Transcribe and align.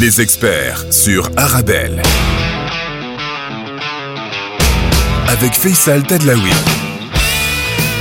Les 0.00 0.20
experts 0.20 0.92
sur 0.92 1.30
Arabelle. 1.36 2.02
Avec 5.28 5.52
Faisal 5.52 6.02
Tadlaoui. 6.02 6.50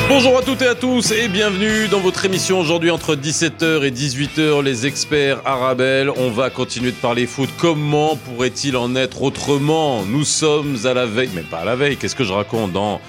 Bonjour 0.10 0.40
à 0.40 0.42
toutes 0.42 0.64
et 0.64 0.68
à 0.68 0.74
tous 0.74 1.12
et 1.12 1.28
bienvenue 1.28 1.88
dans 1.90 2.00
votre 2.00 2.26
émission 2.26 2.60
aujourd'hui 2.60 2.90
entre 2.90 3.16
17h 3.16 3.84
et 3.84 3.92
18h 3.92 4.64
les 4.64 4.88
experts 4.88 5.42
Arabelle. 5.46 6.10
On 6.18 6.32
va 6.32 6.50
continuer 6.50 6.90
de 6.90 6.96
parler 6.96 7.28
foot. 7.28 7.50
Comment 7.60 8.16
pourrait-il 8.16 8.76
en 8.76 8.96
être 8.96 9.22
autrement? 9.22 10.04
Nous 10.04 10.24
sommes 10.24 10.78
à 10.86 10.96
la 10.96 11.06
veille, 11.06 11.30
mais 11.36 11.42
pas 11.42 11.60
à 11.60 11.66
la 11.66 11.76
veille, 11.76 11.98
qu'est-ce 11.98 12.16
que 12.16 12.24
je 12.24 12.34
raconte? 12.34 12.72
Dans 12.72 13.02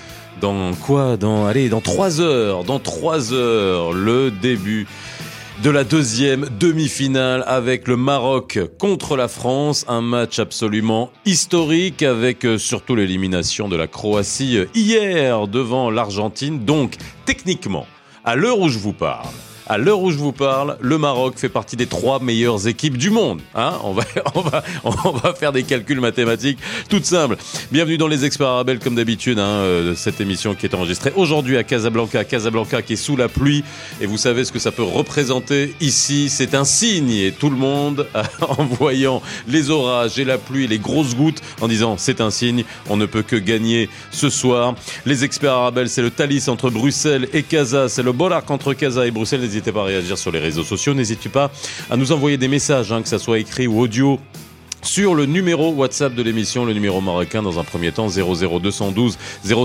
dans 0.42 0.74
quoi? 0.74 1.16
Dans 1.16 1.46
allez, 1.46 1.70
dans 1.70 1.80
3 1.80 2.20
heures, 2.20 2.64
dans 2.64 2.80
3 2.80 3.32
heures 3.32 3.92
le 3.92 4.30
début 4.30 4.86
de 5.62 5.70
la 5.70 5.84
deuxième 5.84 6.48
demi-finale 6.58 7.44
avec 7.46 7.86
le 7.86 7.96
Maroc 7.96 8.58
contre 8.78 9.16
la 9.16 9.28
France. 9.28 9.84
Un 9.88 10.00
match 10.00 10.38
absolument 10.38 11.10
historique 11.24 12.02
avec 12.02 12.44
euh, 12.44 12.58
surtout 12.58 12.96
l'élimination 12.96 13.68
de 13.68 13.76
la 13.76 13.86
Croatie 13.86 14.58
euh, 14.58 14.66
hier 14.74 15.46
devant 15.46 15.90
l'Argentine. 15.90 16.64
Donc, 16.64 16.96
techniquement, 17.24 17.86
à 18.24 18.34
l'heure 18.36 18.58
où 18.58 18.68
je 18.68 18.78
vous 18.78 18.92
parle, 18.92 19.26
à 19.66 19.78
l'heure 19.78 20.00
où 20.00 20.10
je 20.10 20.18
vous 20.18 20.32
parle, 20.32 20.76
le 20.80 20.98
Maroc 20.98 21.34
fait 21.36 21.48
partie 21.48 21.76
des 21.76 21.86
trois 21.86 22.20
meilleures 22.20 22.68
équipes 22.68 22.98
du 22.98 23.10
monde. 23.10 23.40
Hein 23.54 23.78
on, 23.82 23.92
va, 23.92 25.34
faire 25.34 25.52
des 25.52 25.62
calculs 25.62 26.00
mathématiques 26.00 26.58
toutes 26.90 27.06
simples. 27.06 27.36
Bienvenue 27.72 27.96
dans 27.96 28.08
les 28.08 28.24
experts 28.24 28.48
arabes 28.48 28.78
comme 28.82 28.94
d'habitude, 28.94 29.38
hein, 29.38 29.46
euh, 29.46 29.94
cette 29.94 30.20
émission 30.20 30.54
qui 30.54 30.66
est 30.66 30.74
enregistrée 30.74 31.12
aujourd'hui 31.16 31.56
à 31.56 31.64
Casablanca. 31.64 32.24
Casablanca 32.24 32.82
qui 32.82 32.94
est 32.94 32.96
sous 32.96 33.16
la 33.16 33.28
pluie. 33.28 33.64
Et 34.00 34.06
vous 34.06 34.18
savez 34.18 34.44
ce 34.44 34.52
que 34.52 34.58
ça 34.58 34.70
peut 34.70 34.82
représenter 34.82 35.74
ici. 35.80 36.28
C'est 36.28 36.54
un 36.54 36.64
signe. 36.64 37.10
Et 37.10 37.32
tout 37.32 37.50
le 37.50 37.56
monde, 37.56 38.06
en 38.42 38.64
voyant 38.64 39.22
les 39.48 39.70
orages 39.70 40.18
et 40.18 40.24
la 40.24 40.38
pluie, 40.38 40.66
les 40.66 40.78
grosses 40.78 41.14
gouttes, 41.14 41.40
en 41.60 41.68
disant 41.68 41.96
c'est 41.96 42.20
un 42.20 42.30
signe, 42.30 42.64
on 42.90 42.96
ne 42.96 43.06
peut 43.06 43.22
que 43.22 43.36
gagner 43.36 43.88
ce 44.10 44.28
soir. 44.28 44.74
Les 45.06 45.24
experts 45.24 45.52
arabes, 45.52 45.86
c'est 45.86 46.02
le 46.02 46.10
Thalys 46.10 46.48
entre 46.48 46.70
Bruxelles 46.70 47.28
et 47.32 47.42
Casa. 47.42 47.88
C'est 47.88 48.02
le 48.02 48.12
Borac 48.12 48.50
entre 48.50 48.74
Casa 48.74 49.06
et 49.06 49.10
Bruxelles 49.10 49.53
n'hésitez 49.54 49.72
pas 49.72 49.82
à 49.82 49.84
réagir 49.84 50.18
sur 50.18 50.32
les 50.32 50.40
réseaux 50.40 50.64
sociaux. 50.64 50.94
N'hésitez 50.94 51.28
pas 51.28 51.50
à 51.88 51.96
nous 51.96 52.10
envoyer 52.10 52.36
des 52.36 52.48
messages, 52.48 52.90
hein, 52.92 53.02
que 53.02 53.08
ça 53.08 53.18
soit 53.20 53.38
écrit 53.38 53.68
ou 53.68 53.80
audio 53.80 54.18
sur 54.82 55.14
le 55.14 55.24
numéro 55.26 55.70
WhatsApp 55.70 56.14
de 56.14 56.22
l'émission, 56.22 56.64
le 56.66 56.74
numéro 56.74 57.00
marocain 57.00 57.40
dans 57.40 57.58
un 57.58 57.64
premier 57.64 57.90
temps 57.90 58.08
00212 58.08 59.16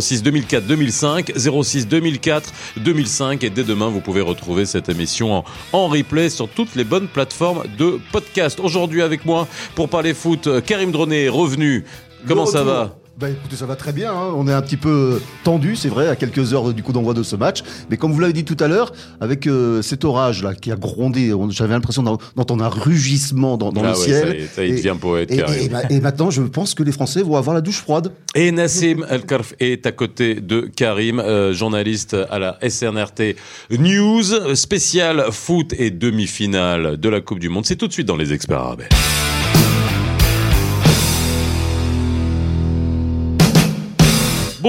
06 0.01 0.23
2004 0.23 0.65
2005 0.65 1.33
06 1.35 1.87
2004 1.87 2.53
2005 2.77 3.43
et 3.43 3.49
dès 3.49 3.63
demain 3.65 3.89
vous 3.89 3.99
pouvez 3.99 4.21
retrouver 4.21 4.65
cette 4.65 4.87
émission 4.87 5.33
en, 5.33 5.43
en 5.73 5.87
replay 5.87 6.29
sur 6.29 6.47
toutes 6.47 6.75
les 6.75 6.85
bonnes 6.85 7.07
plateformes 7.07 7.63
de 7.77 7.99
podcast. 8.13 8.59
Aujourd'hui 8.61 9.01
avec 9.01 9.25
moi 9.25 9.47
pour 9.75 9.89
parler 9.89 10.13
foot, 10.13 10.47
Karim 10.65 10.91
Droné 10.91 11.25
est 11.25 11.29
revenu. 11.29 11.83
Comment 12.27 12.45
ça 12.45 12.63
va? 12.63 12.98
Bah 13.19 13.29
écoutez, 13.29 13.57
ça 13.57 13.65
va 13.65 13.75
très 13.75 13.91
bien. 13.91 14.11
Hein. 14.13 14.33
On 14.35 14.47
est 14.47 14.53
un 14.53 14.61
petit 14.61 14.77
peu 14.77 15.21
tendu, 15.43 15.75
c'est 15.75 15.89
vrai, 15.89 16.07
à 16.07 16.15
quelques 16.15 16.53
heures 16.53 16.73
du 16.73 16.83
coup 16.83 16.93
d'envoi 16.93 17.13
de 17.13 17.21
ce 17.23 17.35
match. 17.35 17.63
Mais 17.89 17.97
comme 17.97 18.13
vous 18.13 18.19
l'avez 18.21 18.31
dit 18.31 18.45
tout 18.45 18.55
à 18.61 18.67
l'heure, 18.69 18.93
avec 19.19 19.45
euh, 19.45 19.81
cet 19.81 20.05
orage 20.05 20.41
là 20.41 20.53
qui 20.55 20.71
a 20.71 20.77
grondé, 20.77 21.33
j'avais 21.49 21.73
l'impression 21.73 22.01
d'entendre 22.01 22.63
un 22.63 22.69
rugissement 22.69 23.57
dans, 23.57 23.73
dans 23.73 23.81
Ah 23.83 23.91
le 23.91 23.97
ouais, 23.97 24.05
ciel. 24.05 24.27
ça 24.27 24.33
y 24.33 24.37
est, 24.37 24.47
ça 24.47 24.63
y 24.65 24.69
est, 24.71 24.75
devient 24.75 24.95
poète, 24.99 25.31
et, 25.31 25.37
Karim. 25.37 25.53
et- 25.59 25.65
et 25.65 25.69
ma- 25.69 25.83
et 25.89 25.99
maintenant, 25.99 26.29
je 26.31 26.41
pense 26.43 26.73
que 26.73 26.83
les 26.83 26.93
Français 26.93 27.21
vont 27.21 27.35
avoir 27.35 27.53
la 27.53 27.61
douche 27.61 27.79
froide. 27.81 28.13
Et 28.35 28.51
Nassim 28.53 29.05
El-Karf 29.09 29.53
est 29.59 29.85
à 29.85 29.91
côté 29.91 30.35
de 30.35 30.61
Karim, 30.73 31.19
euh, 31.19 31.51
journaliste 31.53 32.15
à 32.29 32.39
la 32.39 32.57
SNRT 32.61 33.35
News, 33.71 34.33
euh, 34.33 34.55
spécial 34.55 35.25
foot 35.31 35.73
et 35.77 35.91
demi-finale 35.91 36.95
de 36.97 37.09
la 37.09 37.19
Coupe 37.19 37.39
du 37.39 37.49
Monde. 37.49 37.65
C'est 37.65 37.75
tout 37.75 37.87
de 37.87 37.93
suite 37.93 38.07
dans 38.07 38.15
les 38.17 38.31
experts 38.31 38.59
arabes. 38.59 38.83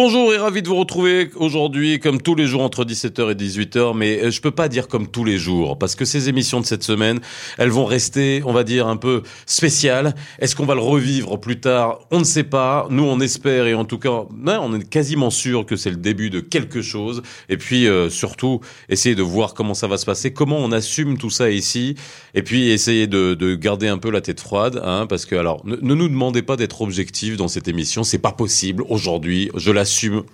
Bonjour 0.02 0.32
et 0.32 0.38
ravi 0.38 0.62
de 0.62 0.68
vous 0.68 0.76
retrouver 0.76 1.28
aujourd'hui 1.36 2.00
comme 2.00 2.22
tous 2.22 2.34
les 2.34 2.46
jours 2.46 2.62
entre 2.62 2.86
17h 2.86 3.32
et 3.32 3.34
18h 3.34 3.94
mais 3.94 4.18
euh, 4.22 4.30
je 4.30 4.40
peux 4.40 4.50
pas 4.50 4.70
dire 4.70 4.88
comme 4.88 5.06
tous 5.06 5.26
les 5.26 5.36
jours 5.36 5.78
parce 5.78 5.94
que 5.94 6.06
ces 6.06 6.30
émissions 6.30 6.58
de 6.58 6.64
cette 6.64 6.82
semaine 6.82 7.20
elles 7.58 7.68
vont 7.68 7.84
rester 7.84 8.40
on 8.46 8.54
va 8.54 8.64
dire 8.64 8.86
un 8.86 8.96
peu 8.96 9.22
spéciales. 9.44 10.14
Est-ce 10.38 10.56
qu'on 10.56 10.64
va 10.64 10.74
le 10.74 10.80
revivre 10.80 11.38
plus 11.38 11.60
tard? 11.60 11.98
On 12.10 12.20
ne 12.20 12.24
sait 12.24 12.44
pas. 12.44 12.86
Nous 12.88 13.02
on 13.02 13.20
espère 13.20 13.66
et 13.66 13.74
en 13.74 13.84
tout 13.84 13.98
cas 13.98 14.22
on 14.46 14.74
est 14.74 14.88
quasiment 14.88 15.28
sûr 15.28 15.66
que 15.66 15.76
c'est 15.76 15.90
le 15.90 15.96
début 15.96 16.30
de 16.30 16.40
quelque 16.40 16.80
chose. 16.80 17.20
Et 17.50 17.58
puis 17.58 17.86
euh, 17.86 18.08
surtout 18.08 18.62
essayer 18.88 19.14
de 19.14 19.22
voir 19.22 19.52
comment 19.52 19.74
ça 19.74 19.86
va 19.86 19.98
se 19.98 20.06
passer 20.06 20.32
comment 20.32 20.56
on 20.60 20.72
assume 20.72 21.18
tout 21.18 21.28
ça 21.28 21.50
ici. 21.50 21.94
Et 22.32 22.42
puis 22.42 22.70
essayer 22.70 23.06
de, 23.06 23.34
de 23.34 23.54
garder 23.54 23.88
un 23.88 23.98
peu 23.98 24.10
la 24.10 24.22
tête 24.22 24.40
froide 24.40 24.80
hein, 24.82 25.04
parce 25.06 25.26
que 25.26 25.34
alors 25.34 25.60
ne, 25.66 25.76
ne 25.76 25.94
nous 25.94 26.08
demandez 26.08 26.40
pas 26.40 26.56
d'être 26.56 26.80
objectifs 26.80 27.36
dans 27.36 27.48
cette 27.48 27.68
émission. 27.68 28.02
C'est 28.02 28.16
pas 28.16 28.32
possible 28.32 28.82
aujourd'hui. 28.88 29.50
Je 29.54 29.70
l'assume 29.70 29.89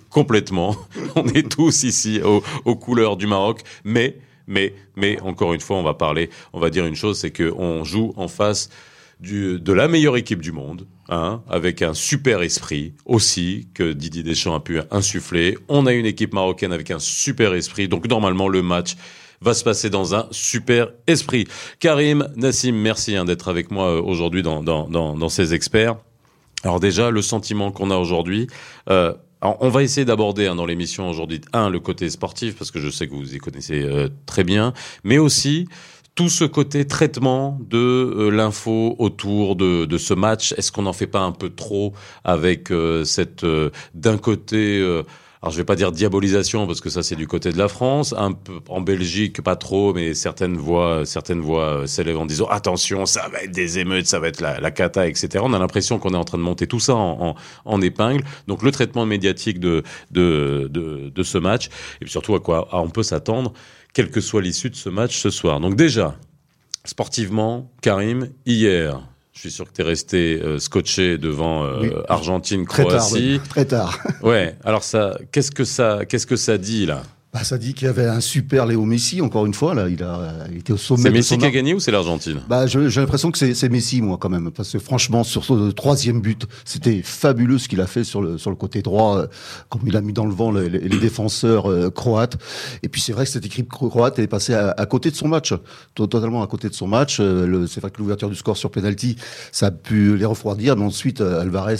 complètement 0.09 0.75
on 1.15 1.27
est 1.27 1.49
tous 1.49 1.83
ici 1.83 2.21
aux, 2.23 2.75
couleurs 2.75 3.17
du 3.17 3.27
Maroc 3.27 3.61
mais 3.83 4.17
mais 4.47 4.73
mais 4.95 5.19
encore 5.21 5.53
une 5.53 5.61
fois 5.61 5.77
on 5.77 5.83
va 5.83 5.93
parler 5.93 6.29
on 6.53 6.59
va 6.59 6.69
dire 6.69 6.85
une 6.85 6.95
chose 6.95 7.19
c'est 7.19 7.31
que 7.31 7.51
on 7.57 7.83
joue 7.83 8.13
en 8.15 8.27
face 8.27 8.69
de 9.19 9.73
la 9.73 9.87
meilleure 9.87 10.17
équipe 10.17 10.41
du 10.41 10.51
monde, 10.51 10.85
hein, 11.09 11.41
avec 11.49 11.81
un 11.81 11.93
super 11.93 12.41
esprit 12.41 12.93
aussi 13.05 13.67
que 13.73 13.93
Didier 13.93 14.23
Deschamps 14.23 14.53
a 14.53 14.59
pu 14.59 14.79
insuffler. 14.91 15.57
On 15.67 15.85
a 15.87 15.93
une 15.93 16.05
équipe 16.05 16.33
marocaine 16.33 16.71
avec 16.71 16.91
un 16.91 16.99
super 16.99 17.53
esprit, 17.53 17.87
donc 17.87 18.07
normalement 18.07 18.47
le 18.47 18.61
match 18.61 18.95
va 19.41 19.53
se 19.53 19.63
passer 19.63 19.89
dans 19.89 20.15
un 20.15 20.27
super 20.31 20.89
esprit. 21.07 21.47
Karim, 21.79 22.27
Nassim, 22.35 22.73
merci 22.73 23.15
hein, 23.15 23.25
d'être 23.25 23.49
avec 23.49 23.71
moi 23.71 23.89
euh, 23.89 24.01
aujourd'hui 24.01 24.43
dans 24.43 25.29
ces 25.29 25.53
experts. 25.53 25.95
Alors 26.63 26.79
déjà, 26.79 27.11
le 27.11 27.21
sentiment 27.21 27.71
qu'on 27.71 27.91
a 27.91 27.97
aujourd'hui, 27.97 28.47
euh, 28.89 29.13
alors, 29.41 29.57
on 29.59 29.69
va 29.69 29.83
essayer 29.83 30.05
d'aborder 30.05 30.47
hein, 30.47 30.55
dans 30.55 30.65
l'émission 30.65 31.09
aujourd'hui, 31.09 31.41
un, 31.53 31.69
le 31.69 31.79
côté 31.79 32.09
sportif, 32.09 32.55
parce 32.55 32.71
que 32.71 32.79
je 32.79 32.89
sais 32.89 33.07
que 33.07 33.13
vous 33.13 33.35
y 33.35 33.37
connaissez 33.37 33.83
euh, 33.83 34.09
très 34.25 34.43
bien, 34.43 34.73
mais 35.03 35.19
aussi 35.19 35.67
tout 36.15 36.29
ce 36.29 36.43
côté 36.43 36.87
traitement 36.87 37.59
de 37.61 37.77
euh, 37.77 38.29
l'info 38.31 38.95
autour 38.97 39.55
de, 39.55 39.85
de 39.85 39.97
ce 39.99 40.15
match. 40.15 40.53
Est-ce 40.57 40.71
qu'on 40.71 40.81
n'en 40.81 40.93
fait 40.93 41.05
pas 41.05 41.21
un 41.21 41.31
peu 41.31 41.51
trop 41.51 41.93
avec 42.23 42.71
euh, 42.71 43.03
cette, 43.03 43.43
euh, 43.43 43.69
d'un 43.93 44.17
côté... 44.17 44.83
alors 45.41 45.51
je 45.51 45.57
vais 45.57 45.65
pas 45.65 45.75
dire 45.75 45.91
diabolisation 45.91 46.65
parce 46.65 46.81
que 46.81 46.89
ça 46.89 47.03
c'est 47.03 47.15
du 47.15 47.27
côté 47.27 47.51
de 47.51 47.57
la 47.57 47.67
France, 47.67 48.13
un 48.17 48.31
peu 48.31 48.59
en 48.69 48.81
Belgique 48.81 49.41
pas 49.41 49.55
trop, 49.55 49.93
mais 49.93 50.13
certaines 50.13 50.57
voix, 50.57 51.05
certaines 51.05 51.41
voix 51.41 51.63
euh, 51.63 51.85
s'élèvent 51.85 52.17
en 52.17 52.25
disant 52.25 52.47
attention, 52.47 53.05
ça 53.05 53.27
va 53.29 53.43
être 53.43 53.51
des 53.51 53.79
émeutes, 53.79 54.07
ça 54.07 54.19
va 54.19 54.27
être 54.27 54.41
la, 54.41 54.71
cata, 54.71 55.07
etc. 55.07 55.43
On 55.43 55.53
a 55.53 55.59
l'impression 55.59 55.99
qu'on 55.99 56.13
est 56.13 56.17
en 56.17 56.25
train 56.25 56.37
de 56.37 56.43
monter 56.43 56.67
tout 56.67 56.79
ça 56.79 56.95
en, 56.95 57.29
en, 57.29 57.35
en 57.65 57.81
épingle. 57.81 58.23
Donc 58.47 58.63
le 58.63 58.71
traitement 58.71 59.05
médiatique 59.05 59.59
de 59.59 59.83
de, 60.11 60.67
de, 60.71 61.09
de 61.09 61.23
ce 61.23 61.37
match 61.37 61.69
et 62.01 62.07
surtout 62.07 62.35
à 62.35 62.39
quoi 62.39 62.67
on 62.71 62.89
peut 62.89 63.03
s'attendre, 63.03 63.53
quelle 63.93 64.09
que 64.09 64.21
soit 64.21 64.41
l'issue 64.41 64.69
de 64.69 64.75
ce 64.75 64.89
match 64.89 65.17
ce 65.17 65.29
soir. 65.29 65.59
Donc 65.59 65.75
déjà 65.75 66.15
sportivement, 66.85 67.71
Karim, 67.81 68.29
hier. 68.45 69.01
Je 69.37 69.41
suis 69.41 69.51
sûr 69.51 69.65
que 69.65 69.71
tu 69.71 69.81
es 69.81 69.85
resté 69.85 70.41
euh, 70.41 70.57
scotché 70.57 71.19
devant 71.19 71.63
euh, 71.63 71.79
Oui. 71.81 71.91
Argentine, 72.09 72.65
Très 72.65 72.83
tard. 72.85 72.97
Croatie. 73.05 73.33
oui. 73.35 73.41
Très 73.47 73.65
tard. 73.65 73.99
Ouais. 74.23 74.55
Alors 74.65 74.81
ça, 74.83 75.15
qu'est-ce 75.31 75.51
que 75.51 75.63
ça, 75.63 75.99
qu'est-ce 76.09 76.25
que 76.25 76.35
ça 76.35 76.57
dit 76.57 76.87
là? 76.87 77.03
Bah, 77.37 77.43
ça 77.43 77.57
dit 77.59 77.75
qu'il 77.75 77.85
y 77.85 77.89
avait 77.89 78.05
un 78.07 78.19
super 78.19 78.65
Léo 78.65 78.83
Messi, 78.85 79.21
encore 79.21 79.45
une 79.45 79.53
fois. 79.53 79.75
Là, 79.75 79.89
il, 79.89 80.01
a, 80.01 80.33
il 80.51 80.57
était 80.57 80.73
au 80.73 80.77
sommet 80.77 81.03
C'est 81.03 81.11
Messi 81.11 81.37
qui 81.37 81.45
a 81.45 81.51
gagné 81.51 81.73
ou 81.75 81.79
c'est 81.79 81.91
l'Argentine? 81.91 82.39
Bah, 82.49 82.65
j'ai 82.65 82.79
l'impression 82.99 83.29
que 83.29 83.37
c'est 83.53 83.69
Messi, 83.69 84.01
moi, 84.01 84.17
quand 84.19 84.29
même, 84.29 84.49
parce 84.49 84.71
que 84.71 84.79
franchement, 84.79 85.23
sur 85.23 85.45
ce 85.45 85.69
troisième 85.71 86.19
but, 86.19 86.45
c'était 86.65 87.01
fabuleux 87.03 87.59
ce 87.59 87.67
qu'il 87.67 87.79
a 87.81 87.85
fait 87.85 88.03
sur 88.03 88.21
le 88.23 88.37
sur 88.39 88.49
le 88.49 88.55
côté 88.55 88.81
droit, 88.81 89.17
euh, 89.19 89.27
comme 89.69 89.81
il 89.85 89.95
a 89.95 90.01
mis 90.01 90.13
dans 90.13 90.25
le 90.25 90.33
vent 90.33 90.51
les, 90.51 90.67
les- 90.69 90.97
défenseurs 90.97 91.69
euh, 91.69 91.91
croates. 91.91 92.37
Et 92.81 92.89
puis 92.89 93.01
c'est 93.01 93.11
vrai 93.13 93.25
que 93.25 93.29
cette 93.31 93.45
équipe 93.45 93.69
cro- 93.71 93.89
croate 93.89 94.17
est 94.17 94.25
passée 94.27 94.55
à, 94.55 94.71
à 94.75 94.85
côté 94.87 95.11
de 95.11 95.15
son 95.15 95.27
match, 95.27 95.53
to- 95.93 96.07
totalement 96.07 96.41
à 96.41 96.47
côté 96.47 96.69
de 96.69 96.73
son 96.73 96.87
match. 96.87 97.17
Euh, 97.19 97.67
C'est 97.67 97.81
vrai 97.81 97.91
que 97.91 97.99
l'ouverture 97.99 98.29
du 98.29 98.35
score 98.35 98.57
sur 98.57 98.71
penalty, 98.71 99.15
ça 99.51 99.67
a 99.67 99.71
pu 99.71 100.17
les 100.17 100.25
refroidir, 100.25 100.75
mais 100.75 100.85
ensuite 100.85 101.21
Alvarez 101.21 101.75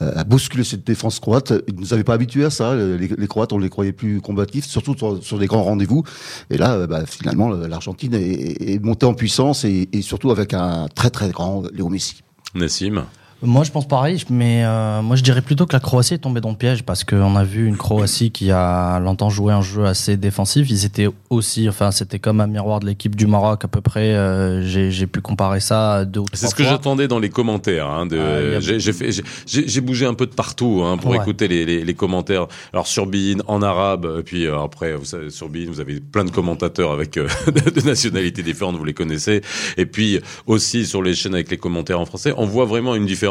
a 0.00 0.24
bousculé 0.24 0.64
cette 0.64 0.86
défense 0.86 1.20
croate. 1.20 1.52
Ils 1.68 1.74
nous 1.74 1.92
avaient 1.92 2.04
pas 2.04 2.14
habitués 2.14 2.44
à 2.46 2.50
ça. 2.50 2.74
Les, 2.74 3.08
les 3.08 3.26
Croates, 3.26 3.52
on 3.52 3.58
les 3.58 3.68
croyait 3.68 3.92
plus 3.92 4.20
combatifs, 4.20 4.64
surtout 4.66 4.85
sur, 4.94 5.22
sur 5.22 5.38
des 5.38 5.46
grands 5.46 5.64
rendez-vous. 5.64 6.04
Et 6.50 6.58
là, 6.58 6.74
euh, 6.74 6.86
bah, 6.86 7.06
finalement, 7.06 7.48
l'Argentine 7.48 8.14
est, 8.14 8.74
est 8.74 8.84
montée 8.84 9.06
en 9.06 9.14
puissance 9.14 9.64
et, 9.64 9.88
et 9.92 10.02
surtout 10.02 10.30
avec 10.30 10.54
un 10.54 10.88
très 10.94 11.10
très 11.10 11.30
grand 11.30 11.64
Léo 11.72 11.88
Messi. 11.88 12.22
Nassim 12.54 13.04
Moi, 13.42 13.64
je 13.64 13.70
pense 13.70 13.86
pareil, 13.86 14.22
mais 14.30 14.64
euh, 14.64 15.02
moi, 15.02 15.14
je 15.14 15.22
dirais 15.22 15.42
plutôt 15.42 15.66
que 15.66 15.74
la 15.74 15.80
Croatie 15.80 16.14
est 16.14 16.18
tombée 16.18 16.40
dans 16.40 16.48
le 16.48 16.56
piège 16.56 16.84
parce 16.84 17.04
qu'on 17.04 17.36
a 17.36 17.44
vu 17.44 17.66
une 17.66 17.76
Croatie 17.76 18.30
qui 18.30 18.50
a 18.50 18.98
longtemps 18.98 19.28
joué 19.28 19.52
un 19.52 19.60
jeu 19.60 19.84
assez 19.84 20.16
défensif. 20.16 20.70
Ils 20.70 20.86
étaient 20.86 21.08
aussi, 21.28 21.68
enfin, 21.68 21.90
c'était 21.90 22.18
comme 22.18 22.40
un 22.40 22.46
miroir 22.46 22.80
de 22.80 22.86
l'équipe 22.86 23.14
du 23.14 23.26
Maroc 23.26 23.62
à 23.66 23.68
peu 23.68 23.82
près. 23.82 24.14
Euh, 24.14 24.62
j'ai 24.62 25.06
pu 25.06 25.20
comparer 25.20 25.60
ça 25.60 25.96
à 25.96 26.04
deux 26.06 26.20
ou 26.20 26.24
trois 26.24 26.38
C'est 26.38 26.46
ce 26.46 26.54
que 26.54 26.64
j'attendais 26.64 27.08
dans 27.08 27.18
les 27.18 27.28
commentaires. 27.28 27.88
Hein, 27.88 28.06
de, 28.06 28.18
ah, 28.18 29.20
j'ai 29.46 29.80
bougé 29.82 30.06
un 30.06 30.14
peu 30.14 30.26
de 30.26 30.34
partout 30.34 30.82
hein, 30.82 30.96
pour 30.96 31.14
écouter 31.14 31.46
les, 31.46 31.66
les, 31.66 31.84
les, 31.84 31.94
commentaires. 31.94 32.46
Alors 32.72 32.86
sur 32.86 33.04
Bein 33.04 33.40
en 33.48 33.60
arabe, 33.60 34.22
puis 34.24 34.46
euh, 34.46 34.58
après, 34.62 34.94
vous 34.94 35.04
savez, 35.04 35.28
sur 35.28 35.50
Bein, 35.50 35.66
vous 35.68 35.80
avez 35.80 36.00
plein 36.00 36.24
de 36.24 36.30
commentateurs 36.30 36.90
avec 36.90 37.18
euh, 37.18 37.28
de 37.46 37.82
nationalités 37.82 38.42
différentes, 38.42 38.76
vous 38.76 38.84
les 38.84 38.94
connaissez. 38.94 39.42
Et 39.76 39.84
puis 39.84 40.20
aussi 40.46 40.86
sur 40.86 41.02
les 41.02 41.14
chaînes 41.14 41.34
avec 41.34 41.50
les 41.50 41.58
commentaires 41.58 42.00
en 42.00 42.06
français, 42.06 42.32
on 42.38 42.46
voit 42.46 42.64
vraiment 42.64 42.94
une 42.94 43.04
différence 43.04 43.25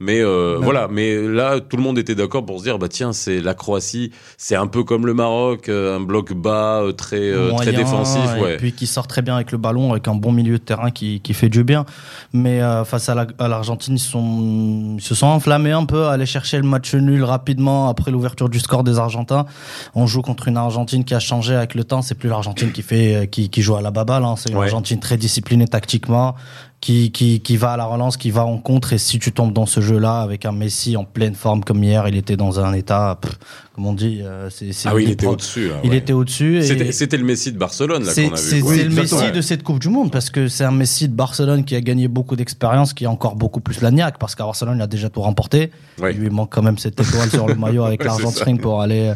mais 0.00 0.20
euh, 0.20 0.58
voilà, 0.60 0.88
mais 0.90 1.20
là, 1.20 1.60
tout 1.60 1.76
le 1.76 1.82
monde 1.82 1.98
était 1.98 2.14
d'accord 2.14 2.44
pour 2.44 2.58
se 2.58 2.64
dire, 2.64 2.78
bah 2.78 2.88
tiens, 2.88 3.12
c'est 3.12 3.40
la 3.40 3.54
Croatie, 3.54 4.12
c'est 4.36 4.56
un 4.56 4.66
peu 4.66 4.84
comme 4.84 5.06
le 5.06 5.14
Maroc, 5.14 5.68
euh, 5.68 5.96
un 5.96 6.00
bloc 6.00 6.32
bas, 6.32 6.80
euh, 6.82 6.92
très 6.92 7.32
très 7.56 7.72
défensif, 7.72 8.22
et 8.48 8.56
puis 8.56 8.72
qui 8.72 8.86
sort 8.86 9.06
très 9.06 9.22
bien 9.22 9.36
avec 9.36 9.52
le 9.52 9.58
ballon, 9.58 9.92
avec 9.92 10.08
un 10.08 10.14
bon 10.14 10.32
milieu 10.32 10.58
de 10.58 10.64
terrain 10.64 10.90
qui, 10.90 11.20
qui 11.20 11.34
fait 11.34 11.48
du 11.48 11.64
bien. 11.64 11.84
Mais 12.32 12.60
face 12.84 13.08
à 13.08 13.14
l'Argentine, 13.48 13.94
ils, 13.94 13.98
sont, 13.98 14.96
ils 14.98 15.02
se 15.02 15.14
sont 15.14 15.26
enflammés 15.26 15.72
un 15.72 15.84
peu, 15.84 16.06
à 16.06 16.12
aller 16.12 16.26
chercher 16.26 16.58
le 16.58 16.64
match 16.64 16.94
nul 16.94 17.24
rapidement 17.24 17.88
après 17.88 18.10
l'ouverture 18.10 18.48
du 18.48 18.60
score 18.60 18.84
des 18.84 18.98
Argentins. 18.98 19.46
On 19.94 20.06
joue 20.06 20.22
contre 20.22 20.48
une 20.48 20.56
Argentine 20.56 21.04
qui 21.04 21.14
a 21.14 21.20
changé 21.20 21.54
avec 21.54 21.74
le 21.74 21.84
temps. 21.84 22.02
C'est 22.02 22.14
plus 22.14 22.28
l'Argentine 22.28 22.72
qui 22.72 22.82
fait 22.82 23.28
qui, 23.30 23.48
qui 23.48 23.62
joue 23.62 23.76
à 23.76 23.82
la 23.82 23.90
baballe, 23.90 24.24
hein. 24.24 24.34
c'est 24.36 24.50
une 24.50 24.58
Argentine 24.58 25.00
très 25.00 25.16
disciplinée 25.16 25.66
tactiquement 25.66 26.34
qui, 26.80 27.10
qui, 27.10 27.40
qui 27.40 27.56
va 27.56 27.72
à 27.72 27.76
la 27.76 27.86
relance, 27.86 28.16
qui 28.16 28.30
va 28.30 28.44
en 28.44 28.58
contre. 28.58 28.92
Et 28.92 28.98
si 28.98 29.18
tu 29.18 29.32
tombes 29.32 29.52
dans 29.52 29.66
ce 29.66 29.80
jeu-là 29.80 30.20
avec 30.20 30.44
un 30.44 30.52
Messi 30.52 30.96
en 30.96 31.04
pleine 31.04 31.34
forme 31.34 31.64
comme 31.64 31.82
hier, 31.82 32.06
il 32.08 32.16
était 32.16 32.36
dans 32.36 32.60
un 32.60 32.72
état, 32.74 33.18
comme 33.74 33.86
on 33.86 33.92
dit, 33.92 34.20
euh, 34.22 34.50
c'est. 34.50 34.70
Ah 34.84 34.94
oui, 34.94 35.04
il 35.04 35.10
était 35.10 35.26
au-dessus. 35.26 35.70
il 35.84 35.94
était 35.94 36.12
au-dessus. 36.12 36.62
C'était 36.92 37.16
le 37.16 37.24
Messi 37.24 37.52
de 37.52 37.58
Barcelone 37.58 38.04
là 38.04 38.12
qu'on 38.12 38.20
a 38.20 38.24
vu. 38.24 38.36
C'est 38.36 38.60
le 38.60 38.90
Messi 38.90 39.32
de 39.32 39.40
cette 39.40 39.62
Coupe 39.62 39.80
du 39.80 39.88
Monde 39.88 40.12
parce 40.12 40.30
que 40.30 40.48
c'est 40.48 40.64
un 40.64 40.70
Messi 40.70 41.08
de 41.08 41.14
Barcelone 41.14 41.64
qui 41.64 41.74
a 41.74 41.80
gagné 41.80 42.08
beaucoup 42.08 42.36
d'expérience, 42.36 42.92
qui 42.92 43.06
a 43.06 43.10
encore 43.10 43.36
beaucoup 43.36 43.60
plus 43.60 43.80
la 43.80 43.90
niaque 43.90 44.18
parce 44.18 44.34
qu'à 44.34 44.44
Barcelone 44.44 44.76
il 44.78 44.82
a 44.82 44.86
déjà 44.86 45.08
tout 45.08 45.22
remporté. 45.22 45.70
Il 45.98 46.18
lui 46.18 46.30
manque 46.30 46.52
quand 46.52 46.62
même 46.62 46.78
cette 46.78 47.00
étoile 47.00 47.30
sur 47.30 47.46
le 47.46 47.54
maillot 47.54 47.84
avec 47.86 48.04
l'Argentine 48.04 48.58
pour 48.58 48.82
aller 48.82 49.12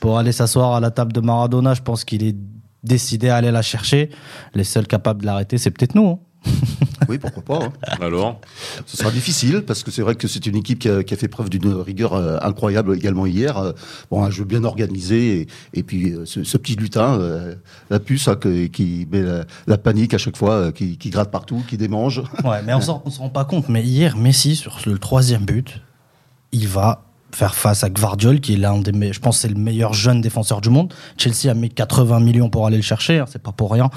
pour 0.00 0.18
aller 0.18 0.32
s'asseoir 0.32 0.74
à 0.74 0.80
la 0.80 0.90
table 0.90 1.12
de 1.12 1.20
Maradona. 1.20 1.74
Je 1.74 1.82
pense 1.82 2.04
qu'il 2.04 2.22
est 2.24 2.36
décidé 2.82 3.30
à 3.30 3.36
aller 3.36 3.50
la 3.50 3.62
chercher. 3.62 4.10
Les 4.54 4.64
seuls 4.64 4.86
capables 4.86 5.22
de 5.22 5.26
l'arrêter, 5.26 5.58
c'est 5.58 5.70
peut-être 5.70 5.94
nous. 5.94 6.06
Hein. 6.08 6.18
Oui, 7.08 7.18
pourquoi 7.18 7.42
pas. 7.42 7.64
Hein. 7.66 7.72
Alors 8.00 8.40
Ce 8.86 8.96
sera 8.96 9.10
difficile 9.10 9.62
parce 9.62 9.82
que 9.82 9.90
c'est 9.90 10.02
vrai 10.02 10.14
que 10.14 10.28
c'est 10.28 10.46
une 10.46 10.56
équipe 10.56 10.78
qui 10.78 10.88
a, 10.88 11.16
fait 11.16 11.28
preuve 11.28 11.50
d'une 11.50 11.72
rigueur 11.74 12.14
euh, 12.14 12.38
incroyable 12.42 12.94
également 12.94 13.26
hier. 13.26 13.58
Euh, 13.58 13.72
bon, 14.10 14.22
un 14.22 14.30
jeu 14.30 14.44
bien 14.44 14.64
organisé 14.64 15.46
et, 15.72 15.82
puis 15.82 16.12
euh, 16.12 16.24
ce, 16.24 16.56
petit 16.56 16.76
lutin, 16.76 17.18
la 17.90 18.00
puce 18.00 18.28
hein, 18.28 18.36
qui 18.36 19.06
met 19.10 19.22
la, 19.66 19.78
panique 19.78 20.14
à 20.14 20.18
chaque 20.18 20.36
fois, 20.36 20.72
qui, 20.72 20.96
gratte 21.10 21.30
partout, 21.30 21.62
qui 21.68 21.76
démange. 21.76 22.22
Ouais, 22.44 22.62
mais 22.64 22.74
on 22.74 22.78
ne 22.78 23.10
se 23.10 23.18
rend 23.18 23.28
pas 23.30 23.44
compte. 23.44 23.68
Mais 23.68 23.82
hier, 23.82 24.16
Messi, 24.16 24.56
sur 24.56 24.78
le 24.86 24.98
troisième 24.98 25.44
but, 25.44 25.80
il 26.52 26.68
va 26.68 27.04
faire 27.34 27.54
face 27.54 27.84
à 27.84 27.90
Gvardiol, 27.90 28.40
qui 28.40 28.54
est 28.54 28.56
l'un 28.56 28.78
des, 28.78 29.12
je 29.12 29.20
pense, 29.20 29.38
c'est 29.38 29.48
le 29.48 29.56
meilleur 29.56 29.92
jeune 29.92 30.20
défenseur 30.20 30.60
du 30.60 30.70
monde. 30.70 30.94
Chelsea 31.18 31.50
a 31.50 31.54
mis 31.54 31.68
80 31.68 32.20
millions 32.20 32.48
pour 32.48 32.66
aller 32.66 32.76
le 32.76 32.82
chercher, 32.82 33.18
hein, 33.18 33.26
c'est 33.28 33.42
pas 33.42 33.52
pour 33.52 33.72
rien. 33.72 33.90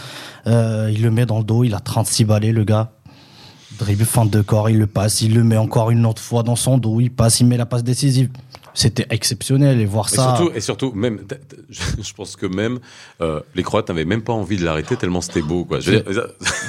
Euh, 0.48 0.92
il 0.92 1.04
le 1.04 1.12
met 1.12 1.26
dans 1.26 1.38
le 1.38 1.44
dos, 1.44 1.64
il 1.64 1.74
a 1.74 1.80
36 1.80 2.26
balais, 2.26 2.52
le 2.52 2.64
gars. 2.64 2.92
Dribble, 3.78 4.06
fin 4.06 4.26
de 4.26 4.42
corps, 4.42 4.70
il 4.70 4.78
le 4.78 4.88
passe, 4.88 5.22
il 5.22 5.34
le 5.34 5.44
met 5.44 5.58
encore 5.58 5.92
une 5.92 6.06
autre 6.06 6.22
fois 6.22 6.44
dans 6.44 6.56
son 6.56 6.78
dos, 6.78 7.00
il 7.00 7.12
passe, 7.12 7.40
il 7.40 7.48
met 7.48 7.58
la 7.58 7.66
passe 7.66 7.84
décisive 7.84 8.30
c'était 8.78 9.08
exceptionnel 9.10 9.82
et 9.82 9.86
voir 9.86 10.08
ça. 10.08 10.36
Surtout, 10.36 10.56
et 10.56 10.62
surtout, 10.62 10.92
même, 10.94 11.22
je 11.72 12.14
pense 12.14 12.36
que 12.36 12.46
même 12.46 12.78
euh, 13.22 13.40
les 13.56 13.64
Croates 13.64 13.90
n'avaient 13.90 14.06
même 14.06 14.22
pas 14.22 14.34
envie 14.34 14.56
de 14.56 14.64
l'arrêter 14.64 14.96
tellement 14.96 15.22
c'était 15.22 15.42
beau, 15.42 15.66
quoi. 15.66 15.80
Je 15.80 15.94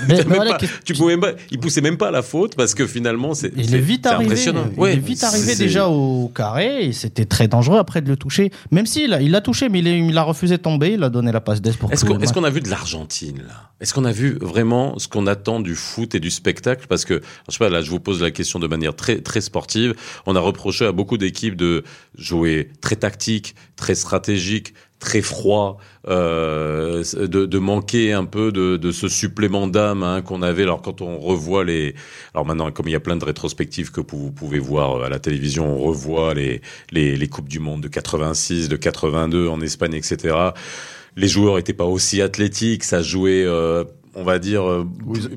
mais, 0.09 0.25
tu 0.87 0.95
pouvais 0.95 1.17
même 1.17 1.21
pas, 1.21 1.33
il 1.51 1.61
poussait 1.61 1.83
même 1.83 1.99
pas 1.99 2.09
à 2.09 2.11
la 2.11 2.23
faute 2.23 2.57
parce 2.57 2.75
que 2.75 2.87
finalement, 2.87 3.35
c'est. 3.35 3.53
Il 3.57 3.75
est 3.75 3.79
vite 3.79 4.07
arrivé. 4.07 4.25
Impressionnant. 4.25 4.71
Il 4.79 4.85
est 4.85 4.97
vite 4.97 5.23
arrivé 5.23 5.55
déjà 5.55 5.89
au 5.89 6.29
carré 6.35 6.87
et 6.87 6.93
c'était 6.93 7.27
très 7.27 7.47
dangereux 7.47 7.79
après 7.79 8.01
de 8.01 8.09
le 8.09 8.17
toucher. 8.17 8.53
Même 8.71 8.87
s'il 8.87 9.19
il 9.21 9.31
l'a 9.31 9.43
touché, 9.43 9.69
mais 9.69 9.81
il, 9.81 9.87
il, 9.87 10.17
a 10.17 10.23
refusé 10.23 10.57
de 10.57 10.63
tomber. 10.63 10.93
Il 10.93 11.05
a 11.05 11.11
donné 11.11 11.31
la 11.31 11.43
passe 11.43 11.61
d'Est 11.61 11.79
pour. 11.79 11.93
Est-ce 11.93 12.07
qu'on 12.07 12.45
a 12.45 12.51
vu 12.51 12.63
de 12.63 12.71
l'Argentine 12.71 13.43
là? 13.47 13.69
Est-ce 13.81 13.95
qu'on 13.95 14.05
a 14.05 14.13
vu 14.13 14.39
vraiment 14.41 14.99
ce 14.99 15.07
qu'on 15.07 15.27
attend 15.29 15.61
du 15.61 15.77
foot 15.77 16.15
et 16.15 16.21
du 16.21 16.31
spectacle? 16.31 16.87
Parce 16.89 17.05
que 17.05 17.21
je 17.49 17.53
sais 17.53 17.59
pas, 17.59 17.69
là, 17.69 17.81
je 17.81 17.91
vous 17.91 18.01
pose 18.01 18.21
la 18.21 18.33
question 18.33 18.59
de 18.59 18.67
manière 18.67 18.97
très 18.97 19.21
très 19.21 19.41
sportive. 19.41 19.95
On 20.27 20.35
a 20.35 20.41
reproché 20.41 20.85
à 20.85 20.93
beaucoup 20.93 21.17
d'équipes 21.17 21.55
de 21.55 21.85
jouer 22.17 22.71
très 22.81 22.97
tactique, 22.97 23.55
très 23.77 23.95
stratégique, 23.95 24.75
très 24.99 25.23
froid, 25.23 25.79
euh, 26.09 27.05
de, 27.15 27.47
de, 27.47 27.59
manquer 27.59 28.13
un 28.13 28.25
peu 28.25 28.51
de, 28.51 28.77
de 28.77 28.91
ce 28.91 29.09
supplément 29.09 29.69
d'âme 29.69 30.03
hein, 30.03 30.23
qu'on 30.23 30.43
avait. 30.43 30.65
Alors 30.65 30.83
quand 30.83 31.01
on 31.01 31.19
revoit 31.19 31.65
les, 31.65 31.95
alors 32.35 32.45
maintenant 32.45 32.71
comme 32.73 32.89
il 32.89 32.93
y 32.93 32.97
a 32.97 33.01
plein 33.01 33.17
de 33.17 33.25
rétrospectives 33.25 33.93
que 33.93 34.01
vous 34.01 34.33
pouvez 34.33 34.59
voir 34.59 35.03
à 35.03 35.09
la 35.09 35.19
télévision, 35.19 35.73
on 35.73 35.79
revoit 35.79 36.35
les 36.35 36.61
les, 36.91 37.17
les 37.17 37.29
coupes 37.29 37.49
du 37.49 37.61
monde 37.61 37.83
de 37.83 37.89
86, 37.89 38.69
de 38.69 38.77
82 38.77 39.49
en 39.49 39.61
Espagne, 39.61 39.95
etc. 39.95 40.37
Les 41.17 41.29
joueurs 41.29 41.57
n'étaient 41.57 41.73
pas 41.73 41.85
aussi 41.85 42.23
athlétiques, 42.23 42.85
ça 42.85 43.03
jouait 43.03 43.45
euh, 43.45 43.85
on 44.15 44.25
va 44.25 44.39
dire, 44.39 44.69
euh, 44.69 44.87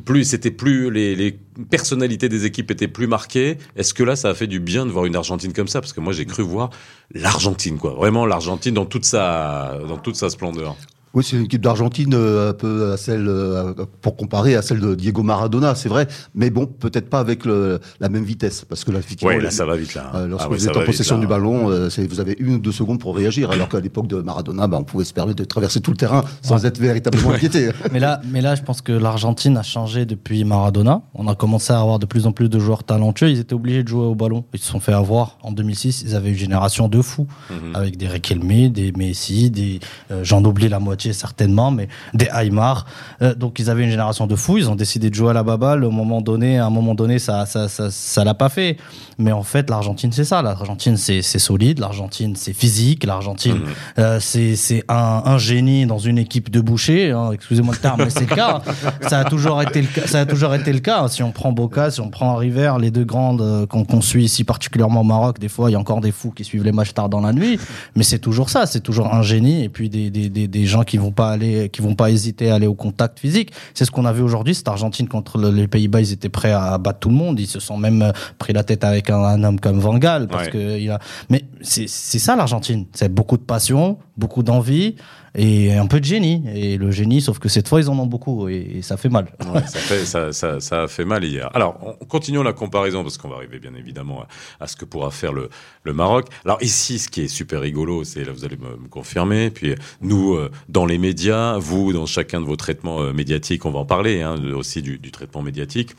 plus 0.06 0.24
c'était 0.26 0.52
plus 0.52 0.92
les, 0.92 1.16
les, 1.16 1.38
personnalités 1.70 2.30
des 2.30 2.46
équipes 2.46 2.72
étaient 2.72 2.88
plus 2.88 3.08
marquées. 3.08 3.58
Est-ce 3.76 3.94
que 3.94 4.04
là, 4.04 4.16
ça 4.16 4.30
a 4.30 4.34
fait 4.34 4.48
du 4.48 4.60
bien 4.60 4.86
de 4.86 4.92
voir 4.92 5.06
une 5.06 5.16
Argentine 5.16 5.54
comme 5.54 5.68
ça? 5.68 5.82
Parce 5.82 5.94
que 5.94 6.02
moi, 6.02 6.14
j'ai 6.14 6.26
cru 6.26 6.44
voir 6.44 6.70
l'Argentine, 7.14 7.78
quoi, 7.78 7.94
vraiment 7.94 8.26
l'Argentine 8.26 8.74
dans 8.74 8.86
toute 8.86 9.06
sa 9.06 9.80
dans 9.88 9.98
toute 9.98 10.16
sa 10.16 10.30
splendeur. 10.30 10.76
Oui, 11.14 11.26
c'est 11.26 11.36
une 11.36 11.44
équipe 11.44 11.62
d'Argentine 11.62 12.14
euh, 12.14 12.52
un 12.52 12.54
peu 12.54 12.94
à 12.94 12.98
celle, 12.98 13.28
euh, 13.28 13.74
pour 14.02 14.16
comparer 14.16 14.56
à 14.56 14.62
celle 14.62 14.80
de 14.80 14.96
Diego 14.96 15.24
Maradona, 15.24 15.76
c'est 15.76 15.90
vrai. 15.90 16.08
Mais 16.36 16.50
bon, 16.50 16.66
peut-être 16.68 17.10
pas 17.10 17.20
avec 17.20 17.44
le, 17.44 17.82
la 18.00 18.08
même 18.08 18.24
vitesse, 18.24 18.64
parce 18.64 18.86
que 18.86 18.92
là, 18.92 19.00
effectivement, 19.00 19.38
là, 19.38 19.52
ça 19.52 19.66
va 19.66 19.76
vite 19.76 19.94
là. 19.94 20.10
Euh, 20.16 20.28
lorsque 20.28 20.46
ah 20.46 20.54
vous 20.54 20.70
êtes 20.70 20.78
en 20.78 20.86
possession 20.86 21.18
du 21.18 21.28
ballon, 21.28 21.66
vous 21.66 22.20
avez 22.20 22.36
une 22.40 22.56
ou 22.56 22.60
deux 22.60 22.72
secondes 22.72 23.00
pour 23.00 23.16
réagir, 23.16 23.52
alors 23.52 23.68
qu'à 23.68 23.82
l'époque 23.82 24.08
de 24.08 24.22
Maradona, 24.22 24.68
bah, 24.68 24.78
on 24.80 24.84
pouvait 24.84 25.04
se 25.04 25.14
permettre 25.14 25.40
de 25.40 25.44
traverser 25.44 25.82
tout 25.82 25.92
le 25.92 25.98
terrain 25.98 26.24
sans 26.42 26.66
être 26.66 26.80
véritablement 26.80 27.32
inquiété. 27.32 27.72
mais 27.92 28.00
là, 28.00 28.22
mais 28.32 28.40
là, 28.40 28.56
je 28.56 28.62
pense 28.62 28.82
que 28.82 28.94
l'Argentine 28.94 29.58
a 29.58 29.64
changé 29.64 30.06
depuis 30.06 30.46
Maradona. 30.46 31.02
On 31.14 31.28
a 31.28 31.36
commencé 31.36 31.74
à 31.74 31.82
avoir 31.82 32.00
de 32.00 32.06
plus 32.06 32.26
en 32.26 32.32
plus 32.32 32.48
de 32.48 32.58
joueurs 32.58 32.86
talentueux. 32.86 33.30
Ils 33.30 33.40
étaient 33.40 33.54
obligés 33.54 33.84
de 33.84 33.90
jouer 33.90 34.06
au 34.06 34.16
ballon. 34.16 34.46
Ils 34.54 34.60
se 34.60 34.70
sont 34.70 34.80
fait 34.80 34.94
avoir 34.94 35.38
en 35.44 35.52
2006. 35.52 36.04
Ils 36.04 36.16
avaient 36.16 36.30
une 36.30 36.36
génération 36.36 36.88
de 36.88 37.02
fous, 37.02 37.28
mhm. 37.50 37.76
avec 37.76 37.98
des 37.98 38.08
Riquelme, 38.08 38.70
des 38.70 38.94
Messi, 38.94 39.50
des, 39.52 39.80
j'en 40.24 40.44
oublie 40.46 40.70
la 40.70 40.80
moitié 40.80 41.01
certainement, 41.14 41.72
mais 41.72 41.88
des 42.14 42.30
Aymar. 42.34 42.86
Euh, 43.22 43.36
donc 43.36 43.60
ils 43.60 43.70
avaient 43.70 43.84
une 43.84 43.90
génération 43.90 44.28
de 44.28 44.36
fous, 44.36 44.58
ils 44.58 44.70
ont 44.70 44.76
décidé 44.76 45.10
de 45.10 45.16
jouer 45.16 45.32
à 45.32 45.34
la 45.34 45.44
baballe. 45.44 45.84
Au 45.84 45.92
moment 45.92 46.22
donné, 46.22 46.60
à 46.60 46.66
un 46.66 46.70
moment 46.70 46.96
donné, 46.96 47.20
ça, 47.20 47.46
ça, 47.46 47.68
ça, 47.68 47.92
ça 47.92 48.24
l'a 48.24 48.34
pas 48.34 48.50
fait. 48.50 48.78
Mais 49.22 49.32
en 49.32 49.44
fait, 49.44 49.70
l'Argentine, 49.70 50.12
c'est 50.12 50.24
ça. 50.24 50.42
L'Argentine, 50.42 50.98
c'est, 50.98 51.22
solide. 51.22 51.80
L'Argentine, 51.80 52.36
c'est 52.36 52.54
physique. 52.54 53.06
L'Argentine, 53.06 53.58
mhm. 53.58 53.66
euh, 54.00 54.20
c'est, 54.20 54.84
un, 54.90 55.24
un, 55.26 55.38
génie 55.38 55.86
dans 55.86 56.00
une 56.00 56.18
équipe 56.18 56.50
de 56.50 56.60
bouchers. 56.60 57.12
Hein. 57.12 57.32
Excusez-moi 57.34 57.76
le 57.76 57.80
terme, 57.80 58.04
mais 58.04 58.10
c'est 58.10 58.30
le 58.30 58.36
cas. 58.36 58.62
Ça 59.08 59.20
a 59.20 59.26
toujours 59.26 59.62
été 59.62 59.82
le 59.82 59.88
cas. 59.88 60.08
Ça 60.08 60.22
a 60.22 60.26
toujours 60.26 60.54
été 60.56 60.74
le 60.74 60.80
cas. 60.80 61.08
Si 61.08 61.24
on 61.24 61.32
prend 61.32 61.52
Boca, 61.52 61.92
si 61.92 62.02
on 62.02 62.10
prend 62.10 62.36
River, 62.36 62.74
les 62.80 62.92
deux 62.92 63.04
grandes 63.04 63.42
euh, 63.42 63.66
qu'on, 63.66 63.86
qu'on 63.86 64.02
suit 64.02 64.24
ici 64.24 64.44
particulièrement 64.44 65.02
au 65.02 65.06
Maroc, 65.06 65.40
des 65.40 65.50
fois, 65.50 65.70
il 65.70 65.74
y 65.74 65.76
a 65.76 65.80
encore 65.80 66.02
des 66.02 66.12
fous 66.12 66.32
qui 66.32 66.44
suivent 66.44 66.64
les 66.64 66.72
matchs 66.72 66.94
tard 66.94 67.10
dans 67.10 67.22
la 67.22 67.34
nuit. 67.34 67.60
Mais 67.96 68.04
c'est 68.04 68.20
toujours 68.20 68.50
ça. 68.50 68.66
C'est 68.66 68.82
toujours 68.82 69.14
un 69.14 69.22
génie 69.22 69.64
et 69.64 69.70
puis 69.70 69.90
des, 69.90 70.10
des, 70.10 70.30
des, 70.30 70.48
des 70.48 70.66
gens 70.66 70.84
qui 70.84 70.91
vont 70.98 71.12
pas 71.12 71.32
aller, 71.32 71.70
qui 71.70 71.82
vont 71.82 71.96
pas 71.96 72.12
hésiter 72.12 72.52
à 72.52 72.56
aller 72.56 72.68
au 72.68 72.74
contact 72.74 73.20
physique. 73.20 73.52
C'est 73.74 73.86
ce 73.86 73.92
qu'on 73.92 74.06
a 74.06 74.14
vu 74.14 74.22
aujourd'hui. 74.22 74.56
Cette 74.56 74.68
Argentine 74.68 75.08
contre 75.08 75.40
les 75.52 75.68
Pays-Bas, 75.68 76.02
ils 76.02 76.12
étaient 76.12 76.30
prêts 76.30 76.52
à 76.52 76.78
battre 76.78 77.00
tout 77.00 77.10
le 77.10 77.16
monde. 77.16 77.40
Ils 77.40 77.48
se 77.48 77.60
sont 77.60 77.78
même 77.78 78.02
euh, 78.02 78.12
pris 78.38 78.54
la 78.54 78.64
tête 78.64 78.84
avec 78.84 79.10
un, 79.10 79.44
homme 79.44 79.60
comme 79.60 79.80
Van 79.80 79.98
Gaal 79.98 80.28
parce 80.28 80.50
que 80.50 80.78
il 80.78 80.90
a. 80.90 81.00
Mais 81.30 81.46
c'est 81.62 81.88
ça 81.88 82.36
l'Argentine. 82.36 82.86
C'est 82.94 83.14
beaucoup 83.14 83.38
de 83.38 83.44
passion, 83.44 83.98
beaucoup 84.22 84.44
d'envie 84.44 84.96
et 85.36 85.74
un 85.74 85.88
peu 85.88 86.00
de 86.00 86.06
génie. 86.06 86.44
Et 86.54 86.78
le 86.78 86.92
génie, 86.92 87.22
sauf 87.22 87.40
que 87.40 87.50
cette 87.50 87.68
fois, 87.68 87.82
ils 87.82 87.90
en 87.90 87.98
ont 87.98 88.06
beaucoup 88.06 88.48
et, 88.48 88.82
ça 88.82 88.96
fait 88.96 89.10
mal. 89.10 89.26
Ça, 89.68 89.80
fait, 89.80 90.06
ça, 90.06 90.60
ça, 90.60 90.84
a 90.84 90.88
fait 90.88 91.06
mal 91.06 91.24
hier. 91.24 91.50
Alors, 91.54 91.98
on, 92.00 92.06
continuons 92.06 92.44
la 92.44 92.54
comparaison 92.54 93.04
parce 93.04 93.18
qu'on 93.18 93.30
va 93.30 93.38
arriver 93.38 93.60
bien 93.60 93.74
évidemment 93.74 94.26
à, 94.60 94.68
ce 94.68 94.76
que 94.76 94.86
pourra 94.86 95.10
faire 95.12 95.34
le, 95.34 95.50
le, 95.84 95.94
Maroc. 95.94 96.28
Alors 96.46 96.62
ici, 96.62 97.00
ce 97.00 97.10
qui 97.10 97.22
est 97.22 97.28
super 97.28 97.62
rigolo, 97.62 98.04
c'est 98.04 98.24
là, 98.24 98.32
vous 98.32 98.46
allez 98.46 98.58
me, 98.58 98.88
confirmer. 98.90 99.50
Puis 99.50 99.76
nous, 100.02 100.36
euh, 100.36 100.52
dans 100.70 100.86
les 100.86 101.00
médias, 101.00 101.58
vous, 101.58 101.94
dans 101.94 102.06
chacun 102.06 102.40
de 102.40 102.46
vos 102.46 102.56
traitements 102.56 103.02
euh, 103.02 103.14
médiatiques, 103.14 103.66
on 103.66 103.72
va 103.72 103.80
en 103.80 103.86
parler 103.86 104.22
hein, 104.22 104.36
aussi 104.54 104.82
du, 104.82 105.00
du 105.00 105.12
traitement 105.12 105.42
médiatique. 105.42 105.96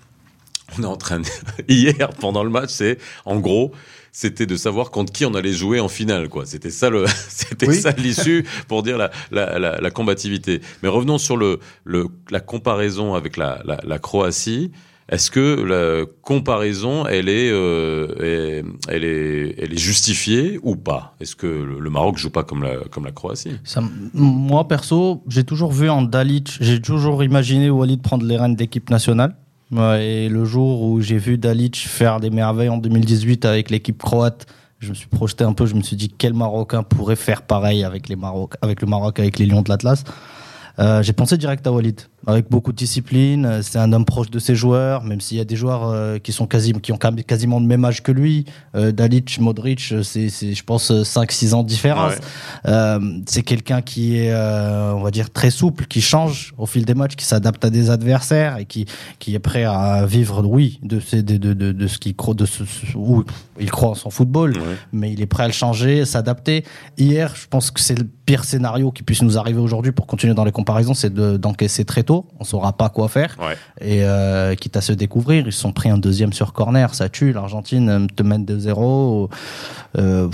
On 0.79 0.83
est 0.83 0.87
en 0.87 0.97
train 0.97 1.21
de... 1.21 1.27
hier 1.69 2.09
pendant 2.21 2.45
le 2.45 2.51
match, 2.51 2.71
c'est 2.71 2.99
en 3.25 3.41
gros 3.41 3.73
c'était 4.13 4.45
de 4.45 4.57
savoir 4.57 4.91
contre 4.91 5.11
qui 5.11 5.25
on 5.25 5.35
allait 5.35 5.53
jouer 5.53 5.81
en 5.81 5.89
finale, 5.89 6.29
quoi. 6.29 6.45
C'était 6.45 6.71
ça 6.71 6.91
le, 6.91 7.07
c'était 7.29 7.73
ça 7.73 7.93
l'issue 7.93 8.47
pour 8.69 8.83
dire 8.83 8.99
la, 8.99 9.11
la, 9.31 9.59
la, 9.59 9.81
la, 9.81 9.91
combativité. 9.91 10.61
Mais 10.83 10.91
revenons 10.91 11.17
sur 11.17 11.39
le, 11.39 11.59
le, 11.85 12.07
la 12.31 12.41
comparaison 12.41 13.15
avec 13.15 13.39
la, 13.39 13.63
la, 13.65 13.99
Croatie. 13.99 14.71
Est-ce 15.09 15.31
que 15.31 15.63
la 15.63 16.07
comparaison, 16.23 17.07
elle 17.07 17.29
est, 17.29 17.51
euh, 17.51 18.63
elle 18.89 19.05
est, 19.05 19.55
elle 19.59 19.73
est 19.73 19.79
justifiée 19.79 20.61
ou 20.63 20.77
pas? 20.77 21.15
Est-ce 21.21 21.35
que 21.35 21.47
le 21.47 21.91
Maroc 21.91 22.19
joue 22.19 22.31
pas 22.31 22.45
comme 22.45 22.63
la, 22.63 22.77
comme 22.91 23.07
la 23.07 23.13
Croatie? 23.13 23.57
Ça, 23.65 23.83
Moi, 24.13 24.69
perso, 24.69 25.23
j'ai 25.27 25.45
toujours 25.45 25.73
vu 25.73 25.89
en 25.89 26.03
Dalic, 26.03 26.59
j'ai 26.61 26.81
toujours 26.81 27.25
imaginé 27.25 27.71
Walid 27.71 28.03
prendre 28.03 28.25
les 28.27 28.37
rênes 28.37 28.57
d'équipe 28.57 28.91
nationale. 28.91 29.37
Et 29.73 30.29
le 30.29 30.45
jour 30.45 30.83
où 30.83 31.01
j'ai 31.01 31.17
vu 31.17 31.39
Dalic 31.39 31.77
faire 31.77 32.21
des 32.21 32.31
merveilles 32.31 32.69
en 32.69 32.77
2018 32.77 33.45
avec 33.47 33.71
l'équipe 33.71 34.03
croate, 34.03 34.47
je 34.81 34.91
me 34.91 34.95
suis 34.95 35.07
projeté 35.07 35.45
un 35.45 35.55
peu, 35.55 35.65
je 35.65 35.75
me 35.75 35.83
suis 35.83 35.97
dit 35.97 36.11
quel 36.11 36.35
Marocain 36.35 36.83
pourrait 36.83 37.17
faire 37.17 37.43
pareil 37.43 37.85
avec, 37.85 38.09
les 38.09 38.17
Maroc, 38.17 38.55
avec 38.61 38.83
le 38.83 38.89
Maroc, 38.89 39.19
avec 39.19 39.39
les 39.39 39.47
Lions 39.47 39.63
de 39.63 39.71
l'Atlas. 39.71 40.05
Euh, 40.79 41.03
j'ai 41.03 41.13
pensé 41.13 41.39
direct 41.39 41.67
à 41.67 41.73
Walid 41.73 42.01
avec 42.27 42.49
beaucoup 42.51 42.73
de 42.73 42.77
discipline. 42.77 43.61
C'est 43.63 43.79
un 43.79 43.93
homme 43.93 44.05
proche 44.05 44.31
de 44.31 44.39
ses 44.39 44.55
joueurs, 44.55 45.05
même 45.05 45.21
s'il 45.21 45.39
y 45.39 45.41
a 45.41 45.45
des 45.45 45.57
joueurs 45.57 45.89
euh, 45.89 46.19
qui 46.19 46.33
sont 46.33 46.47
quasi, 46.47 46.73
qui 46.75 46.93
ont 46.93 46.99
quasiment 46.99 47.59
le 47.59 47.67
même 47.67 47.85
âge 47.85 48.03
que 48.03 48.13
lui. 48.13 48.45
Euh, 48.75 48.93
Dalic, 48.93 49.41
Modric, 49.41 49.95
c'est, 50.03 50.29
je 50.29 50.65
pense, 50.65 50.91
5-6 50.91 51.55
ans 51.55 51.63
de 51.63 51.69
différence. 51.69 52.15
Euh, 52.67 53.01
c'est 53.27 53.43
quelqu'un 53.43 53.83
qui 53.83 54.17
est, 54.17 54.31
euh, 54.31 54.93
on 54.95 55.03
va 55.03 55.11
dire, 55.11 55.31
très 55.31 55.51
souple, 55.51 55.87
qui 55.87 56.01
change 56.01 56.55
au 56.59 56.67
fil 56.67 56.85
des 56.85 56.95
matchs, 56.95 57.17
qui 57.17 57.25
s'adapte 57.25 57.65
à 57.65 57.71
des 57.71 57.91
adversaires 57.91 58.59
et 58.59 58.67
qui, 58.67 58.87
qui 59.19 59.35
est 59.35 59.41
prêt 59.41 59.65
à 59.65 60.07
vivre, 60.07 60.45
oui, 60.47 60.79
de, 60.83 61.01
de, 61.21 61.37
de, 61.39 61.53
de, 61.55 61.73
de 61.73 61.87
ce 61.87 61.99
qu'il 61.99 62.15
croit, 62.15 62.35
de 62.35 62.47
ce, 62.47 62.63
où 62.95 63.25
il 63.59 63.71
croit 63.71 63.91
en 63.91 63.95
son 63.95 64.11
football, 64.11 64.55
mais 64.93 65.13
il 65.13 65.21
est 65.21 65.27
prêt 65.27 65.45
à 65.45 65.47
le 65.49 65.53
changer, 65.53 66.05
s'adapter. 66.05 66.65
Hier, 66.99 67.35
je 67.35 67.47
pense 67.49 67.71
que 67.71 67.81
c'est 67.81 67.99
le 67.99 68.07
pire 68.27 68.45
scénario 68.45 68.93
qui 68.93 69.03
puisse 69.03 69.23
nous 69.23 69.39
arriver 69.39 69.61
aujourd'hui 69.61 69.93
pour 69.93 70.07
continuer 70.07 70.35
dans 70.35 70.45
les 70.45 70.53
comparaisons, 70.53 70.95
c'est 70.95 71.13
d'encaisser 71.13 71.85
très 71.85 72.03
tôt 72.03 72.12
on 72.39 72.45
saura 72.45 72.73
pas 72.73 72.89
quoi 72.89 73.09
faire. 73.09 73.37
Et 73.81 74.05
euh, 74.05 74.55
quitte 74.55 74.77
à 74.77 74.81
se 74.81 74.93
découvrir, 74.93 75.47
ils 75.47 75.53
sont 75.53 75.73
pris 75.73 75.91
un 75.91 75.99
deuxième 75.99 76.33
sur 76.33 76.53
corner, 76.53 76.95
ça 76.95 77.09
tue. 77.09 77.33
L'Argentine 77.33 78.07
te 78.15 78.23
mène 78.23 78.45
2-0. 78.45 79.29
Euh, 79.99 80.29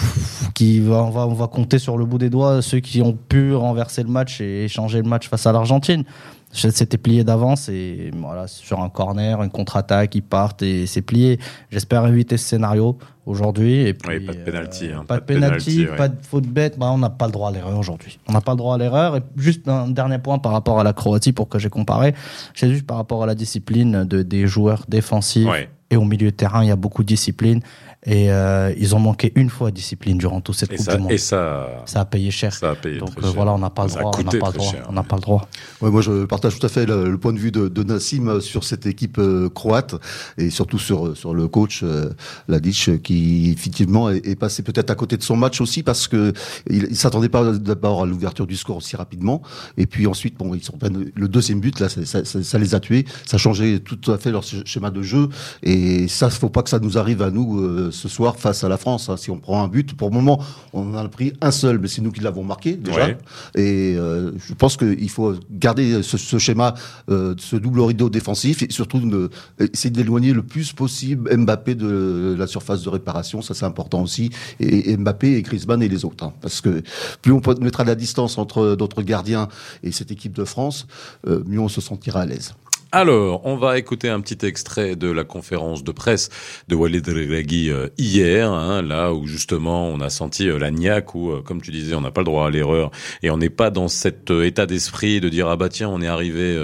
qui 0.55 0.79
va, 0.79 1.03
on 1.03 1.11
va, 1.11 1.27
on 1.27 1.35
va 1.35 1.49
compter 1.49 1.81
sur 1.81 1.99
le 1.99 2.05
bout 2.05 2.19
des 2.19 2.31
doigts 2.31 2.63
ceux 2.63 2.79
qui 2.79 3.03
ont 3.03 3.13
pu 3.13 3.55
renverser 3.55 4.05
le 4.05 4.09
match 4.09 4.41
et 4.41 4.69
changer 4.69 5.03
le 5.03 5.09
match 5.09 5.29
face 5.29 5.47
à 5.47 5.53
l'Argentine. 5.53 6.05
C'était 6.51 6.97
plié 6.97 7.25
d'avance 7.25 7.69
et 7.69 8.11
voilà, 8.17 8.47
sur 8.47 8.81
un 8.81 8.89
corner, 8.89 9.43
une 9.43 9.51
contre-attaque, 9.51 10.15
ils 10.15 10.23
partent 10.23 10.63
et 10.63 10.87
c'est 10.87 11.03
plié. 11.03 11.39
J'espère 11.71 12.07
éviter 12.07 12.39
ce 12.39 12.49
scénario 12.49 12.97
aujourd'hui. 13.27 13.87
Et 13.87 13.95
puis, 13.95 14.21
pas 14.21 14.33
de 14.33 14.39
penalty. 14.39 14.89
Euh, 14.89 14.99
hein, 14.99 15.05
pas, 15.07 15.19
de 15.19 15.25
penalty, 15.25 15.87
pas 15.97 16.09
de 16.09 16.17
faute 16.23 16.47
bête. 16.47 16.79
Bah, 16.79 16.87
on 16.91 16.99
n'a 16.99 17.11
pas 17.11 17.27
le 17.27 17.33
droit 17.33 17.51
à 17.51 17.53
l'erreur 17.53 17.79
aujourd'hui. 17.79 18.19
On 18.29 18.33
n'a 18.33 18.41
pas 18.41 18.53
le 18.53 18.57
droit 18.57 18.75
à 18.75 18.79
l'erreur. 18.79 19.17
Et 19.17 19.23
juste 19.37 19.69
un 19.69 19.89
dernier 19.89 20.19
point 20.19 20.39
par 20.39 20.53
rapport 20.53 20.81
à 20.81 20.85
la 20.85 20.95
Croatie 20.95 21.33
pour 21.33 21.49
que 21.49 21.59
j'ai 21.59 21.69
comparé. 21.69 22.15
C'est 22.55 22.71
juste 22.71 22.87
par 22.87 22.97
rapport 22.97 23.23
à 23.23 23.27
la 23.27 23.35
discipline 23.35 24.05
de, 24.05 24.23
des 24.23 24.47
joueurs 24.47 24.85
défensifs. 24.89 25.49
Et 25.91 25.97
au 25.97 26.05
milieu 26.05 26.31
de 26.31 26.37
terrain, 26.37 26.63
il 26.63 26.69
y 26.69 26.73
a 26.73 26.77
beaucoup 26.77 27.03
de 27.03 27.09
discipline. 27.09 27.61
Et 28.07 28.31
euh, 28.31 28.73
ils 28.79 28.95
ont 28.95 29.01
manqué 29.01 29.33
une 29.35 29.51
fois 29.51 29.71
de 29.71 29.75
discipline 29.75 30.19
durant 30.19 30.41
toute 30.41 30.55
cette 30.55 30.75
Coupe 30.75 30.89
du 30.89 30.99
Monde. 30.99 31.11
Et 31.11 31.19
ça, 31.19 31.83
ça 31.85 32.01
a 32.01 32.05
payé 32.05 32.31
cher. 32.31 32.55
Ça 32.55 32.71
a 32.71 32.75
payé 32.77 32.99
Donc 32.99 33.17
très 33.17 33.27
euh, 33.27 33.31
voilà, 33.31 33.53
on 33.53 33.59
n'a 33.59 33.71
pas, 33.71 33.87
le 33.87 33.91
droit. 33.91 34.13
On 34.17 34.23
n'a 34.23 34.31
pas, 34.31 34.51
le 34.51 34.53
droit. 34.53 34.73
On 34.89 34.93
n'a 34.93 35.03
pas 35.03 35.17
le 35.17 35.21
droit. 35.21 35.49
Ouais, 35.81 35.91
moi, 35.91 36.01
je 36.01 36.25
partage 36.25 36.59
tout 36.59 36.65
à 36.65 36.69
fait 36.69 36.87
le, 36.87 37.19
point 37.19 37.33
de 37.33 37.39
vue 37.39 37.51
de, 37.51 37.67
de, 37.67 37.83
Nassim 37.83 38.41
sur 38.41 38.63
cette 38.63 38.87
équipe 38.87 39.19
euh, 39.19 39.49
croate 39.49 39.97
et 40.37 40.51
surtout 40.51 40.79
sur 40.79 41.17
sur 41.17 41.35
le 41.35 41.49
coach 41.49 41.81
euh, 41.83 42.11
Ladic 42.47 43.03
qui 43.03 43.51
effectivement 43.51 44.11
est, 44.11 44.25
est 44.27 44.37
passé 44.37 44.63
peut-être 44.63 44.91
à 44.91 44.95
côté 44.95 45.17
de 45.17 45.23
son 45.23 45.37
match 45.37 45.61
aussi 45.61 45.83
parce 45.83 46.07
que 46.07 46.33
il, 46.71 46.87
il 46.91 46.97
s'attendait 46.97 47.29
pas 47.29 47.53
d'abord 47.53 48.03
à 48.03 48.07
l'ouverture 48.07 48.47
du 48.47 48.57
score 48.57 48.77
aussi 48.77 48.95
rapidement 48.95 49.43
et 49.77 49.87
puis 49.87 50.07
ensuite 50.07 50.37
bon 50.37 50.55
ils 50.55 50.63
sont 50.63 50.79
le 50.83 51.29
deuxième 51.29 51.61
but 51.61 51.81
là 51.81 51.89
ça, 51.89 52.05
ça, 52.05 52.25
ça, 52.25 52.59
les 52.59 52.75
a 52.75 52.81
tués 52.81 53.07
ça 53.27 53.37
a 53.37 53.39
changé 53.39 53.81
tout 53.81 54.13
à 54.13 54.19
fait 54.19 54.31
leur 54.31 54.45
schéma 54.45 54.91
de 54.91 55.03
jeu 55.03 55.29
et 55.63 56.07
ça 56.09 56.31
faut 56.31 56.51
pas 56.51 56.63
que 56.63 56.71
ça 56.71 56.79
nous 56.79 56.99
arrive 56.99 57.23
à 57.23 57.31
nous 57.31 57.88
euh, 57.89 57.91
ce 57.91 58.09
soir 58.09 58.37
face 58.37 58.65
à 58.65 58.69
la 58.69 58.77
France. 58.77 59.09
Hein. 59.09 59.17
Si 59.17 59.31
on 59.31 59.39
prend 59.39 59.63
un 59.63 59.69
but, 59.69 59.95
pour 59.95 60.11
le 60.11 60.15
moment, 60.15 60.41
on 60.73 60.95
en 60.95 60.95
a 60.95 61.09
pris 61.09 61.33
un 61.41 61.51
seul, 61.51 61.79
mais 61.79 61.89
c'est 61.89 62.03
nous 62.03 62.13
qui 62.13 62.21
l'avons 62.21 62.45
marqué 62.45 62.75
déjà. 62.75 63.09
Et 63.55 63.97
euh, 63.97 64.33
je 64.39 64.55
pense 64.55 64.77
qu'il 64.77 65.11
faut 65.11 65.35
garder 65.51 66.03
ce, 66.03 66.17
ce 66.17 66.39
schéma, 66.39 66.75
euh, 67.11 67.35
ce 67.39 67.57
double 67.57 67.81
rideau 67.81 68.09
défensif 68.09 68.63
et 68.63 68.71
surtout 68.71 69.01
de, 69.01 69.31
essayer 69.59 69.91
d'éloigner 69.91 70.33
le 70.33 70.43
plus 70.43 70.73
possible 70.73 71.35
Mbappé 71.37 71.75
de 71.75 72.37
la 72.39 72.47
surface 72.47 72.83
de 72.83 72.89
réparation. 72.89 73.43
Ça, 73.43 73.55
c'est 73.55 73.67
important 73.67 74.03
aussi. 74.03 74.31
Et, 74.61 74.97
Mbappé 74.97 75.35
et 75.35 75.43
Griezmann 75.43 75.83
et 75.83 75.89
les 75.89 76.05
autres. 76.05 76.25
Hein. 76.25 76.33
parce 76.41 76.61
que 76.61 76.83
plus 77.23 77.33
on 77.33 77.41
mettra 77.61 77.85
de 77.85 77.89
la 77.89 77.95
distance 77.95 78.39
entre 78.39 78.75
d'autres 78.75 79.03
gardiens 79.03 79.49
et 79.83 79.93
cette 79.93 80.11
équipe 80.11 80.33
de 80.33 80.45
France, 80.45 80.87
euh, 81.27 81.43
mieux 81.47 81.61
on 81.61 81.69
se 81.69 81.81
sentira 81.81 82.23
à 82.23 82.27
l'aise. 82.27 82.55
Alors, 82.91 83.43
on 83.45 83.57
va 83.57 83.77
écouter 83.77 84.09
un 84.09 84.19
petit 84.23 84.47
extrait 84.47 84.97
de 84.97 85.11
la 85.11 85.23
conférence 85.23 85.85
de 85.85 85.93
presse 85.93 86.31
de 86.69 86.75
Walid 86.75 87.07
Regragui 87.07 87.71
euh, 87.71 87.89
hier, 87.99 88.51
hein, 88.51 88.81
là 88.81 89.13
où 89.13 89.27
justement 89.27 89.89
on 89.89 90.01
a 90.01 90.09
senti 90.09 90.49
euh, 90.49 90.59
la 90.59 90.71
niaque, 90.71 91.15
où, 91.15 91.31
euh, 91.31 91.43
comme 91.43 91.61
tu 91.61 91.71
disais, 91.71 91.95
on 91.95 92.01
n'a 92.01 92.11
pas 92.11 92.23
le 92.23 92.25
droit 92.25 92.47
à 92.47 92.51
l'erreur 92.51 92.91
et 93.23 93.29
on 93.31 93.37
n'est 93.37 93.51
pas 93.51 93.69
dans 93.69 93.89
cet 93.89 94.31
état 94.31 94.65
d'esprit 94.65 95.21
de 95.21 95.29
dire 95.29 95.49
ah 95.49 95.57
bah 95.57 95.69
tiens, 95.69 95.91
on 95.91 96.01
est 96.01 96.07
arrivé 96.07 96.59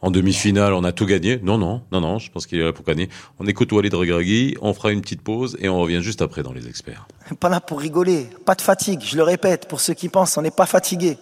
en 0.00 0.10
demi-finale, 0.10 0.72
on 0.72 0.82
a 0.82 0.92
tout 0.92 1.04
gagné. 1.04 1.40
Non, 1.42 1.58
non, 1.58 1.82
non, 1.92 2.00
non, 2.00 2.18
je 2.18 2.30
pense 2.30 2.46
qu'il 2.46 2.58
est 2.58 2.64
là 2.64 2.72
pour 2.72 2.86
gagner. 2.86 3.10
On 3.38 3.46
écoute 3.46 3.70
Walid 3.70 3.92
Regragui, 3.92 4.56
on 4.62 4.72
fera 4.72 4.92
une 4.92 5.02
petite 5.02 5.20
pause 5.20 5.58
et 5.60 5.68
on 5.68 5.78
revient 5.78 6.00
juste 6.00 6.22
après 6.22 6.42
dans 6.42 6.54
les 6.54 6.68
experts. 6.68 7.06
Pas 7.38 7.50
là 7.50 7.60
pour 7.60 7.80
rigoler, 7.80 8.28
pas 8.46 8.54
de 8.54 8.62
fatigue. 8.62 9.02
Je 9.04 9.18
le 9.18 9.24
répète 9.24 9.68
pour 9.68 9.80
ceux 9.80 9.92
qui 9.92 10.08
pensent, 10.08 10.38
on 10.38 10.42
n'est 10.42 10.50
pas 10.50 10.66
fatigué. 10.66 11.18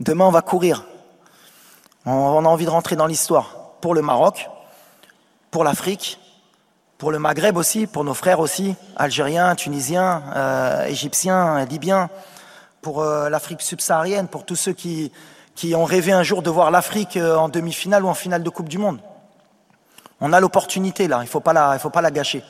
Demain, 0.00 0.24
on 0.24 0.30
va 0.30 0.40
courir. 0.40 0.86
On 2.06 2.42
a 2.46 2.48
envie 2.48 2.64
de 2.64 2.70
rentrer 2.70 2.96
dans 2.96 3.06
l'histoire 3.06 3.57
pour 3.80 3.94
le 3.94 4.02
Maroc, 4.02 4.48
pour 5.50 5.64
l'Afrique, 5.64 6.18
pour 6.98 7.12
le 7.12 7.18
Maghreb 7.18 7.56
aussi, 7.56 7.86
pour 7.86 8.04
nos 8.04 8.14
frères 8.14 8.40
aussi, 8.40 8.74
algériens, 8.96 9.54
tunisiens, 9.54 10.22
euh, 10.34 10.86
égyptiens, 10.86 11.64
libyens, 11.64 12.08
pour 12.82 13.02
euh, 13.02 13.28
l'Afrique 13.28 13.62
subsaharienne, 13.62 14.28
pour 14.28 14.44
tous 14.44 14.56
ceux 14.56 14.72
qui, 14.72 15.12
qui 15.54 15.74
ont 15.74 15.84
rêvé 15.84 16.12
un 16.12 16.22
jour 16.22 16.42
de 16.42 16.50
voir 16.50 16.70
l'Afrique 16.70 17.16
euh, 17.16 17.36
en 17.36 17.48
demi-finale 17.48 18.04
ou 18.04 18.08
en 18.08 18.14
finale 18.14 18.42
de 18.42 18.50
Coupe 18.50 18.68
du 18.68 18.78
Monde. 18.78 18.98
On 20.20 20.32
a 20.32 20.40
l'opportunité 20.40 21.06
là, 21.06 21.18
il 21.18 21.26
ne 21.26 21.28
faut, 21.28 21.40
pas 21.40 21.52
la, 21.52 21.78
faut 21.78 21.90
pas 21.90 22.02
la 22.02 22.10
gâcher. 22.10 22.42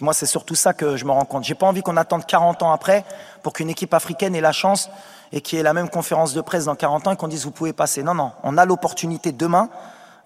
Moi, 0.00 0.12
c'est 0.12 0.26
surtout 0.26 0.56
ça 0.56 0.72
que 0.72 0.96
je 0.96 1.04
me 1.04 1.12
rends 1.12 1.24
compte. 1.24 1.44
J'ai 1.44 1.54
pas 1.54 1.66
envie 1.66 1.82
qu'on 1.82 1.96
attende 1.96 2.26
40 2.26 2.64
ans 2.64 2.72
après 2.72 3.04
pour 3.44 3.52
qu'une 3.52 3.70
équipe 3.70 3.94
africaine 3.94 4.34
ait 4.34 4.40
la 4.40 4.50
chance 4.50 4.90
et 5.30 5.40
qu'il 5.40 5.56
y 5.56 5.60
ait 5.60 5.64
la 5.64 5.72
même 5.72 5.88
conférence 5.88 6.34
de 6.34 6.40
presse 6.40 6.64
dans 6.64 6.74
40 6.74 7.06
ans 7.06 7.12
et 7.12 7.16
qu'on 7.16 7.28
dise 7.28 7.44
vous 7.44 7.52
pouvez 7.52 7.72
passer. 7.72 8.02
Non, 8.02 8.14
non, 8.14 8.32
on 8.42 8.58
a 8.58 8.64
l'opportunité 8.64 9.30
demain 9.30 9.68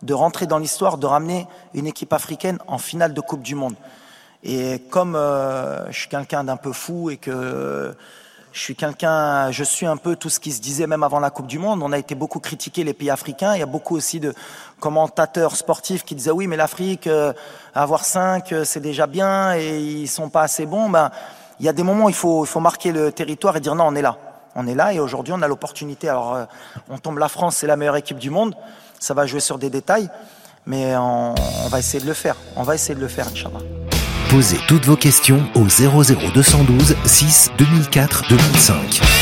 de 0.03 0.15
rentrer 0.15 0.47
dans 0.47 0.59
l'histoire, 0.59 0.99
de 0.99 1.07
ramener 1.07 1.47
une 1.75 1.87
équipe 1.87 2.13
africaine 2.13 2.59
en 2.67 2.79
finale 2.79 3.15
de 3.15 3.21
Coupe 3.21 3.43
du 3.43 3.55
Monde. 3.55 3.75
Et 4.45 4.81
comme 4.91 5.17
euh, 5.17 5.91
je 5.91 6.01
suis 6.01 6.09
quelqu'un 6.09 6.45
d'un 6.45 6.57
peu 6.57 6.73
fou 6.73 7.11
et 7.11 7.17
que 7.17 7.95
je 8.53 8.61
suis 8.61 8.77
quelqu'un, 8.77 9.51
je 9.51 9.65
suis 9.65 9.87
un 9.87 9.97
peu 9.97 10.17
tout 10.17 10.31
ce 10.31 10.41
qui 10.41 10.53
se 10.53 10.61
disait 10.61 10.87
même 10.87 11.03
avant 11.03 11.21
la 11.21 11.31
Coupe 11.31 11.49
du 11.49 11.59
Monde. 11.59 11.83
On 11.83 11.93
a 11.93 11.99
été 11.99 12.15
beaucoup 12.15 12.39
critiqué 12.39 12.85
les 12.85 12.95
pays 12.95 13.11
africains. 13.11 13.55
Il 13.55 13.61
y 13.61 13.63
a 13.63 13.67
beaucoup 13.67 13.97
aussi 13.97 14.21
de 14.21 14.33
commentateurs 14.81 15.57
sportifs 15.57 16.05
qui 16.05 16.15
disaient 16.15 16.31
oui, 16.31 16.47
mais 16.47 16.57
l'Afrique, 16.57 17.07
euh, 17.09 17.33
avoir 17.75 18.05
cinq, 18.05 18.53
euh, 18.53 18.65
c'est 18.65 18.81
déjà 18.81 19.07
bien 19.07 19.55
et 19.55 19.79
ils 19.79 20.09
sont 20.09 20.29
pas 20.29 20.43
assez 20.43 20.67
bons. 20.67 20.89
Ben, 20.89 21.11
il 21.61 21.67
y 21.67 21.69
a 21.69 21.73
des 21.73 21.83
moments 21.83 22.07
où 22.07 22.09
il 22.09 22.15
faut, 22.15 22.45
il 22.45 22.49
faut 22.49 22.61
marquer 22.61 22.93
le 22.93 23.11
territoire 23.11 23.57
et 23.57 23.61
dire 23.61 23.75
non, 23.75 23.85
on 23.89 23.95
est 23.97 24.03
là. 24.03 24.17
On 24.55 24.67
est 24.67 24.75
là 24.75 24.93
et 24.93 25.01
aujourd'hui 25.01 25.33
on 25.37 25.43
a 25.43 25.49
l'opportunité. 25.49 26.09
Alors, 26.09 26.47
on 26.89 26.99
tombe 26.99 27.19
la 27.19 27.29
France, 27.29 27.57
c'est 27.57 27.67
la 27.67 27.77
meilleure 27.77 27.97
équipe 27.97 28.19
du 28.19 28.31
monde. 28.31 28.57
Ça 29.01 29.15
va 29.15 29.27
jouer 29.27 29.41
sur 29.41 29.59
des 29.59 29.71
détails, 29.71 30.09
mais 30.67 30.97
on, 30.97 31.35
va 31.69 31.79
essayer 31.79 32.03
de 32.03 32.09
le 32.09 32.15
faire. 32.15 32.37
On 32.57 32.63
va 32.63 32.75
essayer 32.75 32.95
de 32.95 33.01
le 33.01 33.09
faire, 33.09 33.27
Inch'Allah. 33.29 33.61
Posez 34.31 34.59
toutes 34.69 34.85
vos 34.85 34.97
questions 34.97 35.43
au 35.55 35.65
00212 35.65 36.97
6 37.07 37.51
2004 37.57 38.29
2005. 38.29 39.18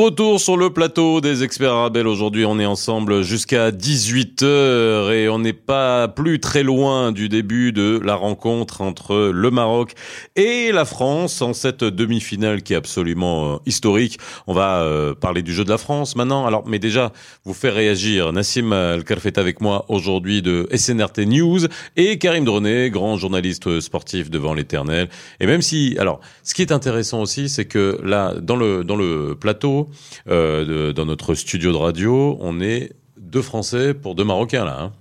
Retour 0.00 0.40
sur 0.40 0.56
le 0.56 0.70
plateau 0.70 1.20
des 1.20 1.44
experts 1.44 1.72
Arabel. 1.72 2.06
Aujourd'hui, 2.06 2.46
on 2.46 2.58
est 2.58 2.64
ensemble 2.64 3.22
jusqu'à 3.22 3.70
18h 3.70 5.12
et 5.12 5.28
on 5.28 5.38
n'est 5.38 5.52
pas 5.52 6.08
plus 6.08 6.40
très 6.40 6.62
loin 6.62 7.12
du 7.12 7.28
début 7.28 7.72
de 7.72 8.00
la 8.02 8.14
rencontre 8.14 8.80
entre 8.80 9.30
le 9.30 9.50
Maroc 9.50 9.92
et 10.36 10.72
la 10.72 10.86
France 10.86 11.42
en 11.42 11.52
cette 11.52 11.84
demi-finale 11.84 12.62
qui 12.62 12.72
est 12.72 12.76
absolument 12.76 13.54
euh, 13.54 13.56
historique. 13.66 14.18
On 14.46 14.54
va 14.54 14.80
euh, 14.80 15.14
parler 15.14 15.42
du 15.42 15.52
jeu 15.52 15.64
de 15.64 15.70
la 15.70 15.76
France 15.76 16.16
maintenant. 16.16 16.46
Alors, 16.46 16.66
mais 16.66 16.78
déjà, 16.78 17.12
vous 17.44 17.52
faire 17.52 17.74
réagir 17.74 18.32
Nassim 18.32 18.72
Al-Karfet 18.72 19.38
avec 19.38 19.60
moi 19.60 19.84
aujourd'hui 19.88 20.40
de 20.40 20.66
SNRT 20.74 21.26
News 21.26 21.60
et 21.96 22.16
Karim 22.16 22.46
Dronet, 22.46 22.88
grand 22.88 23.18
journaliste 23.18 23.80
sportif 23.80 24.30
devant 24.30 24.54
l'éternel. 24.54 25.10
Et 25.40 25.46
même 25.46 25.60
si, 25.60 25.96
alors, 25.98 26.20
ce 26.42 26.54
qui 26.54 26.62
est 26.62 26.72
intéressant 26.72 27.20
aussi, 27.20 27.50
c'est 27.50 27.66
que 27.66 28.00
là, 28.02 28.34
dans 28.40 28.56
le, 28.56 28.82
dans 28.82 28.96
le 28.96 29.36
plateau, 29.38 29.89
euh, 30.28 30.92
dans 30.92 31.06
notre 31.06 31.34
studio 31.34 31.72
de 31.72 31.76
radio, 31.76 32.38
on 32.40 32.60
est 32.60 32.92
deux 33.20 33.42
Français 33.42 33.94
pour 33.94 34.14
deux 34.14 34.24
Marocains 34.24 34.64
là. 34.64 34.78
Hein. 34.80 34.92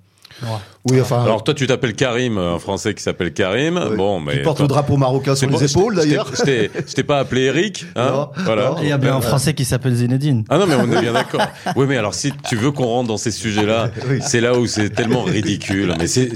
Oui, 0.90 1.02
enfin. 1.02 1.22
Alors 1.24 1.44
toi, 1.44 1.54
tu 1.54 1.68
t'appelles 1.68 1.96
Karim, 1.96 2.38
un 2.38 2.60
Français 2.60 2.94
qui 2.94 3.04
s'appelle 3.04 3.34
Karim. 3.34 3.76
ouais, 3.76 3.98
Bon, 3.98 4.22
mais 4.22 4.38
qui 4.38 4.44
porte 4.44 4.62
le 4.62 4.68
drapeau 4.70 4.96
marocain 4.96 5.36
sur 5.36 5.50
les 5.50 5.66
épaules 5.70 5.96
d'ailleurs. 5.98 6.32
Je 6.34 6.42
t'ai- 6.44 6.72
je 6.88 6.94
t'ai 6.94 7.04
pas 7.04 7.20
appelé 7.20 7.42
Eric, 7.42 7.86
hein 7.98 8.10
Non, 8.10 8.30
Voilà. 8.46 8.70
non. 8.70 8.76
Il 8.82 8.88
y 8.88 8.92
a 8.94 8.98
bien 8.98 9.18
un 9.18 9.20
Français 9.22 9.54
qui 9.54 9.66
s'appelle 9.66 9.96
Zinedine. 9.96 10.46
Ah 10.48 10.58
non, 10.58 10.66
mais 10.66 10.76
on 10.76 10.90
est 10.94 11.02
bien 11.02 11.12
d'accord. 11.12 11.42
Oui, 11.76 11.88
mais 11.90 11.98
alors 11.98 12.14
si 12.14 12.32
tu 12.48 12.56
veux 12.56 12.72
qu'on 12.72 12.86
rentre 12.86 13.10
dans 13.10 13.18
ces 13.18 13.32
sujets-là, 13.32 13.92
Oui. 14.10 14.20
c'est 14.22 14.40
là 14.40 14.58
où 14.58 14.66
c'est 14.66 14.90
tellement 14.92 15.24
ridicule. 15.24 15.94
Mais 16.00 16.08
c'est 16.08 16.30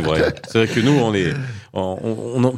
vrai. 0.00 0.34
C'est 0.48 0.64
vrai 0.64 0.66
que 0.66 0.80
nous, 0.80 0.92
on 0.98 1.12
est 1.12 1.34
on, 1.74 1.98
on, 2.02 2.44
en, 2.44 2.54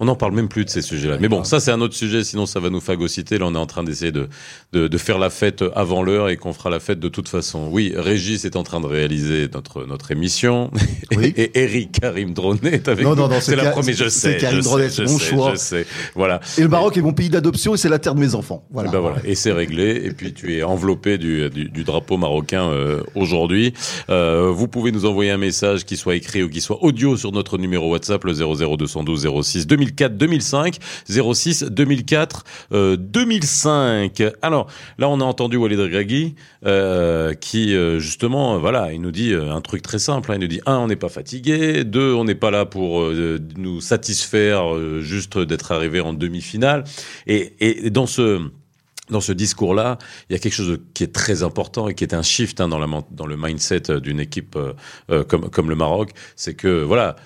on 0.00 0.08
en 0.08 0.14
parle 0.16 0.32
même 0.34 0.48
plus 0.48 0.64
de 0.64 0.70
ces 0.70 0.82
sujets-là. 0.82 1.18
Mais 1.20 1.28
bon, 1.28 1.44
ça 1.44 1.60
c'est 1.60 1.70
un 1.70 1.80
autre 1.80 1.94
sujet. 1.94 2.24
Sinon, 2.24 2.46
ça 2.46 2.60
va 2.60 2.70
nous 2.70 2.80
phagocyter. 2.80 3.38
Là, 3.38 3.46
on 3.46 3.54
est 3.54 3.58
en 3.58 3.66
train 3.66 3.82
d'essayer 3.84 4.12
de, 4.12 4.28
de 4.72 4.88
de 4.88 4.98
faire 4.98 5.18
la 5.18 5.30
fête 5.30 5.64
avant 5.74 6.02
l'heure 6.02 6.28
et 6.28 6.36
qu'on 6.36 6.52
fera 6.52 6.70
la 6.70 6.80
fête 6.80 7.00
de 7.00 7.08
toute 7.08 7.28
façon. 7.28 7.68
Oui, 7.70 7.92
Régis 7.96 8.44
est 8.44 8.56
en 8.56 8.62
train 8.62 8.80
de 8.80 8.86
réaliser 8.86 9.48
notre 9.52 9.84
notre 9.86 10.10
émission. 10.10 10.70
Oui. 11.16 11.32
Et 11.36 11.50
Eric 11.60 12.00
Karim 12.00 12.32
Dronet 12.34 12.70
est 12.72 12.88
avec 12.88 13.04
Non, 13.04 13.10
nous. 13.10 13.22
non, 13.22 13.28
non, 13.28 13.34
c'est 13.40 13.50
c'est 13.50 13.56
la 13.56 13.70
première. 13.72 13.96
Je 13.96 14.08
c'est 14.08 14.32
sais. 14.34 14.36
Karim 14.38 14.60
Dronet, 14.60 14.90
c'est 14.90 15.02
mon 15.02 15.18
sais, 15.18 15.24
choix. 15.24 15.50
Je 15.52 15.56
sais. 15.56 15.86
Voilà. 16.14 16.40
Et 16.56 16.60
le 16.62 16.68
Maroc 16.68 16.96
est 16.96 17.02
mon 17.02 17.12
pays 17.12 17.28
d'adoption 17.30 17.74
et 17.74 17.76
c'est 17.76 17.88
la 17.88 17.98
terre 17.98 18.14
de 18.14 18.20
mes 18.20 18.36
enfants. 18.36 18.62
Et 18.70 18.72
Voilà. 18.74 18.90
ben 18.92 19.00
voilà, 19.00 19.16
et 19.24 19.34
c'est 19.34 19.50
réglé. 19.50 20.00
Et 20.04 20.12
puis 20.12 20.32
tu 20.32 20.56
es 20.56 20.62
enveloppé 20.62 21.18
du, 21.18 21.50
du, 21.50 21.68
du 21.68 21.82
drapeau 21.84 22.16
marocain 22.16 22.68
euh, 22.70 23.02
aujourd'hui. 23.16 23.74
Euh, 24.08 24.50
vous 24.54 24.68
pouvez 24.68 24.92
nous 24.92 25.04
envoyer 25.04 25.32
un 25.32 25.36
message 25.38 25.84
qui 25.84 25.96
soit 25.96 26.14
écrit 26.14 26.44
ou 26.44 26.48
qui 26.48 26.60
soit 26.60 26.82
audio 26.84 27.16
sur 27.16 27.32
notre 27.32 27.58
numéro 27.58 27.90
WhatsApp 27.90 28.22
le 28.24 28.34
00212 28.34 29.28
06 29.42 29.66
2004 29.70 30.16
2005 30.16 30.78
06 31.08 31.64
2004 31.64 32.44
euh, 32.72 32.96
2005. 32.96 34.22
Alors 34.42 34.66
là, 34.98 35.08
on 35.08 35.20
a 35.20 35.24
entendu 35.24 35.56
Walid 35.56 35.78
Regragui 35.78 36.34
euh, 36.66 37.34
qui 37.34 37.74
euh, 37.74 38.00
justement, 38.00 38.54
euh, 38.54 38.58
voilà, 38.58 38.92
il 38.92 39.00
nous 39.00 39.12
dit 39.12 39.32
un 39.32 39.60
truc 39.60 39.82
très 39.82 39.98
simple. 39.98 40.30
hein. 40.30 40.34
il 40.36 40.40
nous 40.40 40.46
dit 40.48 40.60
un, 40.66 40.78
on 40.78 40.88
n'est 40.88 40.96
pas 40.96 41.08
fatigué. 41.08 41.84
Deux, 41.84 42.12
on 42.14 42.24
n'est 42.24 42.34
pas 42.34 42.50
là 42.50 42.66
pour 42.66 43.10
nous 43.56 43.80
satisfaire 43.80 45.00
juste 45.00 45.38
d'être 45.38 45.72
arrivé 45.72 46.00
en 46.00 46.12
demi-finale. 46.12 46.84
Et, 47.26 47.90
dans 47.90 48.06
ce 48.06 48.40
dans 49.10 49.20
ce 49.20 49.32
discours-là, 49.32 49.98
il 50.28 50.34
y 50.34 50.36
a 50.36 50.38
quelque 50.38 50.54
chose 50.54 50.78
qui 50.94 51.02
est 51.02 51.12
très 51.12 51.42
important 51.42 51.88
et 51.88 51.94
qui 51.94 52.04
est 52.04 52.14
un 52.14 52.22
shift 52.22 52.60
hein, 52.60 52.68
dans, 52.68 52.78
le 52.78 53.36
mindset 53.36 54.00
d'une 54.00 54.20
équipe 54.20 54.56
comme, 55.28 55.50
comme 55.50 55.68
le 55.68 55.74
Maroc. 55.74 56.10
C'est 56.36 56.54
que 56.54 56.84
voilà, 56.84 57.16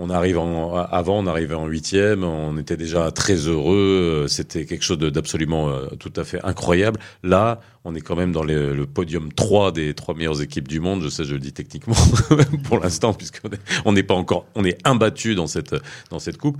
on 0.00 0.10
arrive 0.10 0.38
en, 0.38 0.76
avant, 0.76 1.18
on 1.18 1.26
arrivait 1.26 1.54
en 1.54 1.66
huitième, 1.66 2.22
on 2.24 2.56
était 2.56 2.76
déjà 2.76 3.10
très 3.10 3.34
heureux. 3.34 4.24
euh, 4.24 4.28
C'était 4.28 4.64
quelque 4.64 4.84
chose 4.84 4.98
d'absolument 4.98 5.68
euh, 5.68 5.86
tout 5.98 6.12
à 6.16 6.24
fait 6.24 6.40
incroyable. 6.44 7.00
Là, 7.22 7.60
on 7.84 7.94
est 7.94 8.00
quand 8.00 8.16
même 8.16 8.32
dans 8.32 8.44
le 8.44 8.86
podium 8.86 9.32
3 9.32 9.72
des 9.72 9.94
trois 9.94 10.14
meilleures 10.14 10.40
équipes 10.40 10.68
du 10.68 10.80
monde. 10.80 11.02
Je 11.02 11.08
sais, 11.08 11.24
je 11.24 11.34
le 11.34 11.40
dis 11.40 11.52
techniquement 11.52 11.96
pour 12.64 12.78
l'instant, 12.78 13.12
puisqu'on 13.12 13.48
est- 13.50 13.60
on 13.84 13.92
n'est 13.92 14.02
pas 14.02 14.14
encore, 14.14 14.46
on 14.54 14.64
est 14.64 14.78
imbattu 14.86 15.34
dans 15.34 15.46
cette 15.46 15.74
dans 16.10 16.18
cette 16.18 16.38
coupe. 16.38 16.58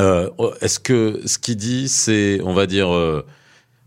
Euh, 0.00 0.28
Est-ce 0.60 0.80
que 0.80 1.20
ce 1.24 1.38
qu'il 1.38 1.56
dit, 1.56 1.88
c'est, 1.88 2.40
on 2.42 2.52
va 2.52 2.66
dire, 2.66 2.88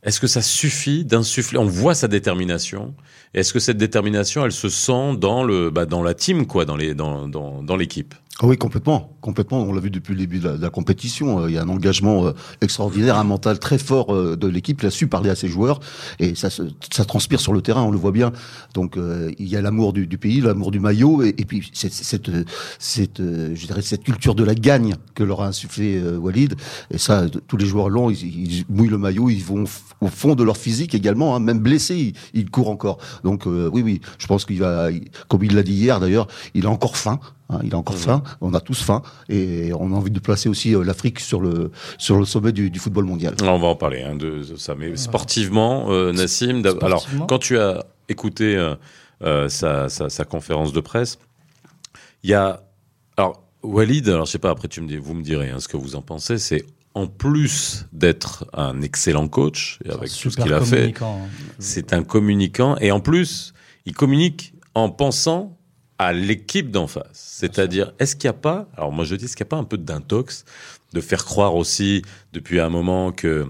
est-ce 0.03 0.19
que 0.21 0.27
ça 0.27 0.41
suffit 0.41 1.03
d'insuffler 1.03 1.57
On 1.57 1.65
voit 1.65 1.93
sa 1.95 2.07
détermination. 2.07 2.93
Est-ce 3.33 3.51
que 3.51 3.59
cette 3.59 3.77
détermination, 3.77 4.45
elle 4.45 4.53
se 4.53 4.69
sent 4.69 5.17
dans 5.17 5.43
le, 5.43 5.69
bah, 5.69 5.85
dans 5.85 6.01
la 6.01 6.13
team, 6.13 6.47
quoi, 6.47 6.63
dans 6.63 6.77
les, 6.77 6.93
dans, 6.95 7.27
dans, 7.27 7.75
l'équipe? 7.75 8.15
Oui, 8.43 8.55
complètement, 8.55 9.17
complètement. 9.19 9.63
On 9.63 9.73
l'a 9.73 9.81
vu 9.81 9.89
depuis 9.89 10.13
le 10.13 10.19
début 10.19 10.37
de 10.37 10.49
la, 10.49 10.69
compétition. 10.69 11.39
Euh, 11.39 11.49
Il 11.49 11.55
y 11.55 11.57
a 11.57 11.63
un 11.63 11.69
engagement 11.69 12.27
euh, 12.27 12.33
extraordinaire, 12.61 13.17
un 13.17 13.23
mental 13.23 13.57
très 13.57 13.79
fort 13.79 14.13
euh, 14.13 14.37
de 14.37 14.47
l'équipe. 14.47 14.79
Il 14.83 14.85
a 14.85 14.91
su 14.91 15.07
parler 15.07 15.31
à 15.31 15.35
ses 15.35 15.47
joueurs 15.47 15.79
et 16.19 16.35
ça, 16.35 16.49
ça 16.51 17.05
transpire 17.05 17.39
sur 17.39 17.51
le 17.51 17.61
terrain. 17.61 17.81
On 17.81 17.89
le 17.89 17.97
voit 17.97 18.11
bien. 18.11 18.31
Donc 18.75 18.95
il 19.39 19.47
y 19.47 19.55
a 19.55 19.61
l'amour 19.61 19.91
du, 19.91 20.05
pays, 20.19 20.39
l'amour 20.41 20.69
du 20.69 20.79
maillot 20.79 21.23
et, 21.23 21.33
puis 21.33 21.67
cette, 21.73 21.93
cette, 22.79 23.19
je 23.19 23.65
dirais 23.65 23.81
cette 23.81 24.03
culture 24.03 24.35
de 24.35 24.43
la 24.43 24.53
gagne 24.53 24.95
que 25.15 25.23
leur 25.23 25.41
a 25.41 25.47
insufflé 25.47 25.99
Walid. 26.01 26.55
Et 26.91 26.99
ça, 26.99 27.25
tous 27.47 27.57
les 27.57 27.65
joueurs 27.65 27.89
l'ont. 27.89 28.11
Ils, 28.11 28.65
mouillent 28.69 28.89
le 28.89 28.97
maillot, 28.97 29.29
ils 29.29 29.43
vont 29.43 29.63
au 30.01 30.07
fond 30.07 30.35
de 30.35 30.43
leur 30.43 30.57
physique 30.57 30.93
également. 30.93 31.35
Hein, 31.35 31.39
même 31.39 31.59
blessés, 31.59 32.13
ils, 32.33 32.41
ils 32.41 32.49
courent 32.51 32.69
encore. 32.69 32.99
Donc 33.23 33.45
oui, 33.45 33.81
oui, 33.81 34.01
je 34.19 34.27
pense 34.27 34.45
qu'il 34.45 34.59
va, 34.59 34.89
comme 35.27 35.43
il 35.43 35.55
l'a 35.55 35.63
dit 35.63 35.73
hier 35.73 35.99
d'ailleurs, 35.99 36.27
il 36.53 36.67
a 36.67 36.69
encore 36.69 36.97
faim. 36.97 37.19
Hein, 37.49 37.59
il 37.63 37.73
a 37.73 37.77
encore 37.77 37.97
faim. 37.97 38.23
On 38.41 38.53
a 38.53 38.59
tous 38.59 38.81
faim 38.81 39.01
et 39.29 39.71
on 39.73 39.91
a 39.93 39.95
envie 39.95 40.11
de 40.11 40.19
placer 40.19 40.49
aussi 40.49 40.75
euh, 40.75 40.83
l'Afrique 40.83 41.19
sur 41.19 41.39
le 41.41 41.71
sur 41.97 42.17
le 42.17 42.25
sommet 42.25 42.51
du, 42.51 42.69
du 42.69 42.79
football 42.79 43.05
mondial. 43.05 43.35
Alors, 43.41 43.55
On 43.55 43.59
va 43.59 43.67
en 43.67 43.75
parler 43.75 44.01
hein, 44.03 44.15
de, 44.15 44.43
de 44.43 44.55
ça. 44.55 44.75
Mais 44.75 44.95
sportivement, 44.97 45.87
euh, 45.89 46.11
Nassim, 46.13 46.63
alors 46.81 47.07
quand 47.27 47.39
tu 47.39 47.57
as 47.57 47.85
écouté 48.09 48.55
euh, 48.55 48.75
euh, 49.23 49.49
sa, 49.49 49.89
sa, 49.89 50.09
sa 50.09 50.25
conférence 50.25 50.73
de 50.73 50.79
presse, 50.79 51.19
il 52.23 52.29
y 52.29 52.33
a 52.33 52.63
alors 53.17 53.43
Walid. 53.63 54.07
Alors 54.09 54.25
je 54.25 54.31
sais 54.31 54.39
pas. 54.39 54.51
Après, 54.51 54.67
tu 54.67 54.81
me 54.81 54.87
dis, 54.87 54.97
vous 54.97 55.13
me 55.13 55.23
direz 55.23 55.49
hein, 55.49 55.59
ce 55.59 55.67
que 55.67 55.77
vous 55.77 55.95
en 55.95 56.01
pensez. 56.01 56.37
C'est 56.37 56.65
en 56.93 57.05
plus 57.07 57.85
d'être 57.91 58.45
un 58.53 58.81
excellent 58.81 59.27
coach 59.27 59.79
et 59.85 59.91
avec 59.91 60.09
tout 60.09 60.31
ce 60.31 60.37
qu'il 60.37 60.51
a 60.51 60.61
fait, 60.61 60.93
communicant, 60.93 61.27
c'est 61.59 61.93
un 61.93 62.03
communicant 62.03 62.75
et 62.77 62.91
en 62.91 62.99
plus, 62.99 63.53
il 63.85 63.93
communique 63.93 64.53
en 64.73 64.89
pensant 64.89 65.56
à 65.99 66.13
l'équipe 66.13 66.69
d'en 66.71 66.87
face. 66.87 67.07
C'est-à-dire, 67.13 67.93
est-ce 67.99 68.15
qu'il 68.15 68.27
n'y 68.27 68.35
a 68.35 68.39
pas, 68.39 68.67
alors 68.77 68.91
moi 68.91 69.03
je 69.05 69.15
dis, 69.15 69.25
est-ce 69.25 69.35
qu'il 69.35 69.43
n'y 69.45 69.49
a 69.49 69.51
pas 69.51 69.57
un 69.57 69.63
peu 69.63 69.77
d'intox 69.77 70.45
de 70.93 71.01
faire 71.01 71.25
croire 71.25 71.55
aussi 71.55 72.01
depuis 72.33 72.59
un 72.59 72.69
moment 72.69 73.11
que 73.11 73.47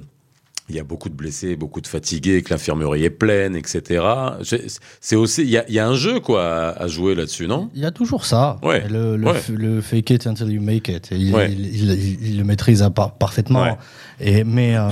il 0.69 0.75
y 0.75 0.79
a 0.79 0.83
beaucoup 0.83 1.07
de 1.07 1.13
blessés, 1.13 1.55
beaucoup 1.55 1.79
de 1.79 1.87
fatigués, 1.87 2.41
que 2.43 2.49
l'infirmerie 2.49 3.05
est 3.05 3.09
pleine, 3.09 3.55
etc. 3.55 4.03
C'est 4.99 5.15
aussi, 5.15 5.43
il 5.43 5.49
y 5.49 5.57
a, 5.57 5.63
il 5.69 5.73
y 5.73 5.79
a 5.79 5.87
un 5.87 5.95
jeu 5.95 6.19
quoi 6.19 6.71
à, 6.77 6.87
jouer 6.89 7.15
là-dessus, 7.15 7.47
non? 7.47 7.69
Il 7.73 7.79
y 7.81 7.85
a 7.85 7.91
toujours 7.91 8.25
ça. 8.25 8.57
Ouais. 8.63 8.85
Le, 8.89 9.15
le, 9.15 9.27
Ouais. 9.27 9.39
f- 9.39 9.53
le 9.53 9.79
fake 9.79 10.09
it 10.09 10.27
until 10.27 10.51
you 10.51 10.61
make 10.61 10.89
it. 10.89 11.07
Il, 11.11 11.33
Ouais. 11.33 11.49
il, 11.53 11.65
il- 11.73 11.91
il- 11.91 12.27
il 12.31 12.37
le 12.37 12.43
maîtrise 12.43 12.81
à 12.81 12.89
par- 12.89 13.17
parfaitement. 13.17 13.77
Et, 14.19 14.43
mais 14.43 14.75
euh, 14.75 14.89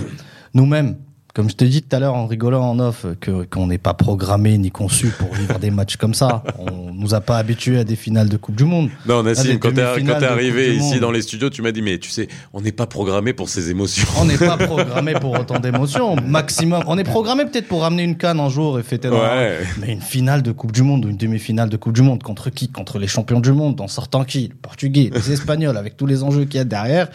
nous-mêmes, 0.53 0.95
comme 1.35 1.49
je 1.49 1.55
t'ai 1.55 1.67
dit 1.67 1.81
tout 1.83 1.93
à 1.93 1.99
l'heure 1.99 2.15
en 2.15 2.27
rigolant 2.27 2.63
en 2.63 2.79
off, 2.79 3.05
que 3.19 3.43
qu'on 3.43 3.67
n'est 3.67 3.77
pas 3.77 3.93
programmé 3.93 4.57
ni 4.57 4.71
conçu 4.71 5.07
pour 5.19 5.33
vivre 5.33 5.59
des 5.59 5.69
matchs 5.69 5.97
comme 5.97 6.13
ça. 6.13 6.43
On 6.57 6.93
nous 6.93 7.13
a 7.13 7.19
pas 7.19 7.37
habitués 7.37 7.77
à 7.77 7.83
des 7.83 7.97
finales 7.97 8.29
de 8.29 8.37
Coupe 8.37 8.55
du 8.55 8.63
Monde. 8.63 8.89
Non, 9.05 9.19
Ah, 9.19 9.23
Nassim, 9.23 9.49
des 9.49 9.59
quand 9.59 9.73
t'es 9.73 9.81
arrivé 9.81 10.75
ici 10.77 11.01
dans 11.01 11.11
les 11.11 11.21
studios, 11.21 11.49
tu 11.49 11.61
m'as 11.61 11.73
dit, 11.73 11.81
mais 11.81 11.97
tu 11.97 12.09
sais, 12.09 12.29
on 12.53 12.61
n'est 12.61 12.71
pas 12.71 12.87
programmé 12.87 13.33
pour 13.33 13.49
ces 13.49 13.69
émotions. 13.69 14.07
On 14.17 14.23
n'est 14.23 14.37
pas 14.37 14.55
programmé 14.65 15.11
pour 15.15 15.37
autant 15.37 15.59
d'émotions. 15.59 16.15
Maximum. 16.15 16.83
On 16.87 16.97
est 16.97 17.03
programmé 17.03 17.43
peut-être 17.43 17.67
pour 17.67 17.81
ramener 17.81 18.03
une 18.03 18.15
canne 18.15 18.39
un 18.39 18.47
jour 18.47 18.79
et 18.79 18.83
fêter 18.83 19.09
dans 19.09 19.19
Ouais. 19.19 19.57
Mais 19.81 19.91
une 19.91 20.01
finale 20.01 20.41
de 20.41 20.53
Coupe 20.53 20.71
du 20.71 20.83
Monde 20.83 21.03
ou 21.03 21.09
une 21.09 21.17
demi-finale 21.17 21.67
de 21.67 21.75
Coupe 21.75 21.93
du 21.93 22.01
Monde 22.01 22.23
contre 22.23 22.49
qui? 22.49 22.69
Contre 22.69 22.97
les 22.97 23.07
champions 23.07 23.41
du 23.41 23.51
monde, 23.51 23.81
en 23.81 23.89
sortant 23.89 24.23
qui? 24.23 24.47
Le 24.47 24.55
Portugais, 24.55 25.11
les 25.13 25.31
Espagnols, 25.33 25.75
avec 25.75 25.97
tous 25.97 26.05
les 26.05 26.23
enjeux 26.23 26.45
qu'il 26.45 26.59
y 26.59 26.61
a 26.61 26.63
derrière. 26.63 27.09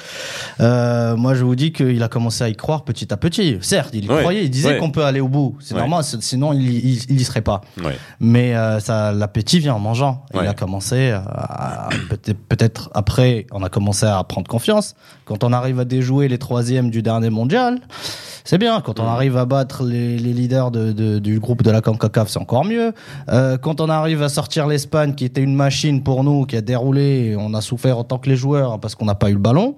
Euh, 0.61 1.17
moi, 1.17 1.35
je 1.35 1.43
vous 1.43 1.57
dis 1.57 1.73
qu'il 1.73 2.03
a 2.03 2.09
commencé 2.09 2.45
à 2.45 2.51
y 2.51 2.55
croire 2.55 2.85
petit 2.85 3.11
à 3.15 3.17
petit. 3.17 3.57
Certes, 3.63 3.95
il 3.95 4.10
y 4.11 4.14
Ouais, 4.16 4.20
croyait, 4.23 4.44
il 4.44 4.51
disait 4.51 4.70
ouais. 4.70 4.79
qu'on 4.79 4.90
peut 4.90 5.05
aller 5.05 5.20
au 5.20 5.29
bout. 5.29 5.57
C'est 5.61 5.75
Ouais. 5.75 5.81
normal, 5.81 6.03
sinon 6.05 6.53
il, 6.53 6.62
il, 6.85 7.03
il 7.09 7.20
y 7.20 7.25
serait 7.25 7.40
pas. 7.42 7.61
Mais 8.20 8.55
euh, 8.57 8.81
ça, 8.81 9.12
l'appétit 9.12 9.59
vient 9.61 9.75
en 9.75 9.79
mangeant. 9.79 10.25
Il 10.35 10.40
a 10.40 10.55
commencé, 10.55 11.16
peut-être, 12.49 12.90
après, 12.94 13.46
on 13.53 13.62
a 13.62 13.68
commencé 13.68 14.07
à 14.07 14.23
prendre 14.25 14.49
confiance. 14.49 14.94
Quand 15.25 15.44
on 15.44 15.53
arrive 15.53 15.81
à 15.81 15.85
déjouer 15.85 16.29
les 16.29 16.38
troisièmes 16.38 16.90
du 16.90 17.03
dernier 17.03 17.31
mondial, 17.31 17.81
c'est 18.44 18.59
bien. 18.59 18.81
Quand 18.81 18.99
on 19.01 19.07
arrive 19.07 19.37
à 19.37 19.44
battre 19.44 19.85
les, 19.85 20.18
les 20.18 20.33
leaders 20.33 20.70
de, 20.70 20.92
de- 20.92 21.18
du 21.18 21.38
groupe 21.38 21.62
de 21.62 21.70
la 21.70 21.81
CONCACAF, 21.81 22.29
c'est 22.29 22.38
encore 22.38 22.64
mieux. 22.64 22.92
Euh, 23.29 23.57
quand 23.59 23.81
on 23.81 23.88
arrive 23.88 24.23
à 24.23 24.29
sortir 24.29 24.66
l'Espagne, 24.66 25.14
qui 25.14 25.25
était 25.25 25.42
une 25.42 25.55
machine 25.55 26.03
pour 26.03 26.25
nous, 26.25 26.46
qui 26.46 26.57
a 26.57 26.61
déroulé, 26.61 27.37
on 27.38 27.55
a 27.55 27.61
souffert 27.61 27.99
en 27.99 28.05
tant 28.05 28.18
que 28.18 28.29
les 28.29 28.37
joueurs 28.37 28.81
parce 28.81 28.94
qu'on 28.94 29.05
n'a 29.05 29.14
pas 29.14 29.31
eu 29.31 29.35
le 29.35 29.38
ballon. 29.38 29.77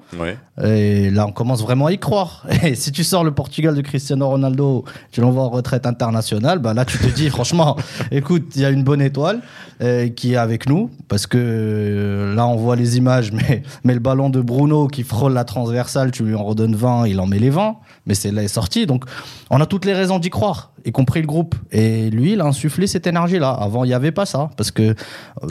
Et 0.62 1.10
là, 1.10 1.26
on 1.26 1.32
commence 1.32 1.62
vraiment 1.62 1.86
à 1.86 1.92
y 1.92 1.98
croire. 1.98 2.46
Et 2.62 2.74
si 2.74 2.92
tu 2.92 3.04
sors 3.04 3.24
le 3.24 3.32
Portugal 3.32 3.74
de 3.74 3.80
Cristiano 3.80 4.21
Ronaldo, 4.24 4.84
tu 5.10 5.20
l'envoies 5.20 5.42
en 5.42 5.50
retraite 5.50 5.86
internationale, 5.86 6.58
bah 6.58 6.74
là, 6.74 6.84
tu 6.84 6.98
te 6.98 7.06
dis, 7.08 7.30
franchement, 7.30 7.76
écoute, 8.10 8.52
il 8.56 8.62
y 8.62 8.64
a 8.64 8.70
une 8.70 8.84
bonne 8.84 9.00
étoile 9.02 9.40
euh, 9.82 10.08
qui 10.08 10.34
est 10.34 10.36
avec 10.36 10.68
nous. 10.68 10.90
Parce 11.08 11.26
que 11.26 11.38
euh, 11.38 12.34
là, 12.34 12.46
on 12.46 12.56
voit 12.56 12.76
les 12.76 12.96
images, 12.96 13.32
mais, 13.32 13.62
mais 13.84 13.94
le 13.94 14.00
ballon 14.00 14.30
de 14.30 14.40
Bruno 14.40 14.88
qui 14.88 15.02
frôle 15.02 15.32
la 15.32 15.44
transversale, 15.44 16.10
tu 16.10 16.22
lui 16.24 16.34
en 16.34 16.44
redonnes 16.44 16.74
20, 16.74 17.06
il 17.08 17.20
en 17.20 17.26
met 17.26 17.38
les 17.38 17.50
20. 17.50 17.76
Mais 18.06 18.14
c'est 18.14 18.30
là 18.32 18.42
est 18.42 18.48
sorti. 18.48 18.86
Donc, 18.86 19.04
on 19.50 19.60
a 19.60 19.66
toutes 19.66 19.84
les 19.84 19.92
raisons 19.94 20.18
d'y 20.18 20.30
croire, 20.30 20.72
y 20.84 20.90
compris 20.92 21.20
le 21.20 21.26
groupe. 21.26 21.54
Et 21.70 22.10
lui, 22.10 22.32
il 22.32 22.40
a 22.40 22.44
insufflé 22.46 22.86
cette 22.86 23.06
énergie-là. 23.06 23.50
Avant, 23.50 23.84
il 23.84 23.88
n'y 23.88 23.94
avait 23.94 24.12
pas 24.12 24.26
ça. 24.26 24.50
Parce 24.56 24.70
que. 24.70 24.82
euh, 24.82 24.94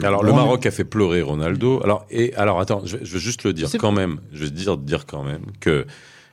Alors, 0.04 0.22
le 0.22 0.32
Maroc 0.32 0.66
a 0.66 0.70
fait 0.70 0.84
pleurer 0.84 1.22
Ronaldo. 1.22 1.80
Alors, 1.82 2.04
et, 2.10 2.34
alors 2.36 2.60
attends, 2.60 2.82
je, 2.84 2.98
je 3.02 3.12
veux 3.14 3.18
juste 3.20 3.44
le 3.44 3.52
dire 3.52 3.68
quand 3.78 3.92
même. 3.92 4.18
Je 4.32 4.44
veux 4.44 4.50
dire, 4.50 4.76
dire 4.76 5.06
quand 5.06 5.22
même 5.22 5.42
que 5.60 5.86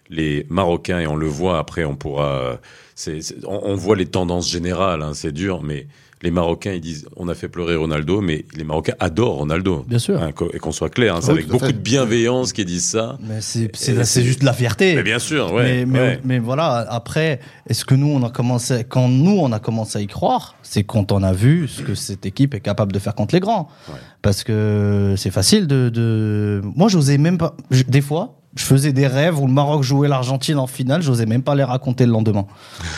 les 0.09 0.45
Marocains, 0.49 0.99
et 0.99 1.07
on 1.07 1.15
le 1.15 1.27
voit 1.27 1.59
après, 1.59 1.85
on 1.85 1.95
pourra. 1.95 2.59
c'est 2.95 3.21
c'est- 3.21 3.45
on, 3.45 3.59
on 3.63 3.75
voit 3.75 3.95
les 3.95 4.05
tendances 4.07 4.49
générales, 4.49 5.01
hein, 5.01 5.11
c'est 5.13 5.31
dur, 5.31 5.61
mais 5.63 5.87
les 6.21 6.31
Marocains, 6.31 6.73
ils 6.73 6.81
disent, 6.81 7.07
on 7.15 7.29
a 7.29 7.33
fait 7.33 7.47
pleurer 7.47 7.77
Ronaldo, 7.77 8.19
mais 8.19 8.43
les 8.57 8.65
Marocains 8.65 8.95
adorent 8.99 9.35
Ronaldo. 9.37 9.85
Bien 9.87 9.99
sûr. 9.99 10.21
Hein, 10.21 10.31
et 10.53 10.59
qu'on 10.59 10.73
soit 10.73 10.89
clair, 10.89 11.15
hein, 11.15 11.19
c'est 11.21 11.29
Ah 11.29 11.33
oui, 11.33 11.39
avec 11.39 11.49
beaucoup 11.49 11.65
fait. 11.67 11.71
de 11.71 11.77
bienveillance 11.77 12.51
qu'ils 12.51 12.65
disent 12.65 12.89
ça. 12.89 13.17
Mais 13.25 13.39
c'est 13.39 14.23
juste 14.23 14.41
de 14.41 14.45
la 14.45 14.51
fierté. 14.51 14.95
Mais 14.95 15.03
bien 15.03 15.19
sûr, 15.19 15.53
ouais. 15.53 15.63
mais, 15.63 15.85
mais, 15.85 15.99
ouais. 15.99 16.19
mais 16.25 16.39
voilà, 16.39 16.85
après, 16.89 17.39
est-ce 17.69 17.85
que 17.85 17.95
nous, 17.95 18.07
on 18.09 18.21
a 18.25 18.29
commencé, 18.31 18.83
quand 18.83 19.07
nous, 19.07 19.37
on 19.39 19.53
a 19.53 19.59
commencé 19.59 19.99
à 19.99 20.01
y 20.01 20.07
croire, 20.07 20.55
c'est 20.61 20.83
quand 20.83 21.13
on 21.13 21.23
a 21.23 21.31
vu 21.31 21.69
ce 21.69 21.83
que 21.83 21.95
cette 21.95 22.25
équipe 22.25 22.53
est 22.53 22.59
capable 22.59 22.91
de 22.91 22.99
faire 22.99 23.15
contre 23.15 23.33
les 23.33 23.39
grands. 23.39 23.69
Ouais. 23.87 23.95
Parce 24.21 24.43
que 24.43 25.13
c'est 25.15 25.31
facile 25.31 25.67
de, 25.67 25.87
de... 25.87 26.61
Moi, 26.75 26.89
j'osais 26.89 27.17
même 27.17 27.37
pas. 27.37 27.55
Des 27.87 28.01
fois, 28.01 28.38
je 28.55 28.63
faisais 28.65 28.91
des 28.93 29.05
rêves 29.07 29.39
où 29.39 29.45
le 29.45 29.53
Maroc 29.53 29.83
jouait 29.83 30.07
l'Argentine 30.07 30.57
en 30.57 30.65
finale, 30.67 31.01
j'osais 31.03 31.25
même 31.27 31.43
pas 31.43 31.53
les 31.55 31.63
raconter 31.63 32.05
le 32.05 32.11
lendemain. 32.11 32.45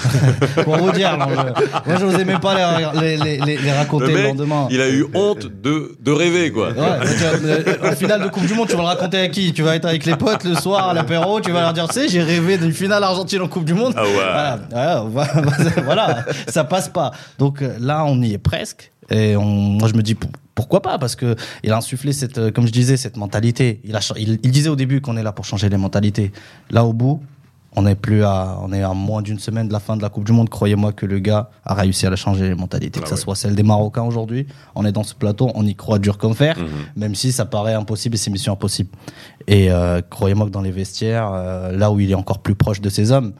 Pour 0.63 0.77
vous 0.77 0.91
dire, 0.91 1.17
non, 1.17 1.25
je- 1.29 1.89
moi, 1.89 1.99
j'osais 1.99 2.23
même 2.25 2.39
pas 2.39 2.55
les, 2.93 2.99
les, 3.01 3.17
les, 3.17 3.37
les- 3.45 3.57
les 3.57 3.71
raconter 3.71 4.13
Le 4.13 4.23
lendemain. 4.23 4.67
il 4.71 4.79
a 4.81 4.89
eu 4.89 5.05
honte 5.13 5.47
de, 5.61 5.95
de 5.99 6.11
rêver, 6.11 6.51
quoi. 6.51 6.69
Ouais, 6.71 7.89
en 7.89 7.95
finale 7.95 8.23
de 8.23 8.29
Coupe 8.29 8.45
du 8.45 8.53
Monde, 8.53 8.67
tu 8.69 8.75
vas 8.75 8.81
le 8.83 8.87
raconter 8.87 9.19
à 9.19 9.27
qui? 9.27 9.51
Tu 9.53 9.61
vas 9.61 9.75
être 9.75 9.85
avec 9.85 10.05
les 10.05 10.15
potes 10.15 10.43
le 10.45 10.55
soir 10.55 10.89
à 10.89 10.93
l'apéro, 10.93 11.41
tu 11.41 11.51
vas 11.51 11.61
leur 11.61 11.73
dire, 11.73 11.87
tu 11.89 11.95
sais, 11.95 12.07
j'ai 12.07 12.23
rêvé 12.23 12.57
d'une 12.57 12.73
finale 12.73 13.03
Argentine 13.03 13.41
en 13.41 13.47
Coupe 13.47 13.65
du 13.65 13.73
Monde. 13.73 13.93
Ah 13.97 14.03
ouais. 14.03 14.09
Voilà, 14.71 15.03
voilà, 15.11 15.33
voilà, 15.83 16.25
ça 16.47 16.63
passe 16.63 16.87
pas. 16.89 17.11
Donc 17.37 17.61
euh, 17.61 17.75
là, 17.79 18.03
on 18.05 18.21
y 18.21 18.33
est 18.33 18.37
presque. 18.37 18.91
Et 19.11 19.35
on, 19.35 19.45
moi, 19.45 19.87
je 19.87 19.93
me 19.93 20.01
dis, 20.01 20.15
pour- 20.15 20.31
pourquoi 20.55 20.81
pas? 20.81 20.97
Parce 20.97 21.15
que 21.15 21.35
il 21.63 21.71
a 21.71 21.77
insufflé 21.77 22.13
cette, 22.13 22.37
euh, 22.37 22.51
comme 22.51 22.65
je 22.65 22.71
disais, 22.71 22.97
cette 22.97 23.17
mentalité. 23.17 23.81
Il, 23.83 23.95
a, 23.95 23.99
cha- 24.01 24.15
il, 24.17 24.39
il 24.43 24.51
disait 24.51 24.69
au 24.69 24.75
début 24.75 25.01
qu'on 25.01 25.17
est 25.17 25.23
là 25.23 25.31
pour 25.31 25.45
changer 25.45 25.69
les 25.69 25.77
mentalités. 25.77 26.31
Là, 26.69 26.85
au 26.85 26.93
bout, 26.93 27.21
on 27.75 27.85
est 27.87 27.95
plus 27.95 28.23
à, 28.23 28.57
on 28.61 28.73
est 28.73 28.81
à 28.83 28.93
moins 28.93 29.21
d'une 29.21 29.39
semaine 29.39 29.67
de 29.69 29.73
la 29.73 29.79
fin 29.79 29.95
de 29.95 30.01
la 30.01 30.09
Coupe 30.09 30.25
du 30.25 30.33
Monde. 30.33 30.49
Croyez-moi 30.49 30.91
que 30.91 31.05
le 31.05 31.19
gars 31.19 31.49
a 31.65 31.73
réussi 31.73 32.05
à 32.05 32.09
la 32.09 32.17
changer 32.17 32.49
les 32.49 32.55
mentalités, 32.55 32.99
Ah 33.01 33.03
que 33.03 33.09
ce 33.09 33.15
ouais. 33.15 33.19
soit 33.21 33.35
celle 33.35 33.55
des 33.55 33.63
Marocains 33.63 34.03
aujourd'hui. 34.03 34.45
On 34.75 34.85
est 34.85 34.91
dans 34.91 35.03
ce 35.03 35.15
plateau, 35.15 35.51
on 35.55 35.65
y 35.65 35.73
croit 35.75 35.97
dur 35.99 36.17
comme 36.17 36.35
fer, 36.35 36.57
Mhm. 36.59 36.67
même 36.97 37.15
si 37.15 37.31
ça 37.31 37.45
paraît 37.45 37.73
impossible 37.73 38.15
et 38.15 38.17
c'est 38.17 38.29
mission 38.29 38.51
impossible. 38.53 38.89
Et 39.47 39.71
euh, 39.71 40.01
croyez-moi 40.09 40.47
que 40.47 40.51
dans 40.51 40.61
les 40.61 40.71
vestiaires, 40.71 41.31
euh, 41.33 41.71
là 41.77 41.91
où 41.91 41.99
il 42.01 42.11
est 42.11 42.15
encore 42.15 42.39
plus 42.39 42.55
proche 42.55 42.81
de 42.81 42.89
ses 42.89 43.11
hommes, 43.13 43.31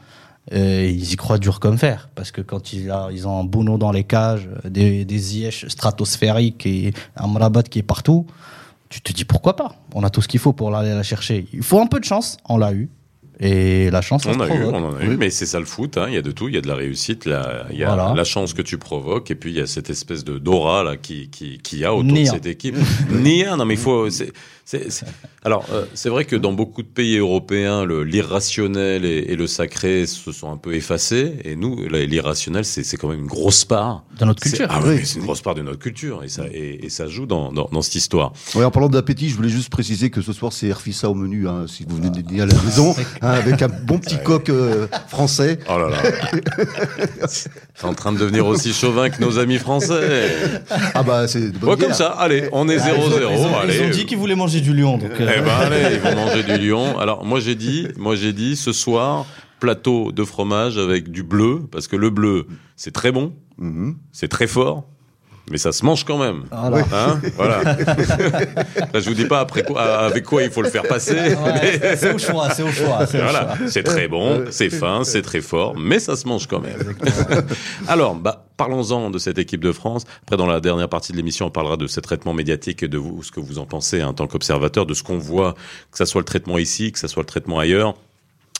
euh, 0.52 0.86
ils 0.86 1.12
y 1.12 1.16
croient 1.16 1.38
dur 1.38 1.60
comme 1.60 1.78
fer. 1.78 2.08
Parce 2.14 2.32
que 2.32 2.40
quand 2.40 2.72
ils 2.72 2.90
ont 2.90 3.40
un 3.40 3.44
Bouno 3.44 3.78
dans 3.78 3.92
les 3.92 4.04
cages, 4.04 4.48
euh, 4.64 4.68
des, 4.68 5.04
des 5.04 5.50
stratosphériques 5.50 6.66
et 6.66 6.92
un 7.16 7.26
Mrabat 7.28 7.62
qui 7.62 7.78
est 7.78 7.84
partout, 7.84 8.26
tu 8.88 9.00
te 9.00 9.12
dis 9.12 9.24
pourquoi 9.24 9.56
pas? 9.56 9.76
On 9.94 10.02
a 10.04 10.10
tout 10.10 10.20
ce 10.20 10.28
qu'il 10.28 10.40
faut 10.40 10.52
pour 10.52 10.74
aller 10.74 10.94
la 10.94 11.02
chercher. 11.02 11.46
Il 11.52 11.62
faut 11.62 11.80
un 11.80 11.86
peu 11.86 12.00
de 12.00 12.04
chance, 12.04 12.36
on 12.48 12.58
l'a 12.58 12.72
eu. 12.72 12.90
Et 13.44 13.90
la 13.90 14.00
chance, 14.02 14.22
ça 14.22 14.30
On 14.30 14.34
se 14.34 14.40
a 14.40 14.54
eu, 14.54 14.64
on 14.64 14.74
en 14.74 14.94
a 14.96 15.02
eu, 15.02 15.16
mais 15.16 15.28
c'est 15.30 15.46
ça 15.46 15.58
le 15.58 15.64
foot. 15.66 15.98
hein. 15.98 16.06
Il 16.08 16.14
y 16.14 16.16
a 16.16 16.22
de 16.22 16.30
tout. 16.30 16.48
Il 16.48 16.54
y 16.54 16.58
a 16.58 16.60
de 16.60 16.68
la 16.68 16.76
réussite, 16.76 17.24
la- 17.24 17.66
il 17.72 17.76
y 17.78 17.82
a 17.84 17.88
Voilà. 17.94 18.14
la 18.14 18.24
chance 18.24 18.54
que 18.54 18.62
tu 18.62 18.78
provoques, 18.78 19.32
et 19.32 19.34
puis 19.34 19.50
il 19.50 19.56
y 19.56 19.60
a 19.60 19.66
cette 19.66 19.90
espèce 19.90 20.22
de 20.24 20.38
d'aura 20.38 20.84
là 20.84 20.96
qui 20.96 21.28
qui 21.28 21.58
qui 21.58 21.78
y 21.78 21.84
a 21.84 21.92
autour 21.92 22.16
de 22.16 22.24
cette 22.24 22.46
équipe. 22.46 22.76
Néant. 23.10 23.56
Non, 23.56 23.64
mais 23.64 23.74
il 23.74 23.80
faut. 23.80 24.08
c'est- 24.10 24.32
Alors, 25.44 25.66
euh, 25.72 25.84
c'est 25.92 26.08
vrai 26.08 26.24
que 26.24 26.34
dans 26.36 26.52
beaucoup 26.52 26.82
de 26.82 26.88
pays 26.88 27.18
européens, 27.18 27.84
le- 27.84 28.04
l'irrationnel 28.04 29.04
et, 29.04 29.32
et 29.32 29.36
le 29.36 29.46
sacré 29.46 30.06
se 30.06 30.32
sont 30.32 30.50
un 30.50 30.56
peu 30.56 30.74
effacés, 30.74 31.34
et 31.44 31.56
nous, 31.56 31.76
l'irrationnel, 31.90 32.64
c'est 32.64 32.84
c'est 32.84 32.96
quand 32.96 33.08
même 33.08 33.20
une 33.20 33.26
grosse 33.26 33.64
part. 33.64 34.04
Dans 34.18 34.26
notre 34.26 34.40
culture. 34.40 34.66
Ah 34.70 34.80
oui, 34.86 35.00
c'est 35.04 35.18
une 35.18 35.24
grosse 35.24 35.42
part 35.42 35.54
de 35.56 35.62
notre 35.62 35.80
culture, 35.80 36.22
et 36.24 36.28
ça 36.28 36.44
et, 36.52 36.86
et 36.86 36.88
ça 36.90 37.06
joue 37.08 37.26
dans, 37.26 37.52
dans 37.52 37.68
dans 37.72 37.82
cette 37.82 37.96
histoire. 37.96 38.32
Ouais, 38.54 38.64
en 38.64 38.70
parlant 38.70 38.88
d'appétit, 38.88 39.28
je 39.28 39.34
voulais 39.36 39.48
juste 39.48 39.68
préciser 39.68 40.10
que 40.10 40.22
ce 40.22 40.32
soir 40.32 40.52
c'est 40.52 40.68
Herfissa 40.68 41.10
au 41.10 41.14
menu, 41.14 41.48
hein, 41.48 41.66
si 41.68 41.84
vous 41.86 41.96
venez 41.96 42.10
de 42.10 42.20
dîner 42.20 42.42
à 42.42 42.46
la 42.46 42.62
maison, 42.62 42.94
hein, 43.20 43.31
avec 43.32 43.62
un 43.62 43.68
bon 43.68 43.98
petit 43.98 44.18
coq 44.22 44.48
euh, 44.48 44.86
français. 45.08 45.58
Oh 45.68 45.78
là 45.78 45.88
là. 45.90 45.98
T'es 47.78 47.84
en 47.86 47.94
train 47.94 48.12
de 48.12 48.18
devenir 48.18 48.46
aussi 48.46 48.72
chauvin 48.72 49.10
que 49.10 49.20
nos 49.20 49.38
amis 49.38 49.58
français. 49.58 50.30
Ah 50.94 51.02
bah 51.02 51.26
c'est 51.28 51.52
de 51.52 51.58
bonne 51.58 51.70
Ouais, 51.70 51.76
comme 51.76 51.92
ça, 51.94 52.08
allez, 52.10 52.48
on 52.52 52.68
est 52.68 52.76
0-0. 52.78 52.82
Ah, 52.86 52.90
ils, 52.90 53.24
ont, 53.46 53.56
allez. 53.58 53.76
ils 53.76 53.82
ont 53.82 53.90
dit 53.90 54.06
qu'ils 54.06 54.18
voulaient 54.18 54.34
manger 54.34 54.60
du 54.60 54.74
lion. 54.74 54.98
Donc, 54.98 55.10
euh, 55.20 55.32
Eh 55.36 55.40
ben 55.40 55.50
allez, 55.50 55.94
ils 55.94 56.00
vont 56.00 56.14
manger 56.14 56.42
du 56.42 56.58
lion. 56.68 56.98
Alors 57.02 57.24
moi 57.24 57.40
j'ai 57.40 57.54
dit, 57.54 57.88
moi 57.96 58.14
j'ai 58.16 58.32
dit 58.32 58.56
ce 58.56 58.72
soir 58.72 59.26
plateau 59.60 60.10
de 60.12 60.24
fromage 60.24 60.76
avec 60.76 61.10
du 61.10 61.22
bleu 61.22 61.60
parce 61.70 61.86
que 61.88 61.96
le 61.96 62.10
bleu 62.10 62.46
c'est 62.76 62.92
très 62.92 63.12
bon, 63.12 63.32
Mhm. 63.58 63.96
c'est 64.12 64.28
très 64.28 64.46
fort. 64.46 64.84
Mais 65.52 65.58
ça 65.58 65.70
se 65.70 65.84
mange 65.84 66.02
quand 66.04 66.16
même. 66.16 66.44
Voilà. 66.50 66.86
Hein 66.94 67.20
voilà. 67.36 67.62
Là, 68.94 69.00
je 69.00 69.08
vous 69.08 69.14
dis 69.14 69.26
pas 69.26 69.40
après 69.40 69.62
quoi, 69.62 69.82
avec 69.82 70.24
quoi 70.24 70.42
il 70.42 70.50
faut 70.50 70.62
le 70.62 70.70
faire 70.70 70.82
passer. 70.84 71.14
Ouais, 71.14 71.78
c'est- 71.78 71.96
c'est 71.96 72.14
au 72.14 72.18
choix, 72.18 72.48
c'est 72.50 72.62
au 72.62 72.72
choix. 72.72 73.06
c'est 73.06 73.20
Voilà, 73.20 73.54
très 73.84 74.08
bon, 74.08 74.44
c'est 74.50 74.70
fin, 74.70 75.04
c'est 75.04 75.20
très 75.20 75.42
fort, 75.42 75.76
mais 75.78 75.98
ça 75.98 76.16
se 76.16 76.26
mange 76.26 76.46
quand 76.46 76.60
même. 76.60 76.78
Alors, 77.88 78.14
bah, 78.14 78.46
parlons-en 78.56 79.10
de 79.10 79.18
cette 79.18 79.38
équipe 79.38 79.62
de 79.62 79.72
France. 79.72 80.04
Après, 80.22 80.38
dans 80.38 80.46
la 80.46 80.60
dernière 80.60 80.88
partie 80.88 81.12
de 81.12 81.18
l'émission, 81.18 81.46
on 81.46 81.50
parlera 81.50 81.76
de 81.76 81.86
ce 81.86 82.00
traitement 82.00 82.32
médiatique 82.32 82.82
et 82.82 82.88
de 82.88 82.96
vous, 82.98 83.22
ce 83.22 83.30
que 83.30 83.40
vous 83.40 83.58
en 83.58 83.66
pensez 83.66 84.00
hein, 84.00 84.08
en 84.08 84.14
tant 84.14 84.26
qu'observateur, 84.26 84.86
de 84.86 84.94
ce 84.94 85.02
qu'on 85.02 85.18
voit, 85.18 85.52
que 85.90 85.98
ça 85.98 86.06
soit 86.06 86.22
le 86.22 86.24
traitement 86.24 86.56
ici, 86.56 86.92
que 86.92 86.98
ça 86.98 87.08
soit 87.08 87.22
le 87.22 87.26
traitement 87.26 87.58
ailleurs. 87.58 87.94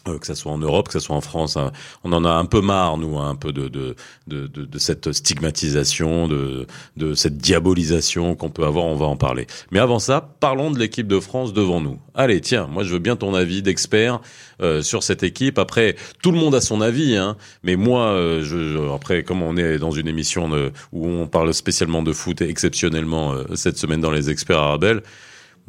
Euh, 0.09 0.19
que 0.19 0.27
ça 0.27 0.35
soit 0.35 0.53
en 0.53 0.59
Europe, 0.59 0.89
que 0.89 0.93
ça 0.95 1.01
soit 1.01 1.17
en 1.17 1.21
France, 1.21 1.57
hein. 1.57 1.73
on 2.05 2.13
en 2.13 2.25
a 2.25 2.31
un 2.31 2.45
peu 2.45 2.61
marre, 2.61 2.97
nous, 2.99 3.19
hein, 3.19 3.31
un 3.31 3.37
peu 3.37 3.53
de 3.53 3.69
de, 3.69 3.95
de, 4.27 4.47
de, 4.47 4.65
de 4.65 4.79
cette 4.79 5.13
stigmatisation, 5.13 6.29
de, 6.29 6.67
de 6.97 7.15
cette 7.15 7.39
diabolisation 7.39 8.35
qu'on 8.35 8.51
peut 8.51 8.65
avoir. 8.65 8.85
On 8.87 8.97
va 8.97 9.07
en 9.07 9.17
parler. 9.17 9.47
Mais 9.71 9.79
avant 9.79 9.99
ça, 9.99 10.35
parlons 10.41 10.71
de 10.71 10.79
l'équipe 10.79 11.07
de 11.07 11.21
France 11.21 11.53
devant 11.53 11.81
nous. 11.81 11.99
Allez, 12.15 12.41
tiens, 12.41 12.67
moi, 12.67 12.83
je 12.85 12.93
veux 12.93 12.99
bien 12.99 13.17
ton 13.17 13.35
avis 13.35 13.63
d'expert 13.63 14.21
euh, 14.61 14.83
sur 14.83 15.03
cette 15.03 15.23
équipe. 15.23 15.59
Après, 15.59 15.97
tout 16.23 16.33
le 16.33 16.39
monde 16.39 16.55
a 16.55 16.61
son 16.61 16.81
avis, 16.81 17.17
hein, 17.17 17.37
mais 17.63 17.77
moi, 17.77 18.07
euh, 18.09 18.43
je, 18.43 18.73
je- 18.73 18.95
après, 18.95 19.23
comme 19.23 19.43
on 19.43 19.57
est 19.57 19.79
dans 19.79 19.91
une 19.93 20.09
émission 20.09 20.49
de- 20.49 20.73
où 20.93 21.07
on 21.07 21.27
parle 21.27 21.53
spécialement 21.55 22.03
de 22.03 22.13
foot 22.13 22.41
et 22.43 22.49
exceptionnellement 22.49 23.33
euh, 23.33 23.45
cette 23.55 23.79
semaine 23.79 24.01
dans 24.01 24.11
les 24.11 24.31
experts 24.31 24.59
Arabelle. 24.59 25.03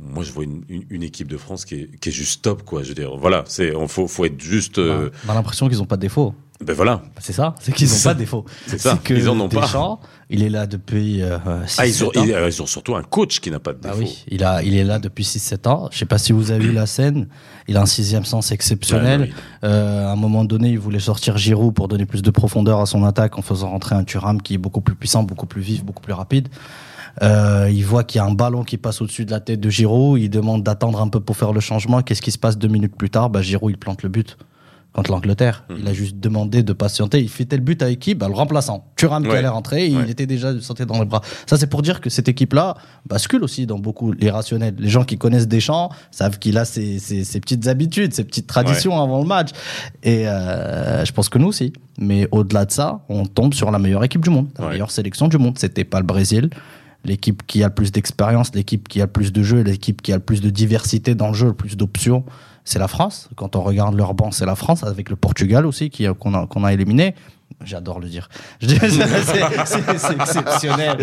Moi, 0.05 0.23
je 0.23 0.31
vois 0.31 0.43
une, 0.43 0.63
une, 0.69 0.83
une 0.89 1.03
équipe 1.03 1.27
de 1.27 1.37
France 1.37 1.65
qui 1.65 1.75
est, 1.75 1.99
qui 1.99 2.09
est 2.09 2.11
juste 2.11 2.41
top, 2.43 2.63
quoi. 2.63 2.83
Je 2.83 2.89
veux 2.89 2.95
dire, 2.95 3.15
voilà, 3.17 3.43
c'est, 3.47 3.75
on 3.75 3.87
faut, 3.87 4.07
faut 4.07 4.25
être 4.25 4.39
juste, 4.41 4.77
euh, 4.79 5.09
On 5.27 5.31
a 5.31 5.33
l'impression 5.33 5.67
qu'ils 5.69 5.77
n'ont 5.79 5.85
pas 5.85 5.95
de 5.97 6.01
défaut. 6.01 6.33
ben 6.63 6.73
voilà, 6.73 6.97
Bah, 6.97 7.21
C'est 7.21 7.33
ça, 7.33 7.55
c'est 7.59 7.73
qu'ils 7.73 7.87
n'ont 7.89 7.99
pas 8.03 8.13
de 8.13 8.19
défaut. 8.19 8.45
c'est 8.67 8.79
ça. 8.79 8.99
que 9.03 9.13
Ils 9.13 9.29
en 9.29 9.39
ont 9.39 9.49
pas. 9.49 9.61
Deschamps, 9.61 9.99
il 10.29 10.43
est 10.43 10.49
là 10.49 10.65
depuis 10.67 11.21
euh, 11.21 11.37
6 11.67 11.75
Ah, 11.79 11.87
ils 11.87 12.03
ont, 12.03 12.11
7 12.11 12.17
ans. 12.17 12.23
ils, 12.25 12.33
euh, 12.33 12.49
ils 12.49 12.61
ont 12.61 12.65
surtout 12.65 12.95
un 12.95 13.03
coach 13.03 13.39
qui 13.39 13.49
n'a 13.51 13.59
pas 13.59 13.73
de 13.73 13.79
Ah 13.83 13.89
défaut. 13.89 13.99
oui, 13.99 14.23
il, 14.29 14.43
a, 14.43 14.61
il 14.63 14.75
est 14.75 14.83
là 14.83 14.99
depuis 14.99 15.23
6-7 15.23 15.67
ans. 15.67 15.89
Je 15.91 15.97
sais 15.97 16.05
pas 16.05 16.17
si 16.17 16.31
vous 16.33 16.51
avez 16.51 16.65
vu 16.65 16.71
la 16.73 16.85
scène. 16.85 17.27
Il 17.67 17.77
a 17.77 17.81
un 17.81 17.85
sixième 17.85 18.25
sens 18.25 18.51
exceptionnel. 18.51 19.21
Ouais, 19.21 19.27
non, 19.27 19.33
Euh, 19.69 20.07
à 20.07 20.11
un 20.11 20.15
moment 20.15 20.43
donné, 20.45 20.69
il 20.71 20.79
voulait 20.79 20.99
sortir 20.99 21.37
Giroud 21.37 21.73
pour 21.73 21.87
donner 21.87 22.05
plus 22.05 22.21
de 22.21 22.29
profondeur 22.31 22.79
à 22.81 22.85
son 22.85 23.03
attaque 23.03 23.37
en 23.37 23.41
faisant 23.41 23.69
rentrer 23.69 23.95
un 23.95 24.03
Thuram 24.03 24.41
qui 24.41 24.55
est 24.55 24.57
beaucoup 24.57 24.81
plus 24.81 24.95
puissant, 24.95 25.23
beaucoup 25.23 25.45
plus 25.47 25.61
vif, 25.61 25.83
beaucoup 25.83 26.01
plus 26.01 26.13
rapide. 26.13 26.49
Euh, 27.21 27.69
il 27.71 27.85
voit 27.85 28.03
qu'il 28.03 28.19
y 28.19 28.21
a 28.21 28.25
un 28.25 28.33
ballon 28.33 28.63
qui 28.63 28.77
passe 28.77 29.01
au-dessus 29.01 29.25
de 29.25 29.31
la 29.31 29.39
tête 29.39 29.59
de 29.59 29.69
Giroud. 29.69 30.19
Il 30.19 30.29
demande 30.29 30.63
d'attendre 30.63 30.99
un 31.01 31.07
peu 31.09 31.19
pour 31.19 31.37
faire 31.37 31.53
le 31.53 31.59
changement. 31.59 32.01
Qu'est-ce 32.01 32.21
qui 32.21 32.31
se 32.31 32.39
passe 32.39 32.57
deux 32.57 32.67
minutes 32.67 32.95
plus 32.97 33.09
tard? 33.09 33.29
Bah, 33.29 33.41
Giroud, 33.41 33.71
il 33.71 33.77
plante 33.77 34.01
le 34.03 34.09
but 34.09 34.37
contre 34.93 35.09
l'Angleterre. 35.11 35.63
Mhm. 35.69 35.75
Il 35.79 35.87
a 35.87 35.93
juste 35.93 36.19
demandé 36.19 36.61
de 36.61 36.71
patienter. 36.71 37.19
Il 37.19 37.29
fait 37.29 37.45
tel 37.45 37.61
but 37.61 37.81
avec 37.81 37.97
qui 37.99 38.13
bah, 38.13 38.27
Le 38.27 38.35
remplaçant. 38.35 38.85
Thuram 38.95 39.23
qui 39.23 39.31
allait 39.31 39.47
rentrer, 39.47 39.89
Ouais. 39.91 40.03
il 40.05 40.09
était 40.11 40.27
déjà 40.27 40.59
sauté 40.61 40.85
dans 40.85 40.99
les 40.99 41.05
bras. 41.05 41.21
Ça, 41.47 41.57
c'est 41.57 41.65
pour 41.67 41.81
dire 41.81 41.99
que 41.99 42.11
cette 42.11 42.27
équipe-là 42.29 42.75
bascule 43.07 43.43
aussi 43.43 43.65
dans 43.65 43.79
beaucoup 43.79 44.11
les 44.11 44.29
rationnels. 44.29 44.75
Les 44.77 44.89
gens 44.89 45.03
qui 45.03 45.17
connaissent 45.17 45.47
Deschamps 45.47 45.89
savent 46.11 46.37
qu'il 46.37 46.59
a 46.59 46.65
ses, 46.65 46.99
ses, 46.99 47.23
ses 47.23 47.39
petites 47.39 47.67
habitudes, 47.67 48.13
ses 48.13 48.23
petites 48.23 48.45
traditions 48.47 49.01
avant 49.01 49.19
le 49.19 49.25
match. 49.25 49.49
Et 50.03 50.27
euh, 50.27 51.03
je 51.05 51.11
pense 51.11 51.27
que 51.29 51.39
nous 51.39 51.47
aussi. 51.47 51.73
Mais 51.97 52.27
au-delà 52.31 52.65
de 52.65 52.71
ça, 52.71 53.01
on 53.09 53.25
tombe 53.25 53.53
sur 53.55 53.71
la 53.71 53.79
meilleure 53.79 54.03
équipe 54.03 54.21
du 54.23 54.29
monde, 54.29 54.47
la 54.59 54.69
meilleure 54.69 54.91
sélection 54.91 55.27
du 55.27 55.37
monde. 55.39 55.57
C'était 55.57 55.85
pas 55.85 55.99
le 55.99 56.05
Brésil. 56.05 56.49
L'équipe 57.05 57.45
qui 57.45 57.63
a 57.63 57.67
le 57.67 57.73
plus 57.73 57.91
d'expérience, 57.91 58.55
l'équipe 58.55 58.87
qui 58.87 59.01
a 59.01 59.05
le 59.05 59.11
plus 59.11 59.33
de 59.33 59.43
jeux, 59.43 59.61
l'équipe 59.61 60.01
qui 60.01 60.13
a 60.13 60.15
le 60.15 60.21
plus 60.21 60.39
de 60.41 60.49
diversité 60.49 61.15
dans 61.15 61.27
le 61.27 61.33
jeu, 61.33 61.47
le 61.47 61.53
plus 61.53 61.75
d'options, 61.75 62.23
c'est 62.63 62.79
la 62.79 62.87
France. 62.87 63.29
Quand 63.35 63.55
on 63.57 63.61
regarde 63.61 63.95
leur 63.95 64.13
banc, 64.13 64.31
c'est 64.31 64.45
la 64.45 64.55
France, 64.55 64.83
avec 64.83 65.09
le 65.09 65.15
Portugal 65.17 65.65
aussi, 65.65 65.91
a- 66.05 66.13
qu'on 66.13 66.33
a, 66.33 66.47
qu'on 66.47 66.63
a 66.63 66.71
éliminé. 66.73 67.13
J'adore 67.65 67.99
le 67.99 68.07
dire. 68.07 68.29
C'est- 68.61 70.13
exceptionnel. 70.19 70.97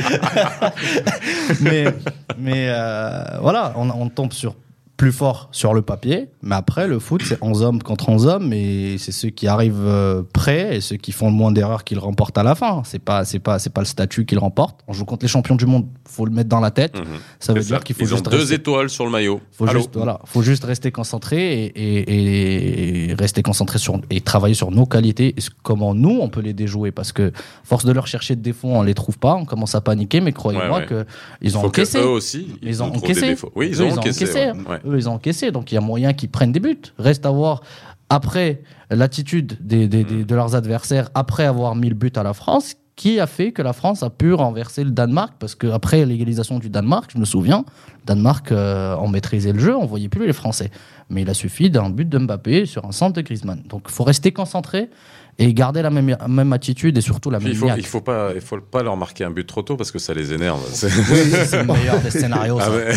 mais 2.39 2.67
euh, 2.69 3.25
voilà, 3.41 3.73
on 3.77 4.09
tombe 4.09 4.33
sur 4.33 4.55
plus 5.01 5.13
fort 5.13 5.49
sur 5.51 5.73
le 5.73 5.81
papier, 5.81 6.29
mais 6.43 6.55
après 6.57 6.87
le 6.87 6.99
foot 6.99 7.23
c'est 7.25 7.39
11 7.43 7.63
hommes 7.63 7.83
contre 7.83 8.11
11 8.11 8.27
hommes 8.27 8.53
et 8.53 8.97
c'est 8.99 9.13
ceux 9.13 9.31
qui 9.31 9.47
arrivent 9.47 9.87
euh, 9.87 10.23
prêts 10.35 10.77
et 10.77 10.81
ceux 10.83 10.97
qui 10.97 11.11
font 11.13 11.29
le 11.29 11.33
moins 11.33 11.53
d'erreurs 11.53 11.85
qui 11.85 11.95
le 11.95 12.01
remportent 12.01 12.37
à 12.37 12.43
la 12.43 12.55
fin. 12.55 12.83
C'est 12.85 12.99
pas 12.99 13.25
c'est 13.25 13.39
pas 13.39 13.59
c'est 13.59 13.71
pas 13.73 13.81
le 13.81 13.87
statut 13.87 14.27
qui 14.27 14.35
le 14.35 14.43
remporte. 14.43 14.81
On 14.89 14.93
joue 14.93 15.07
contre 15.07 15.25
les 15.25 15.29
champions 15.29 15.55
du 15.57 15.65
monde, 15.65 15.87
faut 16.07 16.27
le 16.27 16.33
mettre 16.33 16.51
dans 16.51 16.61
la 16.61 16.71
tête. 16.71 16.99
Mhm. 16.99 17.05
Ça 17.39 17.55
veut 17.55 17.63
ça. 17.63 17.69
dire 17.77 17.83
qu'il 17.85 17.97
faut 17.97 18.03
Ils 18.03 18.13
ont 18.13 18.17
juste 18.17 18.29
deux 18.31 18.37
rester, 18.41 18.55
étoiles 18.57 18.91
sur 18.91 19.07
le 19.07 19.11
maillot. 19.11 19.41
faut 19.53 19.67
Allô 19.67 19.79
juste 19.79 19.97
voilà, 19.97 20.21
faut 20.27 20.43
juste 20.43 20.65
rester 20.65 20.93
concentré 20.93 21.65
et, 21.65 21.73
et, 21.77 23.11
et 23.11 23.15
rester 23.15 23.43
concentré 23.43 23.79
sur 23.79 23.99
et 24.11 24.21
travailler 24.21 24.55
sur 24.55 24.71
nos 24.71 24.85
qualités 24.85 25.29
et 25.29 25.41
comment 25.63 25.95
nous 25.95 26.19
on 26.21 26.29
peut 26.29 26.43
les 26.43 26.53
déjouer 26.53 26.91
parce 26.93 27.13
que 27.13 27.33
force 27.65 27.87
de 27.87 27.93
leur 27.93 28.07
chercher 28.07 28.37
de 28.37 28.43
défauts, 28.43 28.69
on 28.69 28.83
les 28.83 28.93
trouve 28.95 29.19
pas, 29.19 29.35
on 29.35 29.47
commence 29.47 29.75
à 29.75 29.81
paniquer 29.81 30.21
mais 30.21 30.33
croyez-moi 30.33 30.69
Ouais, 30.71 30.81
ouais. 30.81 30.87
que 30.87 31.07
ils 31.41 31.57
ont 31.57 31.63
Faut 31.63 31.71
que 31.71 31.81
encaissé. 31.81 31.99
eux 32.01 32.07
aussi, 32.07 32.49
Ils 32.63 32.83
ont 32.83 32.95
encaissé. 32.95 33.21
des 33.23 33.27
défauts. 33.29 33.51
Oui, 33.55 33.69
ils 33.73 33.81
Eux, 33.81 33.87
ont 33.87 33.93
encaissé. 33.93 34.25
ouais. 34.27 34.53
Ouais. 34.69 34.79
Eux, 34.87 34.90
ils 34.99 35.09
ont 35.09 35.15
encaissé. 35.15 35.51
Donc, 35.51 35.73
il 35.73 35.75
y 35.75 35.79
a 35.79 35.81
moyen 35.81 36.13
qu'ils 36.13 36.31
prennent 36.31 36.53
des 36.53 36.61
buts. 36.61 36.81
Reste 36.99 37.27
à 37.27 37.31
voir, 37.31 37.63
après 38.09 38.63
l'attitude 38.91 39.57
des- 39.61 39.89
de 39.89 40.35
leurs 40.35 40.55
adversaires, 40.57 41.11
après 41.15 41.45
avoir 41.45 41.75
mis 41.77 41.89
le 41.89 41.95
but 41.95 42.17
à 42.19 42.23
la 42.23 42.33
France, 42.33 42.75
qui 42.97 43.19
a 43.19 43.27
fait 43.27 43.53
que 43.53 43.63
la 43.63 43.73
France 43.73 44.03
a 44.03 44.11
pu 44.11 44.35
renverser 44.35 44.85
le 44.85 44.91
Danemark 44.91 45.33
parce 45.39 45.55
qu'après 45.55 46.05
l'égalisation 46.05 46.59
du 46.59 46.69
Danemark, 46.69 47.11
je 47.15 47.19
me 47.19 47.25
souviens, 47.25 47.65
le 48.01 48.07
Danemark 48.07 48.53
euh, 48.53 48.95
en 48.95 49.09
maîtrisait 49.09 49.53
le 49.55 49.59
jeu, 49.59 49.75
on 49.75 49.87
voyait 49.87 50.11
plus 50.11 50.27
les 50.27 50.35
Français. 50.35 50.71
Mais 51.09 51.23
il 51.23 51.31
a 51.31 51.35
suffi 51.35 51.71
d'un 51.71 51.89
but 51.89 52.07
de 52.07 52.19
Mbappé 52.19 52.67
sur 52.67 52.85
un 52.85 52.93
centre 52.93 53.15
de 53.15 53.23
Griezmann. 53.23 53.63
Donc 53.71 53.85
il 53.89 53.93
faut 53.93 54.05
rester 54.05 54.33
concentré 54.33 54.91
et 55.39 55.53
garder 55.55 55.83
la 55.83 55.91
même, 55.91 56.17
même 56.29 56.53
attitude 56.53 56.97
et 56.99 57.01
surtout 57.01 57.31
la 57.31 57.39
Puis 57.39 57.47
même 57.49 57.55
il 57.55 57.59
faut, 57.59 57.67
niaque. 57.67 57.79
il 57.79 57.87
faut 57.87 58.01
pas, 58.01 58.31
il 58.35 58.41
faut 58.41 58.59
pas 58.61 58.83
leur 58.83 58.97
marquer 58.97 59.25
un 59.25 59.31
but 59.31 59.47
trop 59.47 59.63
tôt 59.63 59.77
parce 59.77 59.91
que 59.91 59.99
ça 59.99 60.13
les 60.15 60.33
énerve. 60.33 60.61
C'est- 60.73 60.89
C'est 60.91 61.59
le 61.63 61.65
meilleur 61.73 62.01
des 62.01 62.11
scénarios. 62.11 62.59
Ah 62.61 62.65
ça. 62.67 62.71
ouais. 62.73 62.93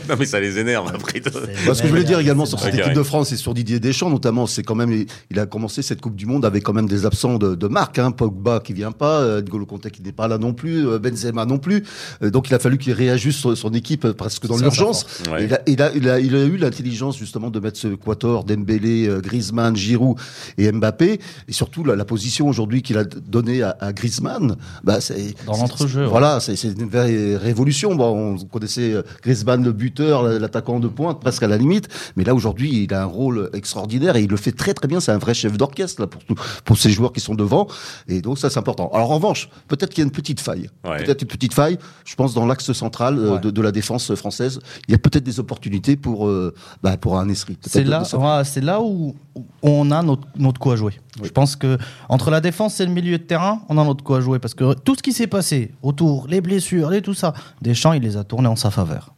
non 0.08 0.14
mais 0.18 0.26
ça 0.26 0.40
les 0.40 0.58
énerve 0.58 0.90
après. 0.94 1.20
Ce 1.24 1.80
que 1.82 1.84
je 1.88 1.88
voulais 1.88 2.04
dire 2.04 2.18
également 2.18 2.46
sur 2.46 2.58
cette 2.60 2.74
équipe 2.74 2.92
de 2.94 3.02
France 3.02 3.32
et 3.32 3.36
sur 3.36 3.54
Didier 3.54 3.80
Deschamps 3.80 4.10
notamment, 4.10 4.46
c'est 4.46 4.62
quand 4.62 4.74
même, 4.74 4.92
il- 5.30 5.38
a 5.38 5.46
commencé 5.46 5.82
cette 5.82 6.00
Coupe 6.00 6.16
du 6.16 6.24
Monde 6.26 6.44
avec 6.46 6.62
quand 6.62 6.72
même 6.72 6.88
des 6.88 7.04
absents 7.04 7.36
de, 7.38 7.54
de 7.54 7.66
marque, 7.68 7.98
hein, 7.98 8.10
Pogba 8.10 8.60
qui 8.60 8.72
vient 8.72 8.92
pas, 8.92 9.20
euh, 9.20 9.42
N'Golo 9.42 9.66
Kanté 9.66 9.90
qui 9.90 10.00
n'est 10.02 10.12
pas 10.12 10.28
là 10.28 10.38
non 10.38 10.54
plus, 10.54 10.86
euh, 10.88 10.98
Benzema 10.98 11.44
non 11.44 11.58
plus. 11.58 11.82
Euh, 12.22 12.30
donc 12.30 12.48
il 12.48 12.54
a 12.54 12.58
fallu 12.58 12.78
qu'il 12.78 12.92
réajuste 12.94 13.40
son, 13.40 13.54
son 13.54 13.72
équipe 13.74 14.08
presque 14.12 14.46
dans 14.46 14.56
l'urgence. 14.56 15.06
Ouais. 15.30 15.42
Et 15.42 15.44
Il, 15.46 15.52
a, 15.54 15.60
il, 15.66 15.82
a, 15.82 15.92
il, 15.94 16.08
a, 16.08 16.18
il 16.20 16.34
a 16.34 16.44
eu 16.44 16.56
l'intelligence 16.56 17.18
justement 17.18 17.50
de 17.50 17.60
mettre 17.60 17.78
ce 17.78 17.88
quator, 17.88 18.44
Dembélé, 18.44 19.08
Griezmann, 19.22 19.76
Giroud 19.76 20.16
et 20.58 20.70
Mbappé, 20.72 21.20
et 21.48 21.52
surtout 21.66 21.82
la, 21.84 21.96
la 21.96 22.04
position 22.04 22.46
aujourd'hui 22.48 22.80
qu'il 22.82 22.96
a 22.96 23.04
donnée 23.04 23.62
à, 23.62 23.76
à 23.80 23.92
Griezmann. 23.92 24.56
Bah, 24.84 25.00
c'est 25.00 25.34
Dans 25.46 25.56
l'entrejeu, 25.56 26.02
ouais. 26.04 26.08
Voilà, 26.08 26.38
c'est 26.40 26.54
une 26.62 26.88
vraie 26.88 27.36
révolution. 27.36 27.94
Bon, 27.96 28.36
on 28.40 28.44
connaissait 28.46 28.92
euh, 28.92 29.02
Griezmann 29.22 29.64
le 29.64 29.72
buteur, 29.72 30.22
l'attaquant 30.22 30.78
de 30.78 30.86
pointe, 30.88 31.20
presque 31.20 31.42
à 31.42 31.48
la 31.48 31.56
limite, 31.56 31.88
mais 32.16 32.22
là 32.24 32.34
aujourd'hui 32.34 32.84
il 32.84 32.94
a 32.94 33.02
un 33.02 33.06
rôle 33.06 33.50
extraordinaire 33.52 34.14
et 34.16 34.22
il 34.22 34.30
le 34.30 34.36
fait 34.36 34.52
très 34.52 34.74
très 34.74 34.86
bien. 34.86 35.00
C'est 35.00 35.10
un 35.12 35.18
vrai 35.18 35.34
chef 35.34 35.56
d'orchestre 35.58 36.00
là 36.02 36.06
pour 36.06 36.22
pour 36.64 36.78
ces 36.78 36.90
joueurs 36.90 37.12
qui 37.12 37.20
sont 37.20 37.34
devant, 37.34 37.66
et 38.08 38.20
donc 38.20 38.38
ça 38.38 38.48
c'est 38.50 38.58
important. 38.60 38.88
Alors 38.94 39.10
en 39.10 39.14
revanche, 39.16 39.48
peut-être 39.68 39.90
qu'il 39.90 40.02
y 40.02 40.04
a 40.04 40.06
une 40.06 40.12
petite 40.12 40.40
faille, 40.40 40.70
Ouais. 40.84 41.02
peut-être 41.04 41.22
une 41.22 41.28
petite 41.28 41.54
faille. 41.54 41.78
Je 42.04 42.14
pense 42.14 42.32
dans 42.34 42.46
l'axe 42.46 42.72
central 42.72 43.18
euh, 43.18 43.32
Ouais. 43.34 43.40
de, 43.40 43.50
de 43.50 43.62
la 43.62 43.72
défense 43.72 44.14
française, 44.14 44.60
il 44.86 44.92
y 44.92 44.94
a 44.94 44.98
peut-être 44.98 45.24
des 45.24 45.40
opportunités 45.40 45.96
pour 45.96 46.28
euh, 46.28 46.54
bah, 46.82 46.96
pour 46.96 47.18
un 47.18 47.28
Esri. 47.28 47.58
C'est 47.66 47.82
là, 47.84 48.02
c'est 48.44 48.60
là 48.64 48.80
où 48.80 49.16
où 49.34 49.44
on 49.62 49.90
a 49.90 50.02
notre, 50.02 50.26
notre 50.38 50.58
coup 50.60 50.70
à 50.70 50.76
jouer. 50.76 50.94
Je 51.22 51.28
pense 51.30 51.45
que 51.54 51.78
entre 52.08 52.30
la 52.32 52.40
défense 52.40 52.80
et 52.80 52.86
le 52.86 52.90
milieu 52.92 53.18
de 53.18 53.22
terrain, 53.22 53.60
on 53.68 53.78
a 53.78 53.84
notre 53.84 54.16
à 54.16 54.20
jouer 54.20 54.40
parce 54.40 54.54
que 54.54 54.74
tout 54.74 54.96
ce 54.96 55.02
qui 55.02 55.12
s'est 55.12 55.28
passé 55.28 55.70
autour, 55.82 56.26
les 56.28 56.40
blessures, 56.40 56.90
les 56.90 57.02
tout 57.02 57.14
ça, 57.14 57.34
Deschamps, 57.62 57.92
il 57.92 58.02
les 58.02 58.16
a 58.16 58.24
tournés 58.24 58.48
en 58.48 58.56
sa 58.56 58.70
faveur. 58.72 59.14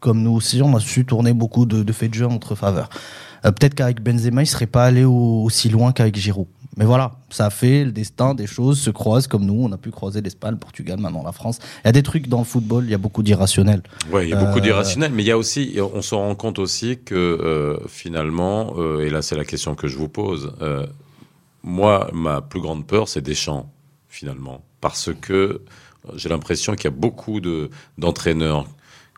Comme 0.00 0.22
nous 0.22 0.30
aussi, 0.32 0.62
on 0.62 0.74
a 0.76 0.80
su 0.80 1.04
tourner 1.04 1.32
beaucoup 1.32 1.66
de, 1.66 1.82
de 1.82 1.92
faits 1.92 2.10
de 2.10 2.14
jeu 2.14 2.26
en 2.26 2.30
notre 2.32 2.54
faveur. 2.54 2.88
Euh, 3.44 3.50
Peut-être 3.50 3.74
qu'avec 3.74 4.00
Benzema, 4.02 4.42
il 4.42 4.46
serait 4.46 4.66
pas 4.66 4.84
allé 4.84 5.04
au- 5.04 5.42
aussi 5.44 5.68
loin 5.68 5.92
qu'avec 5.92 6.16
Giroud. 6.16 6.46
Mais 6.78 6.84
voilà, 6.84 7.12
ça 7.30 7.48
fait 7.48 7.84
le 7.86 7.90
destin 7.90 8.34
des 8.34 8.46
choses 8.46 8.78
se 8.78 8.90
croisent 8.90 9.26
comme 9.28 9.46
nous. 9.46 9.58
On 9.64 9.72
a 9.72 9.78
pu 9.78 9.90
croiser 9.90 10.20
l'Espagne, 10.20 10.52
le 10.52 10.58
Portugal, 10.58 11.00
maintenant 11.00 11.22
la 11.24 11.32
France. 11.32 11.58
Il 11.82 11.86
y 11.86 11.88
a 11.88 11.92
des 11.92 12.02
trucs 12.02 12.28
dans 12.28 12.40
le 12.40 12.44
football, 12.44 12.84
il 12.84 12.90
y 12.90 12.94
a 12.94 12.98
beaucoup 12.98 13.22
d'irrationnel. 13.22 13.82
Ouais, 14.12 14.26
il 14.26 14.30
y 14.30 14.34
a 14.34 14.36
beaucoup 14.36 14.58
Euh, 14.58 14.60
d'irrationnel, 14.60 15.10
mais 15.14 15.22
il 15.22 15.26
y 15.26 15.30
a 15.30 15.38
aussi, 15.38 15.78
on 15.94 16.02
se 16.02 16.14
rend 16.14 16.34
compte 16.34 16.58
aussi 16.58 16.98
que 17.02 17.14
euh, 17.14 17.78
finalement, 17.88 18.74
euh, 18.76 19.00
et 19.06 19.08
là 19.08 19.22
c'est 19.22 19.36
la 19.36 19.46
question 19.46 19.74
que 19.74 19.88
je 19.88 19.96
vous 19.96 20.10
pose, 20.10 20.52
moi 21.66 22.08
ma 22.14 22.40
plus 22.40 22.60
grande 22.60 22.86
peur 22.86 23.08
c'est 23.08 23.20
Deschamps 23.20 23.70
finalement, 24.08 24.64
parce 24.80 25.10
que 25.12 25.32
euh, 25.32 25.60
j'ai 26.14 26.30
l'impression 26.30 26.74
qu'il 26.74 26.84
y 26.84 26.88
a 26.88 26.96
beaucoup 26.96 27.40
de 27.40 27.68
d'entraîneurs 27.98 28.66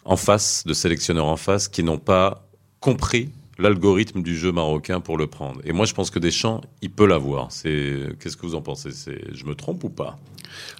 en 0.04 0.16
face, 0.16 0.64
de 0.66 0.72
sélectionneurs 0.72 1.26
en 1.26 1.36
face, 1.36 1.68
qui 1.68 1.82
n'ont 1.84 1.98
pas 1.98 2.48
compris 2.80 3.30
l'algorithme 3.58 4.22
du 4.22 4.36
jeu 4.36 4.52
marocain 4.52 5.00
pour 5.00 5.18
le 5.18 5.26
prendre. 5.26 5.60
Et 5.64 5.72
moi, 5.72 5.84
je 5.84 5.92
pense 5.92 6.10
que 6.10 6.18
Deschamps, 6.18 6.62
il 6.80 6.90
peut 6.90 7.06
l'avoir. 7.06 7.52
C'est, 7.52 8.08
qu'est-ce 8.20 8.36
que 8.36 8.46
vous 8.46 8.54
en 8.54 8.62
pensez? 8.62 8.92
C'est, 8.92 9.34
je 9.34 9.44
me 9.44 9.54
trompe 9.54 9.84
ou 9.84 9.90
pas? 9.90 10.18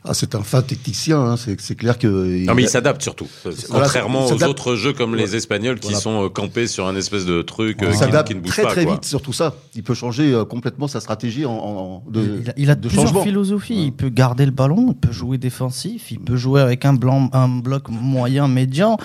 Ah, 0.04 0.14
c'est 0.14 0.34
un 0.34 0.42
fin 0.42 0.62
technicien. 0.62 1.20
hein. 1.20 1.36
C'est 1.36 1.74
clair 1.74 1.98
que 1.98 2.06
Non, 2.46 2.54
mais 2.54 2.62
il 2.62 2.68
s'adapte 2.68 3.02
surtout. 3.02 3.26
Voilà, 3.44 3.84
Contrairement 3.86 4.26
aux 4.26 4.42
autres 4.44 4.74
jeux 4.74 4.92
comme 4.92 5.14
les 5.14 5.36
Espagnols 5.36 5.80
qui 5.80 5.88
Voilà. 5.88 6.00
sont 6.00 6.24
euh, 6.24 6.28
campés 6.28 6.66
sur 6.66 6.86
un 6.86 6.96
espèce 6.96 7.24
de 7.26 7.42
truc 7.42 7.82
euh, 7.82 7.90
il 7.92 8.24
qui, 8.24 8.34
ne 8.34 8.40
bouge 8.40 8.50
très 8.52 8.62
pas. 8.62 8.68
très 8.70 8.84
quoi. 8.84 8.94
vite 8.94 9.04
sur 9.04 9.20
tout 9.22 9.32
ça. 9.32 9.54
Il 9.74 9.82
peut 9.82 9.94
changer 9.94 10.32
euh, 10.32 10.44
complètement 10.44 10.88
sa 10.88 11.00
stratégie 11.00 11.44
en, 11.44 11.52
en- 11.52 12.02
de, 12.10 12.40
il 12.42 12.50
a, 12.50 12.52
il 12.56 12.70
a 12.70 12.74
de 12.74 12.88
plusieurs 12.88 13.22
philosophies. 13.22 13.84
Il 13.86 13.92
peut 13.92 14.08
garder 14.08 14.44
le 14.46 14.52
ballon, 14.52 14.86
il 14.90 14.94
peut 14.96 15.12
jouer 15.12 15.38
défensif, 15.38 16.10
il 16.10 16.20
peut 16.20 16.36
jouer 16.36 16.60
avec 16.60 16.84
un, 16.84 16.94
blanc, 16.94 17.28
un 17.32 17.48
bloc 17.48 17.88
moyen, 17.88 18.48
médian. 18.48 18.96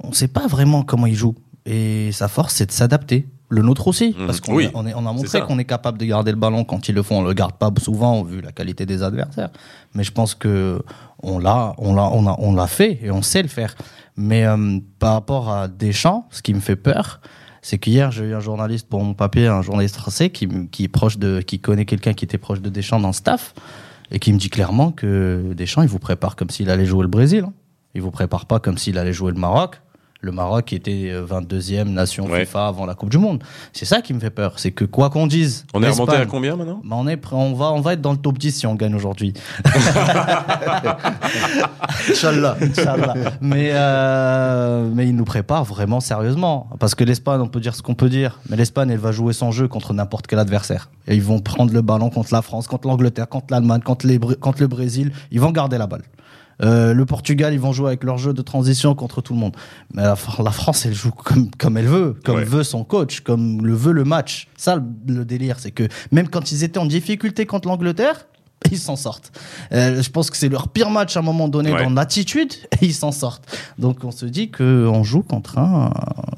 On 0.00 0.08
ne 0.08 0.14
sait 0.14 0.28
pas 0.28 0.46
vraiment 0.46 0.82
comment 0.82 1.06
il 1.06 1.14
joue. 1.14 1.34
Et 1.66 2.10
sa 2.12 2.28
force, 2.28 2.54
c'est 2.54 2.66
de 2.66 2.72
s'adapter. 2.72 3.26
Le 3.50 3.62
nôtre 3.62 3.88
aussi, 3.88 4.14
Mhm. 4.18 4.26
parce 4.26 4.40
qu'on 4.40 4.54
Oui, 4.54 4.68
on, 4.74 4.84
a 4.86 5.12
montré 5.12 5.40
qu'on 5.40 5.58
est 5.58 5.64
capable 5.64 5.96
de 5.98 6.04
garder 6.04 6.30
le 6.32 6.36
ballon 6.36 6.64
quand 6.64 6.86
ils 6.88 6.94
le 6.94 7.02
font. 7.02 7.20
On 7.20 7.22
le 7.22 7.32
garde 7.32 7.54
pas 7.54 7.70
souvent 7.80 8.22
vu 8.22 8.40
la 8.42 8.52
qualité 8.52 8.84
des 8.84 9.02
adversaires, 9.02 9.48
mais 9.94 10.04
je 10.04 10.12
pense 10.12 10.34
que 10.34 10.82
on 11.22 11.38
l'a, 11.38 11.74
on 11.78 11.94
l'a, 11.94 12.10
on 12.12 12.26
a, 12.26 12.36
on 12.38 12.52
l'a 12.54 12.66
fait 12.66 12.98
et 13.02 13.10
on 13.10 13.22
sait 13.22 13.40
le 13.42 13.48
faire. 13.48 13.74
Mais 14.16 14.44
euh, 14.44 14.78
par 14.98 15.14
rapport 15.14 15.50
à 15.50 15.66
Deschamps, 15.68 16.26
ce 16.30 16.42
qui 16.42 16.52
me 16.52 16.60
fait 16.60 16.76
peur, 16.76 17.20
c'est 17.62 17.78
qu'hier 17.78 18.10
j'ai 18.10 18.24
eu 18.24 18.34
un 18.34 18.40
journaliste 18.40 18.86
pour 18.88 19.02
mon 19.02 19.14
papier, 19.14 19.46
un 19.46 19.62
journaliste 19.62 19.96
français 19.96 20.28
qui, 20.30 20.46
qui 20.70 20.84
est 20.84 20.88
proche 20.88 21.16
de, 21.18 21.40
qui 21.40 21.58
connaît 21.58 21.86
quelqu'un 21.86 22.12
qui 22.12 22.24
était 22.26 22.36
proche 22.38 22.60
de 22.60 22.68
Deschamps 22.68 23.00
dans 23.00 23.08
le 23.08 23.12
staff 23.14 23.54
et 24.10 24.18
qui 24.18 24.32
me 24.32 24.38
dit 24.38 24.50
clairement 24.50 24.90
que 24.92 25.54
Deschamps 25.56 25.82
il 25.82 25.88
vous 25.88 25.98
prépare 25.98 26.36
comme 26.36 26.50
s'il 26.50 26.68
allait 26.70 26.86
jouer 26.86 27.02
le 27.02 27.08
Brésil. 27.08 27.44
hein. 27.46 27.52
Il 27.94 28.02
vous 28.02 28.10
prépare 28.10 28.44
pas 28.46 28.60
comme 28.60 28.76
s'il 28.76 28.98
allait 28.98 29.12
jouer 29.14 29.32
le 29.32 29.38
Maroc. 29.38 29.80
Le 30.20 30.32
Maroc 30.32 30.72
était 30.72 31.10
euh, 31.12 31.24
22e 31.24 31.84
nation 31.84 32.26
Ouais. 32.26 32.40
FIFA 32.40 32.66
avant 32.66 32.86
la 32.86 32.94
Coupe 32.96 33.10
du 33.10 33.18
Monde. 33.18 33.40
C'est 33.72 33.84
ça 33.84 34.02
qui 34.02 34.12
me 34.12 34.18
fait 34.18 34.30
peur, 34.30 34.54
c'est 34.58 34.72
que 34.72 34.84
quoi 34.84 35.10
qu'on 35.10 35.28
dise, 35.28 35.64
On 35.74 35.82
est 35.82 35.88
remonté 35.88 36.16
à 36.16 36.26
combien 36.26 36.56
maintenant 36.56 36.80
bah, 36.84 36.96
on, 36.98 37.06
est, 37.06 37.20
on, 37.30 37.54
va, 37.54 37.72
on 37.72 37.80
va 37.80 37.92
être 37.92 38.00
dans 38.00 38.10
le 38.10 38.18
top 38.18 38.36
10 38.36 38.50
si 38.50 38.66
on 38.66 38.74
gagne 38.74 38.96
aujourd'hui. 38.96 39.32
Inch'Allah. 42.10 42.56
Mais, 43.40 43.70
euh, 43.72 44.90
mais 44.92 45.06
il 45.06 45.14
nous 45.14 45.24
prépare 45.24 45.64
vraiment 45.64 46.00
sérieusement. 46.00 46.68
Parce 46.80 46.96
que 46.96 47.04
l'Espagne, 47.04 47.40
on 47.40 47.48
peut 47.48 47.60
dire 47.60 47.76
ce 47.76 47.82
qu'on 47.82 47.94
peut 47.94 48.08
dire, 48.08 48.40
mais 48.48 48.56
l'Espagne, 48.56 48.90
elle 48.90 48.98
va 48.98 49.12
jouer 49.12 49.32
son 49.32 49.52
jeu 49.52 49.68
contre 49.68 49.94
n'importe 49.94 50.26
quel 50.26 50.40
adversaire. 50.40 50.90
Et 51.06 51.14
ils 51.14 51.22
vont 51.22 51.38
prendre 51.40 51.72
le 51.72 51.80
ballon 51.82 52.10
contre 52.10 52.32
la 52.32 52.42
France, 52.42 52.66
contre 52.66 52.88
l'Angleterre, 52.88 53.28
contre 53.28 53.46
l'Allemagne, 53.50 53.82
contre, 53.82 54.06
les 54.06 54.18
contre 54.18 54.60
le 54.62 54.66
Brésil. 54.66 55.12
Ils 55.30 55.40
vont 55.40 55.52
garder 55.52 55.78
la 55.78 55.86
balle. 55.86 56.02
Euh, 56.62 56.92
le 56.92 57.06
Portugal, 57.06 57.52
ils 57.54 57.60
vont 57.60 57.72
jouer 57.72 57.88
avec 57.88 58.02
leur 58.04 58.18
jeu 58.18 58.32
de 58.32 58.42
transition 58.42 58.94
contre 58.94 59.20
tout 59.20 59.32
le 59.32 59.38
monde. 59.38 59.56
Mais 59.94 60.02
la, 60.02 60.14
Fr- 60.14 60.42
la 60.42 60.50
France, 60.50 60.84
elle 60.86 60.94
joue 60.94 61.12
comme, 61.12 61.50
comme 61.56 61.76
elle 61.76 61.86
veut, 61.86 62.16
comme 62.24 62.36
Ouais. 62.36 62.44
veut 62.44 62.64
son 62.64 62.84
coach, 62.84 63.20
comme 63.20 63.64
le 63.64 63.74
veut 63.74 63.92
le 63.92 64.04
match. 64.04 64.48
Ça, 64.56 64.76
le, 64.76 64.82
le 65.14 65.24
délire, 65.24 65.58
c'est 65.60 65.70
que 65.70 65.86
même 66.10 66.28
quand 66.28 66.50
ils 66.52 66.64
étaient 66.64 66.78
en 66.78 66.86
difficulté 66.86 67.46
contre 67.46 67.68
l'Angleterre, 67.68 68.26
ils 68.72 68.78
s'en 68.78 68.96
sortent. 68.96 69.30
Euh, 69.72 70.02
je 70.02 70.10
pense 70.10 70.30
que 70.30 70.36
c'est 70.36 70.48
leur 70.48 70.68
pire 70.68 70.90
match 70.90 71.16
à 71.16 71.20
un 71.20 71.22
moment 71.22 71.48
donné 71.48 71.72
Ouais. 71.72 71.84
dans 71.84 71.90
l'attitude 71.90 72.52
et 72.80 72.86
ils 72.86 72.94
s'en 72.94 73.12
sortent. 73.12 73.44
Donc 73.78 74.02
on 74.04 74.10
se 74.10 74.26
dit 74.26 74.50
qu'on 74.50 75.04
joue 75.04 75.22
contre 75.22 75.58
un 75.58 75.90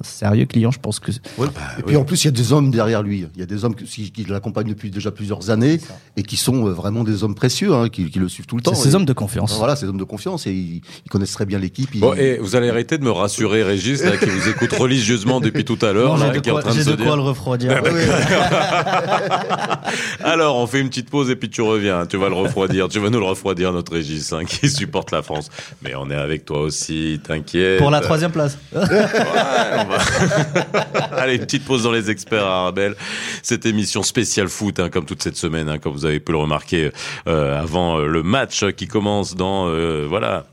sérieux 0.02 0.46
client. 0.46 0.70
Je 0.70 0.78
pense 0.80 0.98
que 1.00 1.10
Ouais. 1.38 1.46
et 1.78 1.82
puis 1.82 1.96
en 1.96 2.04
plus, 2.04 2.22
il 2.22 2.26
y 2.26 2.28
a 2.28 2.32
des 2.32 2.52
hommes 2.52 2.70
derrière 2.70 3.02
lui. 3.02 3.26
Il 3.34 3.40
y 3.40 3.42
a 3.42 3.46
des 3.46 3.64
hommes 3.64 3.74
qui, 3.74 4.10
qui 4.12 4.24
l'accompagnent 4.24 4.68
depuis 4.68 4.90
déjà 4.90 5.10
plusieurs 5.10 5.50
années 5.50 5.80
et 6.16 6.22
qui 6.22 6.36
sont 6.36 6.66
euh, 6.66 6.70
vraiment 6.72 7.04
des 7.04 7.24
hommes 7.24 7.34
précieux, 7.34 7.74
hein, 7.74 7.88
qui, 7.88 8.10
qui 8.10 8.18
le 8.18 8.28
suivent 8.28 8.46
tout 8.46 8.56
le 8.56 8.62
temps. 8.62 8.74
c'est 8.74 8.88
ces 8.90 8.94
hommes 8.94 9.04
de 9.06 9.12
confiance. 9.12 9.56
Voilà, 9.56 9.76
ces 9.76 9.86
hommes 9.86 9.98
de 9.98 10.04
confiance 10.04 10.46
et 10.46 10.52
ils, 10.52 10.82
ils 11.06 11.10
connaissent 11.10 11.32
très 11.32 11.46
bien 11.46 11.58
l'équipe. 11.58 11.88
ils- 11.94 12.00
Bon, 12.00 12.14
et 12.14 12.38
vous 12.38 12.56
allez 12.56 12.68
arrêter 12.68 12.98
de 12.98 13.04
me 13.04 13.10
rassurer, 13.10 13.62
Régis, 13.62 14.02
là, 14.04 14.16
qui 14.16 14.26
vous 14.26 14.48
écoute 14.48 14.72
religieusement 14.74 15.40
depuis 15.40 15.64
tout 15.64 15.78
à 15.82 15.92
l'heure, 15.92 16.16
j'ai 16.18 16.30
de 16.30 16.38
qui 16.40 16.48
est 16.48 16.52
en 16.52 16.56
quoi, 16.56 16.62
train 16.62 16.74
de 16.74 16.78
de 16.84 16.96
quoi 16.96 16.96
dire. 16.96 17.16
le 17.16 17.22
refroidir. 17.22 17.82
Alors, 20.24 20.56
on 20.56 20.66
fait 20.66 20.80
une 20.80 20.88
petite 20.88 21.10
pause 21.10 21.30
et 21.30 21.36
puis 21.36 21.48
tu 21.50 21.62
reviens. 21.62 22.06
Tu 22.10 22.16
vas 22.16 22.28
le 22.28 22.34
refroidir. 22.34 22.88
tu 22.88 22.98
vas 22.98 23.08
nous 23.08 23.20
le 23.20 23.24
refroidir, 23.24 23.72
notre 23.72 23.92
Régis, 23.92 24.32
hein, 24.32 24.44
qui 24.44 24.68
supporte 24.68 25.10
la 25.12 25.22
France. 25.22 25.48
Mais 25.82 25.94
on 25.94 26.10
est 26.10 26.14
avec 26.16 26.44
toi 26.44 26.60
aussi, 26.60 27.20
t'inquiète. 27.26 27.78
Pour 27.78 27.90
la 27.90 28.00
troisième 28.00 28.32
place. 28.32 28.58
Ouais, 28.72 28.86
va- 29.84 31.00
Allez, 31.16 31.34
une 31.36 31.42
petite 31.42 31.64
pause 31.64 31.84
dans 31.84 31.92
les 31.92 32.10
experts 32.10 32.44
à 32.46 32.60
Arabelle. 32.62 32.96
Cette 33.42 33.64
émission 33.66 34.02
spéciale 34.02 34.48
foot, 34.48 34.80
hein, 34.80 34.88
comme 34.90 35.04
toute 35.04 35.22
cette 35.22 35.36
semaine, 35.36 35.68
hein, 35.68 35.78
comme 35.78 35.92
vous 35.92 36.04
avez 36.04 36.20
pu 36.20 36.32
le 36.32 36.38
remarquer, 36.38 36.90
euh, 37.28 37.60
avant 37.60 37.98
euh, 37.98 38.06
le 38.06 38.22
match 38.22 38.64
qui 38.76 38.86
commence 38.88 39.36
dans, 39.36 39.68
euh, 39.68 40.06
voilà, 40.08 40.46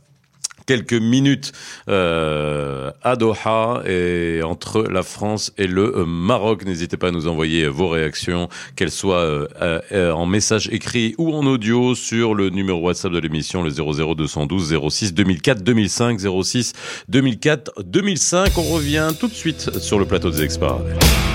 quelques 0.67 0.93
minutes 0.93 1.53
euh, 1.89 2.91
à 3.01 3.15
Doha 3.15 3.81
et 3.87 4.41
entre 4.43 4.83
la 4.83 5.01
France 5.01 5.51
et 5.57 5.65
le 5.65 5.97
euh, 5.97 6.05
Maroc. 6.05 6.65
N'hésitez 6.65 6.97
pas 6.97 7.07
à 7.07 7.11
nous 7.11 7.27
envoyer 7.27 7.67
vos 7.67 7.89
réactions, 7.89 8.49
qu'elles 8.75 8.91
soient 8.91 9.17
euh, 9.17 9.47
euh, 9.61 10.11
en 10.11 10.27
message 10.27 10.69
écrit 10.71 11.15
ou 11.17 11.33
en 11.33 11.45
audio 11.45 11.95
sur 11.95 12.35
le 12.35 12.49
numéro 12.49 12.81
WhatsApp 12.81 13.11
de 13.11 13.19
l'émission, 13.19 13.63
le 13.63 13.71
00212 13.71 14.77
06 14.89 15.13
2004 15.13 15.63
2005 15.63 16.19
06 16.43 16.73
2004 17.07 17.83
2005. 17.83 18.57
On 18.57 18.63
revient 18.63 19.09
tout 19.19 19.27
de 19.27 19.33
suite 19.33 19.79
sur 19.79 19.97
le 19.97 20.05
plateau 20.05 20.29
des 20.29 20.43
experts. 20.43 20.79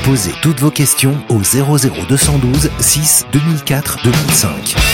Posez 0.04 0.32
toutes 0.42 0.60
vos 0.60 0.70
questions 0.70 1.16
au 1.30 1.38
00212 1.38 2.70
6 2.78 3.26
2004 3.32 3.98
2005. 4.04 4.91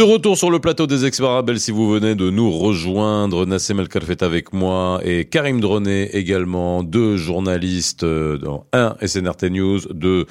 De 0.00 0.04
retour 0.04 0.38
sur 0.38 0.50
le 0.50 0.60
plateau 0.60 0.86
des 0.86 1.04
experts 1.04 1.28
Arabel, 1.28 1.60
si 1.60 1.72
vous 1.72 1.86
venez 1.86 2.14
de 2.14 2.30
nous 2.30 2.50
rejoindre, 2.50 3.44
Nassem 3.44 3.80
El 3.80 3.88
est 4.08 4.22
avec 4.22 4.54
moi 4.54 4.98
et 5.04 5.26
Karim 5.26 5.60
Dronet 5.60 6.08
également, 6.14 6.82
deux 6.82 7.18
journalistes, 7.18 8.02
euh, 8.02 8.38
dans 8.38 8.64
un 8.72 8.96
SNRT 9.06 9.50
News, 9.50 9.80
deux 9.92 10.24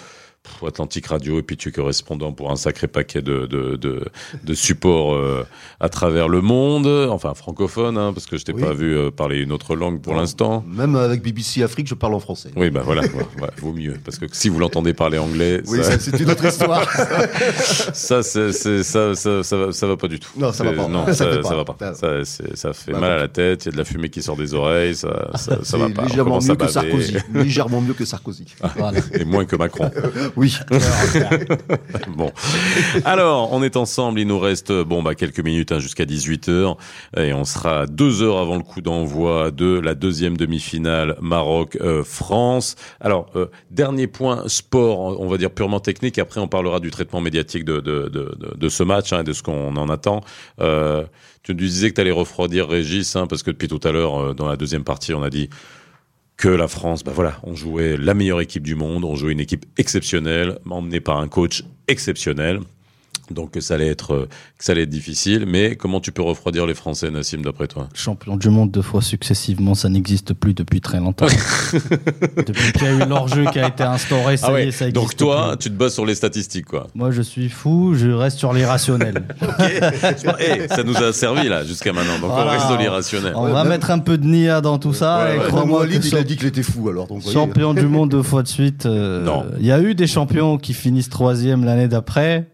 Atlantique 0.68 1.08
Radio 1.08 1.40
et 1.40 1.44
puis 1.44 1.58
tu 1.58 1.70
es 1.70 1.72
correspondant 1.72 2.32
pour 2.34 2.52
un 2.52 2.56
sacré 2.56 2.88
paquet 2.88 3.22
de 3.22 3.46
de 3.46 3.76
de, 3.76 4.06
de 4.44 4.54
supports 4.54 5.14
euh, 5.16 5.46
à 5.80 5.90
travers 5.90 6.28
le 6.28 6.42
monde, 6.42 6.88
enfin 7.10 7.34
francophone, 7.34 7.98
hein, 7.98 8.12
parce 8.14 8.26
que 8.26 8.38
je 8.38 8.44
t'ai 8.46 8.54
Oui. 8.54 8.62
pas 8.62 8.74
vu 8.74 8.96
euh, 8.98 9.12
parler 9.12 9.38
une 9.40 9.52
autre 9.52 9.76
langue 9.76 10.02
pour 10.02 10.14
l'instant. 10.16 10.64
Même 10.68 10.96
avec 10.96 11.22
BBC 11.22 11.64
Afrique, 11.64 11.88
je 11.88 11.96
parle 11.96 12.14
en 12.14 12.20
français. 12.20 12.50
Oui, 12.56 12.70
bah 12.70 12.82
voilà, 12.84 13.02
ouais, 13.04 13.10
ouais, 13.42 13.50
vaut 13.58 13.74
mieux, 13.74 13.96
parce 14.04 14.18
que 14.20 14.26
si 14.32 14.50
vous 14.50 14.60
l'entendez 14.60 14.94
parler 14.94 15.18
anglais, 15.18 15.62
Oui, 15.68 15.84
ça, 15.84 15.98
c'est 16.00 16.20
une 16.20 16.30
autre 16.30 16.46
histoire. 16.46 16.90
ça, 17.94 18.24
c'est, 18.24 18.52
c'est- 18.52 18.84
ça, 18.84 19.16
ça, 19.16 19.44
ça, 19.44 19.58
va, 19.58 19.72
ça 19.72 19.88
va 19.88 19.98
pas 19.98 20.08
du 20.08 20.20
tout. 20.20 20.30
Non, 20.38 20.52
ça 20.52 20.64
va 20.64 20.74
pas. 20.74 20.88
Non, 20.88 21.06
Ça 21.08 21.14
ça, 21.14 21.26
fait 21.32 21.44
ça 21.44 21.50
pas. 21.50 21.56
va 21.56 21.66
pas. 21.66 21.76
Ça- 21.80 21.94
Ça, 21.96 22.26
c'est- 22.26 22.56
ça 22.56 22.74
fait 22.74 22.92
Bah, 22.94 23.00
mal 23.00 23.12
à 23.12 23.18
la 23.18 23.28
tête, 23.28 23.66
il 23.66 23.68
y 23.68 23.70
a 23.70 23.72
de 23.74 23.78
la 23.78 23.86
fumée 23.86 24.10
qui 24.10 24.22
sort 24.22 24.36
des 24.38 24.54
oreilles, 24.54 24.96
ça, 24.96 25.30
ça, 25.36 25.60
ça 25.64 25.78
va 25.78 25.90
pas. 25.90 26.04
Légèrement 26.04 26.40
mieux 26.42 26.56
que. 26.56 26.68
Sarkozy. 26.68 27.18
légèrement 27.34 27.82
mieux 27.82 27.94
que 27.94 28.06
Sarkozy. 28.06 28.46
Voilà. 28.78 29.00
Et 29.14 29.26
moins 29.26 29.46
que 29.46 29.56
Macron. 29.56 29.92
Oui. 30.40 30.56
Bon. 32.16 32.32
Alors, 33.04 33.52
on 33.52 33.62
est 33.62 33.76
ensemble. 33.76 34.22
Il 34.22 34.28
nous 34.28 34.40
reste, 34.40 34.72
bon, 34.72 35.04
bah, 35.04 35.14
quelques 35.14 35.42
minutes, 35.42 35.74
hein, 35.74 35.80
jusqu'à 35.80 36.06
18h. 36.06 36.78
Et 37.18 37.34
on 37.34 37.44
sera 37.44 37.88
deux 37.88 38.22
heures 38.22 38.38
avant 38.38 38.56
le 38.56 38.64
coup 38.64 38.82
d'envoi 38.82 39.52
de 39.52 39.80
la 39.80 39.96
deuxième 39.96 40.38
demi-finale 40.38 41.18
Maroc-France. 41.20 42.78
Alors, 43.02 43.30
euh, 43.36 43.48
dernier 43.70 44.08
point, 44.08 44.44
sport, 44.48 45.20
on 45.20 45.28
va 45.28 45.38
dire 45.38 45.52
purement 45.52 45.82
technique. 45.82 46.18
Après, 46.20 46.40
on 46.40 46.48
parlera 46.48 46.80
du 46.80 46.90
traitement 46.90 47.20
médiatique 47.20 47.66
de, 47.66 47.82
de, 47.82 48.08
de, 48.08 48.38
de, 48.56 48.70
ce 48.70 48.84
match, 48.84 49.12
hein, 49.12 49.22
et 49.22 49.24
de 49.24 49.34
ce 49.34 49.44
qu'on 49.44 49.76
en 49.76 49.90
attend. 49.90 50.22
Euh, 50.62 51.04
tu 51.44 51.54
disais 51.54 51.90
que 51.90 51.96
tu 51.96 52.02
allais 52.02 52.12
refroidir 52.12 52.70
Régis, 52.70 53.14
hein, 53.18 53.28
parce 53.28 53.44
que 53.44 53.52
depuis 53.52 53.68
tout 53.68 53.82
à 53.84 53.92
l'heure, 53.92 54.22
euh, 54.22 54.34
dans 54.34 54.48
la 54.48 54.56
deuxième 54.56 54.86
partie, 54.86 55.14
on 55.14 55.24
a 55.24 55.30
dit 55.30 55.50
que 56.40 56.48
la 56.48 56.70
France, 56.70 57.04
bah 57.04 57.12
voilà, 57.14 57.38
on 57.44 57.54
jouait 57.54 57.98
la 57.98 58.14
meilleure 58.14 58.40
équipe 58.40 58.64
du 58.64 58.74
monde, 58.74 59.04
on 59.04 59.16
jouait 59.16 59.34
une 59.34 59.42
équipe 59.42 59.66
exceptionnelle, 59.78 60.58
emmenée 60.70 61.02
par 61.02 61.18
un 61.18 61.28
coach 61.28 61.66
exceptionnel. 61.90 62.62
Donc 63.32 63.52
que 63.52 63.62
ça 63.62 63.76
allait 63.76 63.88
être 63.88 64.14
euh, 64.14 64.28
que 64.58 64.64
ça 64.66 64.72
allait 64.72 64.84
être 64.84 64.90
difficile, 64.90 65.46
mais 65.48 65.76
comment 65.76 66.00
tu 66.00 66.12
peux 66.12 66.22
refroidir 66.22 66.66
les 66.66 66.74
Français, 66.74 67.12
Nassim, 67.12 67.42
d'après 67.42 67.68
toi? 67.68 67.88
Champion 67.94 68.38
du 68.38 68.50
monde 68.50 68.72
deux 68.72 68.82
fois 68.82 69.02
successivement, 69.02 69.76
ça 69.76 69.90
n'existe 69.90 70.34
plus 70.34 70.54
depuis 70.54 70.82
très 70.82 71.00
longtemps. 71.00 71.28
depuis 72.38 72.72
qu'il 72.74 72.84
y 72.84 72.88
a 72.88 72.92
eu 72.94 73.08
l'enjeu 73.08 73.46
qui 73.52 73.60
a 73.60 73.68
été 73.68 73.84
instauré, 73.84 74.38
ça 74.38 74.52
y 74.60 74.68
est, 74.68 74.72
ça 74.72 74.88
existe 74.88 74.98
Ah 74.98 75.02
Donc 75.02 75.16
toi, 75.16 75.50
plus. 75.50 75.58
tu 75.64 75.70
te 75.70 75.76
bases 75.76 75.94
sur 75.94 76.06
les 76.06 76.16
statistiques, 76.16 76.66
quoi. 76.66 76.88
Moi, 76.96 77.12
je 77.12 77.22
suis 77.22 77.50
fou, 77.50 77.94
je 77.96 78.10
reste 78.10 78.38
sur 78.38 78.54
l'irrationnel. 78.54 79.24
Eh, 80.40 80.68
ça 80.68 80.84
nous 80.84 80.96
a 80.98 81.12
servi 81.14 81.48
là 81.50 81.64
jusqu'à 81.64 81.92
maintenant. 81.94 82.18
Donc 82.20 82.32
Voilà. 82.32 82.46
on 82.46 82.50
reste 82.52 82.68
dans 82.70 82.78
l'irrationnel. 82.78 83.34
On 83.36 83.48
va 83.48 83.64
même- 83.64 83.70
mettre 83.74 83.92
un 83.92 84.00
peu 84.00 84.18
de 84.18 84.26
Nia 84.26 84.62
dans 84.62 84.78
tout 84.80 84.94
ça. 84.94 85.24
Ouais, 85.24 85.36
et 85.36 85.40
ouais. 85.40 85.46
crois-moi 85.48 85.86
il 85.90 86.16
a 86.16 86.24
dit 86.24 86.36
qu'il 86.38 86.48
était 86.48 86.64
fou, 86.64 86.90
alors. 86.90 87.08
Donc, 87.08 87.22
champion 87.30 87.74
du 87.74 87.88
monde 87.88 88.10
deux 88.12 88.24
fois 88.24 88.44
de 88.44 88.48
suite. 88.48 88.86
euh, 88.86 89.24
Non. 89.24 89.46
Il 89.60 89.66
y 89.66 89.72
a 89.72 89.80
eu 89.82 89.96
des 89.96 90.08
champions 90.08 90.58
qui 90.58 90.74
finissent 90.74 91.10
troisième 91.10 91.64
l'année 91.66 91.88
d'après. 91.88 92.48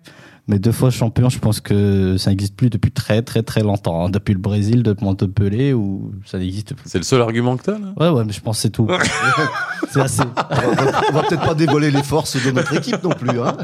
Mais 0.47 0.59
deux 0.59 0.71
fois 0.71 0.91
champion, 0.91 1.27
je 1.29 1.39
pense 1.39 1.59
que 1.59 2.17
ça 2.17 2.29
n'existe 2.29 2.55
plus 2.55 2.69
depuis 2.69 2.91
très 2.91 3.23
très 3.23 3.41
très 3.41 3.61
longtemps. 3.63 4.05
hein. 4.05 4.09
Depuis 4.11 4.33
le 4.33 4.39
Brésil, 4.39 4.83
depuis 4.83 5.03
Montpellier, 5.03 5.73
où 5.73 6.11
ça 6.23 6.37
n'existe 6.37 6.75
plus. 6.75 6.87
C'est 6.87 6.99
le 6.99 7.03
seul 7.03 7.19
argument 7.21 7.57
que 7.57 7.63
t'as 7.63 7.79
là? 7.79 7.93
Ouais, 7.99 8.09
ouais, 8.09 8.23
mais 8.25 8.31
je 8.31 8.41
pense 8.41 8.57
que 8.57 8.61
c'est 8.61 8.69
tout. 8.69 8.87
c'est 9.91 10.01
assez. 10.01 10.21
On 10.21 10.71
va, 10.75 11.11
va 11.11 11.23
peut-être 11.23 11.45
pas 11.45 11.55
dévoiler 11.55 11.89
les 11.89 12.03
forces 12.03 12.37
de 12.43 12.51
notre 12.51 12.73
équipe 12.77 13.01
non 13.03 13.09
plus. 13.09 13.39
Hein. 13.39 13.57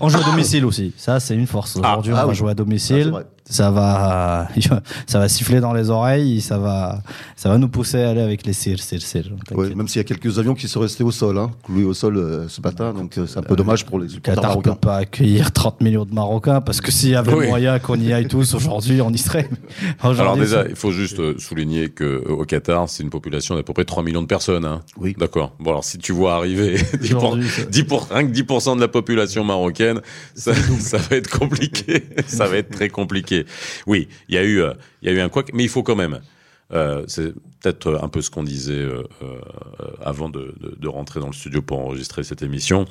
On 0.00 0.08
joue 0.08 0.18
à 0.18 0.24
domicile 0.24 0.64
aussi. 0.64 0.92
Ça, 0.96 1.18
c'est 1.20 1.34
une 1.34 1.46
force. 1.48 1.76
Aujourd'hui, 1.76 2.12
Ah, 2.14 2.20
on 2.20 2.22
va 2.22 2.28
oui. 2.28 2.34
jouer 2.36 2.48
à 2.48 2.52
Ah, 2.52 2.54
domicile. 2.54 3.12
Ça 3.52 3.70
va, 3.70 4.48
ça 5.06 5.18
va 5.18 5.28
siffler 5.28 5.60
dans 5.60 5.72
les 5.72 5.90
oreilles. 5.90 6.40
Ça 6.40 6.58
va, 6.58 7.02
ça 7.36 7.48
va 7.48 7.58
nous 7.58 7.68
pousser 7.68 8.02
à 8.02 8.10
aller 8.10 8.20
avec 8.22 8.46
les 8.46 8.52
cires, 8.52 8.80
cires, 8.82 9.02
cires. 9.02 9.30
Ouais, 9.30 9.36
T'inquiète. 9.56 9.76
même 9.76 9.88
s'il 9.88 9.98
y 9.98 10.00
a 10.00 10.04
quelques 10.04 10.38
avions 10.38 10.54
qui 10.54 10.68
sont 10.68 10.80
restés 10.80 11.04
au 11.04 11.10
sol, 11.10 11.38
hein, 11.38 11.50
cloués 11.64 11.84
au 11.84 11.94
sol 11.94 12.16
euh, 12.16 12.48
ce 12.48 12.60
matin, 12.60 12.92
donc 12.92 13.18
euh, 13.18 13.26
c'est 13.26 13.38
un 13.38 13.42
peu 13.42 13.54
dommage 13.56 13.84
pour 13.86 13.98
les 13.98 14.06
Le 14.06 14.10
supporters 14.10 14.34
Qatar 14.36 14.50
peut 14.58 14.70
marocains. 14.70 14.74
pas 14.80 14.96
accueillir 14.96 15.52
30 15.52 15.80
millions 15.82 16.04
de 16.04 16.14
Marocains 16.14 16.60
parce 16.60 16.80
que 16.80 16.90
s'il 16.90 17.10
y 17.10 17.14
avait 17.14 17.34
Oui. 17.34 17.46
moyen 17.48 17.78
qu'on 17.78 18.00
y 18.00 18.12
aille 18.12 18.28
tous 18.28 18.54
aujourd'hui, 18.54 19.00
on 19.02 19.10
y 19.10 19.18
serait. 19.18 19.48
Aujourd'hui, 20.02 20.20
Alors 20.22 20.36
déjà, 20.36 20.64
il 20.68 20.76
faut 20.76 20.90
juste 20.90 21.20
euh, 21.20 21.34
souligner 21.38 21.88
que 21.90 22.24
au 22.28 22.44
Qatar, 22.44 22.88
c'est 22.88 23.02
une 23.02 23.10
population 23.10 23.54
d'à 23.54 23.62
peu 23.62 23.72
près 23.72 23.84
3 23.84 24.02
millions 24.02 24.22
de 24.22 24.26
personnes. 24.26 24.64
Hein. 24.64 24.80
Oui. 24.98 25.14
D'accord. 25.18 25.54
Bon 25.60 25.70
alors 25.70 25.84
si 25.84 25.98
tu 25.98 26.12
vois 26.12 26.34
arriver 26.36 26.76
10%, 27.00 27.14
Aujourd'hui, 27.16 27.48
c'est- 27.48 27.70
10 27.70 27.84
pour, 27.84 28.08
rien 28.08 28.26
que 28.26 28.32
10% 28.32 28.76
de 28.76 28.80
la 28.80 28.88
population 28.88 29.44
marocaine, 29.44 30.00
ça, 30.34 30.52
ça 30.80 30.98
va 30.98 31.16
être 31.16 31.30
compliqué. 31.30 32.04
ça 32.26 32.46
va 32.46 32.56
être 32.56 32.70
très 32.70 32.88
compliqué. 32.88 33.41
Oui, 33.86 34.08
il 34.28 34.34
y 34.34 34.38
a 34.38 34.42
eu, 34.42 34.60
euh, 34.60 34.74
il 35.02 35.08
y 35.08 35.12
a 35.12 35.14
eu 35.14 35.20
un 35.20 35.28
quoi, 35.28 35.44
mais 35.52 35.64
il 35.64 35.68
faut 35.68 35.82
quand 35.82 35.96
même. 35.96 36.20
Euh, 36.72 37.04
c'est 37.06 37.34
peut-être 37.60 38.00
un 38.02 38.08
peu 38.08 38.22
ce 38.22 38.30
qu'on 38.30 38.42
disait 38.42 38.72
euh, 38.72 39.04
avant 40.00 40.30
de 40.30 40.88
rentrer 40.88 41.20
dans 41.20 41.26
le 41.26 41.32
studio 41.34 41.60
pour 41.60 41.78
enregistrer 41.78 42.24
cette 42.24 42.42
émission. 42.42 42.86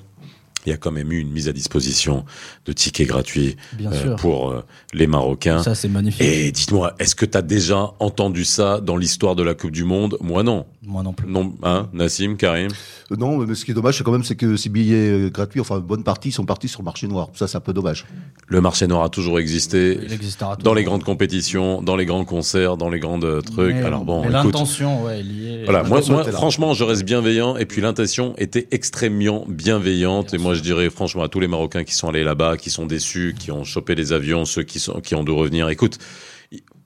Il 0.66 0.70
y 0.70 0.74
a 0.74 0.78
quand 0.78 0.92
même 0.92 1.12
eu 1.12 1.20
une 1.20 1.32
mise 1.32 1.48
à 1.48 1.54
disposition 1.54 2.24
de 2.66 2.74
tickets 2.74 3.08
gratuits 3.08 3.56
euh, 3.82 4.16
pour 4.16 4.52
euh, 4.52 4.64
les 4.94 5.08
Marocains. 5.08 5.64
Ça, 5.64 5.74
c'est 5.74 5.88
magnifique. 5.90 6.22
Et 6.22 6.52
dites-moi, 6.52 6.94
est-ce 7.00 7.16
que 7.16 7.26
tu 7.26 7.38
as 7.38 7.42
déjà 7.42 7.92
entendu 8.00 8.46
ça 8.46 8.80
dans 8.80 8.96
l'histoire 8.98 9.36
de 9.36 9.42
la 9.44 9.54
Coupe 9.56 9.72
du 9.72 9.84
Monde? 9.86 10.18
Moi 10.22 10.44
non. 10.44 10.66
Moi 10.84 11.02
non 11.04 11.14
plus. 11.14 11.28
Non, 11.28 11.54
hein, 11.64 11.90
Nassim, 11.94 12.36
Karim? 12.36 12.70
Euh, 13.12 13.16
Non, 13.18 13.38
mais 13.40 13.56
ce 13.56 13.66
qui 13.66 13.72
est 13.72 13.74
dommage, 13.74 13.98
c'est 13.98 14.04
quand 14.04 14.12
même 14.12 14.24
c'est 14.24 14.36
que 14.36 14.56
ces 14.56 14.70
billets 14.70 15.10
euh, 15.10 15.30
gratuits, 15.30 15.60
enfin 15.62 15.78
une 15.78 15.82
bonne 15.86 16.04
partie, 16.04 16.32
sont 16.32 16.46
partis 16.46 16.68
sur 16.68 16.82
le 16.82 16.86
marché 16.86 17.08
noir. 17.08 17.30
Ça, 17.34 17.48
c'est 17.48 17.58
un 17.58 17.62
peu 17.62 17.74
dommage. 17.74 18.06
Le 18.48 18.62
marché 18.62 18.86
noir 18.88 19.04
a 19.04 19.10
toujours 19.10 19.40
existé 19.40 20.00
Il 20.04 20.14
existera 20.14 20.56
dans 20.58 20.74
les 20.76 20.84
grandes 20.84 21.04
compétitions, 21.04 21.82
dans 21.82 21.96
les 21.96 22.06
grands 22.06 22.26
concerts, 22.26 22.78
dans 22.78 22.90
les 22.90 23.00
grandes 23.00 23.42
trucs. 23.44 23.76
Mais- 23.76 23.84
Alors 23.84 24.06
bon, 24.06 24.22
mais 24.22 24.28
écoute, 24.30 24.34
l'intention, 24.46 25.04
ouais, 25.06 25.24
liée. 25.24 25.62
voilà, 25.64 25.84
moi, 25.84 26.02
franchement, 26.32 26.74
je 26.74 26.84
reste 26.84 27.04
bienveillant 27.04 27.58
et 27.58 27.66
puis 27.66 27.82
l'intention 27.82 28.34
était 28.38 28.68
extrêmement 28.72 29.46
bienveillante 29.48 30.34
et 30.34 30.38
moi 30.38 30.51
je 30.54 30.62
dirais 30.62 30.90
franchement 30.90 31.24
à 31.24 31.30
tous 31.30 31.40
les 31.40 31.48
Marocains 31.48 31.84
qui 31.84 31.94
sont 31.94 32.10
allés 32.10 32.24
là-bas, 32.24 32.58
qui 32.58 32.70
sont 32.70 32.86
déçus, 32.86 33.36
qui 33.38 33.52
ont 33.52 33.64
chopé 33.64 33.96
les 33.96 34.14
avions, 34.14 34.46
ceux 34.46 34.64
qui 34.64 34.80
sont 34.80 35.00
qui 35.02 35.16
ont 35.16 35.24
dû 35.24 35.32
revenir. 35.32 35.70
Écoute, 35.70 35.98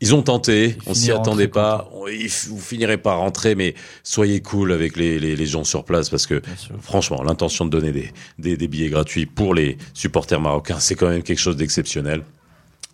ils 0.01 0.13
ont 0.13 0.21
tenté, 0.21 0.75
Ils 0.85 0.89
on 0.89 0.93
s'y 0.93 1.11
attendait 1.11 1.47
pas, 1.47 1.89
on- 1.93 2.05
vous 2.05 2.59
finirez 2.59 2.97
par 2.97 3.17
rentrer, 3.19 3.55
mais 3.55 3.73
soyez 4.03 4.41
cool 4.41 4.71
avec 4.71 4.95
les, 4.97 5.17
les, 5.19 5.35
les 5.35 5.45
gens 5.45 5.63
sur 5.63 5.85
place 5.85 6.09
parce 6.09 6.27
que 6.27 6.41
franchement, 6.81 7.23
l'intention 7.23 7.65
de 7.65 7.71
donner 7.71 7.91
des, 7.91 8.11
des, 8.37 8.57
des 8.57 8.67
billets 8.67 8.89
gratuits 8.89 9.25
pour 9.25 9.53
les 9.55 9.77
supporters 9.93 10.39
marocains, 10.41 10.79
c'est 10.79 10.95
quand 10.95 11.09
même 11.09 11.23
quelque 11.23 11.39
chose 11.39 11.55
d'exceptionnel 11.55 12.23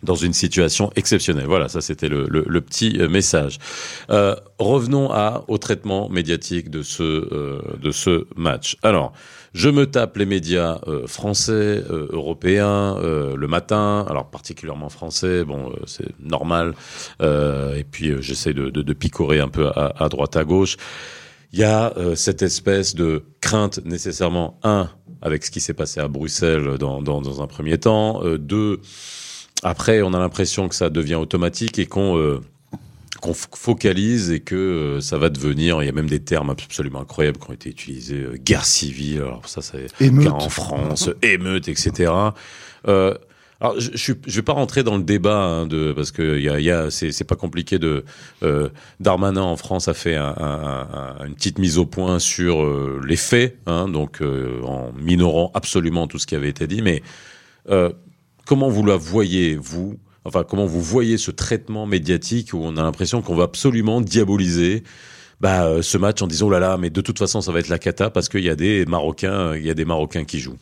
dans 0.02 0.14
une 0.14 0.32
situation 0.32 0.90
exceptionnelle. 0.96 1.46
Voilà, 1.46 1.68
ça 1.68 1.80
c'était 1.80 2.08
le, 2.08 2.26
le, 2.28 2.44
le 2.46 2.60
petit 2.60 2.98
euh, 2.98 3.08
message. 3.08 3.58
Euh, 4.10 4.34
revenons 4.58 5.10
à, 5.10 5.44
au 5.48 5.58
traitement 5.58 6.08
médiatique 6.08 6.70
de 6.70 6.82
ce, 6.82 7.02
euh, 7.02 7.60
de 7.80 7.90
ce 7.90 8.26
match. 8.36 8.76
Alors, 8.82 9.12
je 9.54 9.68
me 9.68 9.86
tape 9.86 10.16
les 10.16 10.26
médias 10.26 10.80
euh, 10.86 11.06
français, 11.06 11.52
euh, 11.90 12.08
européens, 12.10 12.96
euh, 12.98 13.36
le 13.36 13.46
matin, 13.48 14.06
alors 14.08 14.30
particulièrement 14.30 14.88
français, 14.88 15.44
bon, 15.44 15.72
c'est 15.86 16.08
normal. 16.20 16.74
Et 17.20 17.84
puis, 17.84 18.12
j'essaie 18.20 18.54
de, 18.54 18.70
de, 18.70 18.82
de 18.82 18.92
picorer 18.92 19.40
un 19.40 19.48
peu 19.48 19.68
à, 19.68 19.92
à 20.02 20.08
droite, 20.08 20.36
à 20.36 20.44
gauche. 20.44 20.76
Il 21.52 21.58
y 21.58 21.64
a 21.64 21.92
euh, 21.98 22.14
cette 22.14 22.40
espèce 22.40 22.94
de 22.94 23.24
crainte 23.42 23.84
nécessairement, 23.84 24.58
un, 24.62 24.88
avec 25.20 25.44
ce 25.44 25.50
qui 25.50 25.60
s'est 25.60 25.74
passé 25.74 26.00
à 26.00 26.08
Bruxelles 26.08 26.78
dans, 26.78 27.02
dans, 27.02 27.20
dans 27.20 27.42
un 27.42 27.46
premier 27.46 27.76
temps, 27.76 28.24
euh, 28.24 28.38
deux, 28.38 28.80
après, 29.62 30.02
on 30.02 30.12
a 30.14 30.18
l'impression 30.18 30.68
que 30.68 30.74
ça 30.74 30.90
devient 30.90 31.14
automatique 31.16 31.78
et 31.78 31.86
qu'on 31.86 32.16
euh, 32.18 32.40
qu'on 33.20 33.34
focalise 33.34 34.32
et 34.32 34.40
que 34.40 34.56
euh, 34.56 35.00
ça 35.00 35.16
va 35.18 35.28
devenir. 35.28 35.80
Il 35.82 35.86
y 35.86 35.88
a 35.88 35.92
même 35.92 36.08
des 36.10 36.18
termes 36.20 36.50
absolument 36.50 37.00
incroyables 37.02 37.38
qui 37.38 37.50
ont 37.50 37.52
été 37.54 37.70
utilisés 37.70 38.16
euh, 38.22 38.36
guerre 38.36 38.64
civile. 38.64 39.18
Alors 39.22 39.48
ça, 39.48 39.62
c'est 39.62 39.86
en 40.32 40.48
France, 40.48 41.10
émeute, 41.22 41.68
etc. 41.68 42.12
Euh, 42.88 43.14
alors, 43.60 43.78
je, 43.78 43.90
je, 43.94 44.12
je 44.26 44.34
vais 44.34 44.42
pas 44.42 44.54
rentrer 44.54 44.82
dans 44.82 44.96
le 44.96 45.04
débat 45.04 45.36
hein, 45.36 45.66
de 45.68 45.92
parce 45.92 46.10
que 46.10 46.36
y 46.40 46.48
a, 46.48 46.58
il 46.58 46.64
y 46.64 46.70
a 46.72 46.90
c'est 46.90 47.22
pas 47.22 47.36
compliqué 47.36 47.78
de 47.78 48.04
euh, 48.42 48.68
Darmanin 48.98 49.42
en 49.42 49.56
France 49.56 49.86
a 49.86 49.94
fait 49.94 50.16
un- 50.16 50.34
un- 50.36 50.88
un- 51.20 51.26
une 51.28 51.34
petite 51.36 51.60
mise 51.60 51.78
au 51.78 51.86
point 51.86 52.18
sur 52.18 52.60
euh, 52.64 53.00
les 53.06 53.14
faits, 53.14 53.56
hein, 53.66 53.86
donc 53.86 54.20
euh, 54.20 54.60
en 54.64 54.90
minorant 54.98 55.52
absolument 55.54 56.08
tout 56.08 56.18
ce 56.18 56.26
qui 56.26 56.34
avait 56.34 56.48
été 56.48 56.66
dit, 56.66 56.82
mais 56.82 57.04
comment 58.46 58.68
vous 58.68 58.84
la 58.84 58.96
voyez, 58.96 59.56
vous? 59.56 59.98
Enfin, 60.24 60.44
comment 60.44 60.66
vous 60.66 60.80
voyez 60.80 61.18
ce 61.18 61.30
traitement 61.30 61.86
médiatique 61.86 62.54
où 62.54 62.58
on 62.62 62.76
a 62.76 62.82
l'impression 62.82 63.22
qu'on 63.22 63.34
va 63.34 63.44
absolument 63.44 64.00
diaboliser 64.00 64.84
bah, 65.40 65.64
euh, 65.64 65.82
ce 65.82 65.98
match 65.98 66.22
en 66.22 66.28
disant 66.28 66.46
oh 66.46 66.50
là 66.50 66.60
là, 66.60 66.76
mais 66.78 66.90
de 66.90 67.00
toute 67.00 67.18
façon 67.18 67.40
ça 67.40 67.50
va 67.50 67.58
être 67.58 67.68
la 67.68 67.80
cata 67.80 68.10
parce 68.10 68.28
qu'il 68.28 68.44
y 68.44 68.50
a 68.50 68.54
des 68.54 68.86
Marocains, 68.86 69.56
il 69.56 69.66
y 69.66 69.70
a 69.70 69.74
des 69.74 69.84
Marocains 69.84 70.24
qui 70.24 70.38
jouent. 70.38 70.58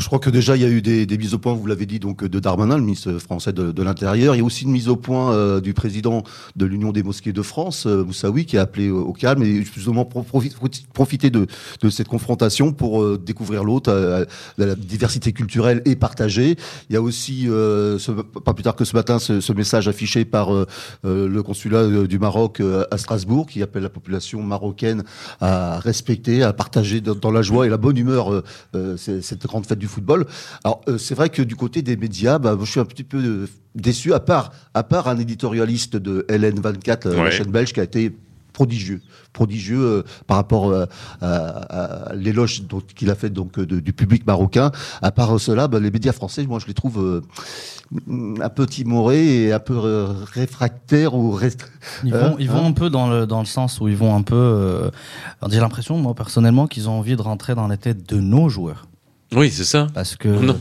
Je 0.00 0.06
crois 0.06 0.18
que 0.18 0.30
déjà 0.30 0.56
il 0.56 0.62
y 0.62 0.64
a 0.64 0.70
eu 0.70 0.80
des, 0.80 1.04
des 1.04 1.18
mises 1.18 1.34
au 1.34 1.38
point, 1.38 1.52
vous 1.52 1.66
l'avez 1.66 1.84
dit, 1.84 1.98
donc 1.98 2.24
de 2.24 2.40
Darmanin, 2.40 2.76
le 2.78 2.82
ministre 2.82 3.12
français 3.18 3.52
de, 3.52 3.72
de 3.72 3.82
l'Intérieur. 3.82 4.34
Il 4.34 4.38
y 4.38 4.40
a 4.40 4.44
aussi 4.44 4.64
une 4.64 4.70
mise 4.70 4.88
au 4.88 4.96
point 4.96 5.34
euh, 5.34 5.60
du 5.60 5.74
président 5.74 6.22
de 6.56 6.64
l'Union 6.64 6.92
des 6.92 7.02
mosquées 7.02 7.34
de 7.34 7.42
France, 7.42 7.84
euh, 7.86 8.02
Moussaoui, 8.02 8.46
qui 8.46 8.56
a 8.56 8.62
appelé 8.62 8.88
au, 8.88 9.12
calme 9.12 9.42
et 9.42 9.62
justement 9.62 10.06
pro- 10.06 10.22
profi- 10.22 10.54
profiter 10.94 11.28
de, 11.28 11.46
de 11.82 11.90
cette 11.90 12.08
confrontation 12.08 12.72
pour 12.72 13.02
euh, 13.02 13.18
découvrir 13.22 13.64
l'autre, 13.64 13.90
euh, 13.92 14.24
la 14.56 14.74
diversité 14.76 15.32
culturelle 15.34 15.82
et 15.84 15.94
partagée. 15.94 16.56
Il 16.88 16.94
y 16.94 16.96
a 16.96 17.02
aussi, 17.02 17.42
ce- 17.48 18.22
pas 18.44 18.54
plus 18.54 18.62
tard 18.62 18.76
que 18.76 18.86
ce 18.86 18.96
matin, 18.96 19.18
ce, 19.18 19.42
ce 19.42 19.52
message 19.52 19.88
affiché 19.88 20.24
par 20.24 20.50
le 21.04 21.40
consulat 21.42 22.06
du 22.06 22.18
Maroc 22.18 22.62
à 22.90 22.96
Strasbourg, 22.96 23.46
qui 23.46 23.62
appelle 23.62 23.82
la 23.82 23.90
population 23.90 24.42
marocaine 24.42 25.04
à 25.42 25.78
respecter, 25.80 26.42
à 26.42 26.54
partager 26.54 27.00
dans, 27.02 27.14
dans 27.14 27.30
la 27.30 27.42
joie 27.42 27.66
et 27.66 27.68
la 27.68 27.76
bonne 27.76 27.98
humeur 27.98 28.42
cette 28.96 29.46
grande 29.46 29.66
fête 29.66 29.81
du 29.82 29.88
football. 29.88 30.26
Alors 30.64 30.80
euh, 30.88 30.96
c'est 30.96 31.14
vrai 31.16 31.28
que 31.28 31.42
du 31.42 31.56
côté 31.56 31.82
des 31.82 31.96
médias, 31.96 32.38
bah, 32.38 32.54
moi, 32.54 32.64
je 32.64 32.70
suis 32.70 32.80
un 32.80 32.84
petit 32.84 33.02
peu 33.04 33.18
euh, 33.18 33.48
déçu, 33.74 34.14
à 34.14 34.20
part, 34.20 34.52
à 34.74 34.84
part 34.84 35.08
un 35.08 35.18
éditorialiste 35.18 35.96
de 35.96 36.24
LN24, 36.28 37.08
euh, 37.08 37.24
la 37.24 37.30
chaîne 37.32 37.50
belge, 37.50 37.72
qui 37.72 37.80
a 37.80 37.82
été 37.82 38.14
prodigieux, 38.52 39.00
prodigieux 39.32 39.80
euh, 39.82 40.02
par 40.26 40.36
rapport 40.36 40.68
euh, 40.70 40.84
à, 41.22 42.10
à 42.10 42.14
l'éloge 42.14 42.62
qu'il 42.94 43.10
a 43.10 43.14
fait 43.16 43.30
donc 43.30 43.58
de- 43.58 43.80
du 43.80 43.92
public 43.92 44.26
marocain. 44.26 44.70
À 45.00 45.10
part 45.10 45.40
cela, 45.40 45.66
bah, 45.68 45.80
les 45.80 45.90
médias 45.90 46.12
français, 46.12 46.46
moi 46.46 46.58
je 46.60 46.66
les 46.66 46.74
trouve 46.74 46.98
euh, 47.02 47.22
un 48.40 48.48
peu 48.50 48.66
timorés 48.66 49.44
et 49.44 49.52
un 49.52 49.58
peu 49.58 49.74
euh, 49.82 50.06
réfractaires 50.32 51.14
ou 51.14 51.32
rest- 51.36 51.66
Ils 52.04 52.14
Hein, 52.14 52.28
vont, 52.28 52.36
ils 52.38 52.50
vont 52.50 52.64
hein. 52.66 52.68
un 52.68 52.72
peu 52.72 52.88
dans 52.90 53.08
le, 53.10 53.26
dans 53.26 53.40
le 53.40 53.46
sens 53.46 53.80
où 53.80 53.88
ils 53.88 53.96
vont 53.96 54.14
un 54.14 54.22
peu. 54.22 54.36
euh, 54.36 54.90
J'ai 55.48 55.58
l'impression, 55.60 55.96
moi 55.98 56.14
personnellement, 56.14 56.66
qu'ils 56.66 56.88
ont 56.90 56.98
envie 56.98 57.16
de 57.16 57.22
rentrer 57.22 57.54
dans 57.54 57.68
les 57.68 57.78
têtes 57.78 58.06
de 58.08 58.20
nos 58.20 58.48
joueurs. 58.50 58.86
Oui, 59.32 59.50
c'est 59.50 59.64
ça. 59.64 59.86
Parce 59.94 60.16
que. 60.16 60.28
Non. 60.28 60.58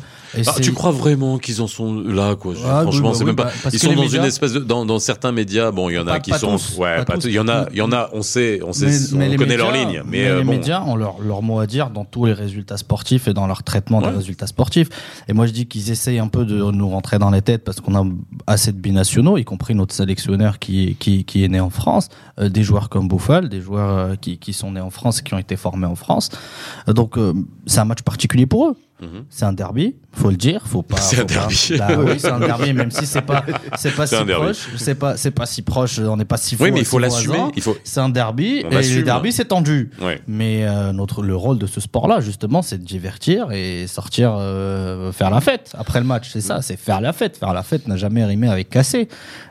Ah, 0.48 0.54
tu 0.62 0.72
crois 0.74 0.92
vraiment 0.92 1.38
qu'ils 1.38 1.62
en 1.62 1.68
sont 1.68 1.94
là, 2.02 2.36
quoi? 2.36 2.54
Ah, 2.66 2.82
Franchement, 2.84 3.10
oui, 3.10 3.12
bah 3.12 3.14
c'est 3.14 3.20
oui, 3.20 3.26
même 3.28 3.36
pas. 3.36 3.44
bah, 3.46 3.52
parce 3.64 3.76
ils 3.76 3.80
sont 3.80 3.94
dans 3.94 4.02
médias- 4.04 4.20
une 4.20 4.26
espèce 4.26 4.54
de 4.54 4.60
dans, 4.60 4.86
dans 4.86 5.00
certains 5.00 5.32
médias. 5.32 5.72
Bon, 5.72 5.90
il 5.90 5.94
y 5.96 5.98
en 6.00 6.08
a 6.08 6.12
Pas- 6.14 6.20
qui 6.20 6.32
pas 6.32 6.40
sont. 6.40 6.52
tous, 6.58 6.78
ouais, 6.78 6.98
pas 6.98 7.06
pas 7.06 7.18
tous. 7.18 7.28
Il 7.28 7.34
y 7.34 7.40
en 7.40 7.48
a, 7.48 7.68
il 7.72 7.78
y 7.78 7.82
en 7.82 7.92
a. 7.92 8.10
On 8.14 8.22
sait, 8.22 8.60
on 8.66 8.72
sait, 8.74 8.86
Mais- 8.88 8.92
on 9.14 9.18
mais 9.32 9.36
connaît 9.36 9.56
médias- 9.56 9.58
leurs 9.58 9.72
lignes. 9.72 10.02
Mais, 10.06 10.20
mais 10.20 10.28
euh, 10.28 10.38
les 10.40 10.44
bon. 10.44 10.52
médias 10.52 10.84
ont 10.84 10.96
leur, 10.96 11.20
leur 11.22 11.42
mot 11.42 11.60
à 11.60 11.68
dire 11.68 11.90
dans 11.90 12.06
tous 12.06 12.26
les 12.26 12.34
résultats 12.34 12.78
sportifs 12.78 13.28
et 13.28 13.34
dans 13.34 13.48
leur 13.48 13.64
traitement 13.64 14.00
Ouais. 14.00 14.10
des 14.10 14.16
résultats 14.18 14.48
sportifs. 14.48 14.88
Et 15.28 15.34
moi, 15.34 15.46
je 15.48 15.52
dis 15.52 15.66
qu'ils 15.68 15.92
essayent 15.92 16.20
un 16.20 16.28
peu 16.30 16.46
de 16.46 16.56
nous 16.72 16.90
rentrer 16.90 17.20
dans 17.20 17.30
les 17.30 17.42
têtes 17.42 17.64
parce 17.64 17.82
qu'on 17.82 17.96
a 17.96 18.06
assez 18.48 18.72
de 18.72 18.78
binationaux, 18.78 19.38
y 19.38 19.44
compris 19.44 19.76
notre 19.76 19.94
sélectionneur 19.94 20.60
qui, 20.60 20.96
qui, 21.00 21.26
qui 21.26 21.44
est 21.44 21.48
né 21.50 21.60
en 21.60 21.70
France, 21.70 22.10
euh, 22.40 22.48
des 22.50 22.64
joueurs 22.64 22.90
comme 22.90 23.08
Bouffal, 23.08 23.50
des 23.50 23.60
joueurs 23.62 23.98
euh, 23.98 24.16
qui, 24.16 24.38
qui 24.38 24.54
sont 24.54 24.72
nés 24.72 24.80
en 24.82 24.90
France 24.92 25.20
et 25.20 25.24
qui 25.24 25.34
ont 25.34 25.38
été 25.40 25.56
formés 25.56 25.88
en 25.88 25.96
France. 25.96 26.30
Euh, 26.88 26.94
donc, 26.94 27.18
euh, 27.18 27.34
c'est 27.66 27.80
un 27.80 27.86
match 27.86 28.02
particulier 28.02 28.46
pour 28.46 28.68
eux. 28.70 28.76
Mhm. 29.02 29.26
C'est 29.30 29.46
un 29.46 29.54
derby, 29.54 29.96
faut 30.14 30.30
le 30.30 30.36
dire, 30.38 30.62
faut 30.68 30.84
pas. 30.84 30.98
C'est 31.02 31.20
un 31.22 31.26
pas- 31.26 31.34
derby. 31.34 31.74
Bah 31.78 31.88
oui, 32.06 32.14
c'est 32.20 32.30
un 32.30 32.40
derby, 32.40 32.72
même 32.74 32.92
si 32.92 33.06
c'est 33.08 33.22
pas, 33.24 33.44
c'est 33.76 33.96
pas 33.96 34.06
si 34.06 34.16
un 34.16 34.26
derby. 34.26 34.44
proche, 34.46 34.68
c'est 34.78 34.94
pas, 34.96 35.18
c'est 35.18 35.32
pas 35.32 35.46
si 35.48 35.62
proche, 35.64 35.98
on 36.00 36.18
n'est 36.18 36.26
pas 36.26 36.38
si 36.38 36.56
Oui, 36.60 36.68
faux- 36.70 36.74
mais 36.76 36.80
il 36.82 36.86
faut 36.86 37.00
l'assumer. 37.00 37.40
Il 37.56 37.62
faut. 37.64 37.76
C'est 37.84 38.00
un 38.00 38.10
derby 38.10 38.64
On 38.66 38.70
et 38.72 38.82
les 38.84 39.02
derbys 39.04 39.32
c'est 39.32 39.46
tendu. 39.46 39.90
Ouais. 40.02 40.22
Mais 40.28 40.66
euh, 40.68 40.92
notre 40.94 41.24
le 41.24 41.36
rôle 41.36 41.58
de 41.58 41.66
ce 41.66 41.82
sport-là 41.82 42.20
justement, 42.22 42.62
c'est 42.62 42.78
de 42.78 42.86
divertir 42.86 43.52
et 43.52 43.88
sortir 43.88 44.36
euh, 44.38 45.12
faire 45.12 45.32
la 45.32 45.42
fête 45.42 45.74
après 45.78 46.00
le 46.00 46.06
match. 46.06 46.30
C'est 46.32 46.40
Mm. 46.40 46.42
ça, 46.42 46.62
c'est 46.62 46.78
faire 46.78 47.02
la 47.02 47.12
fête. 47.14 47.38
Faire 47.38 47.54
la 47.54 47.64
fête 47.64 47.88
n'a 47.88 47.98
jamais 47.98 48.24
rimé 48.24 48.50
avec 48.50 48.70
casser. 48.70 49.08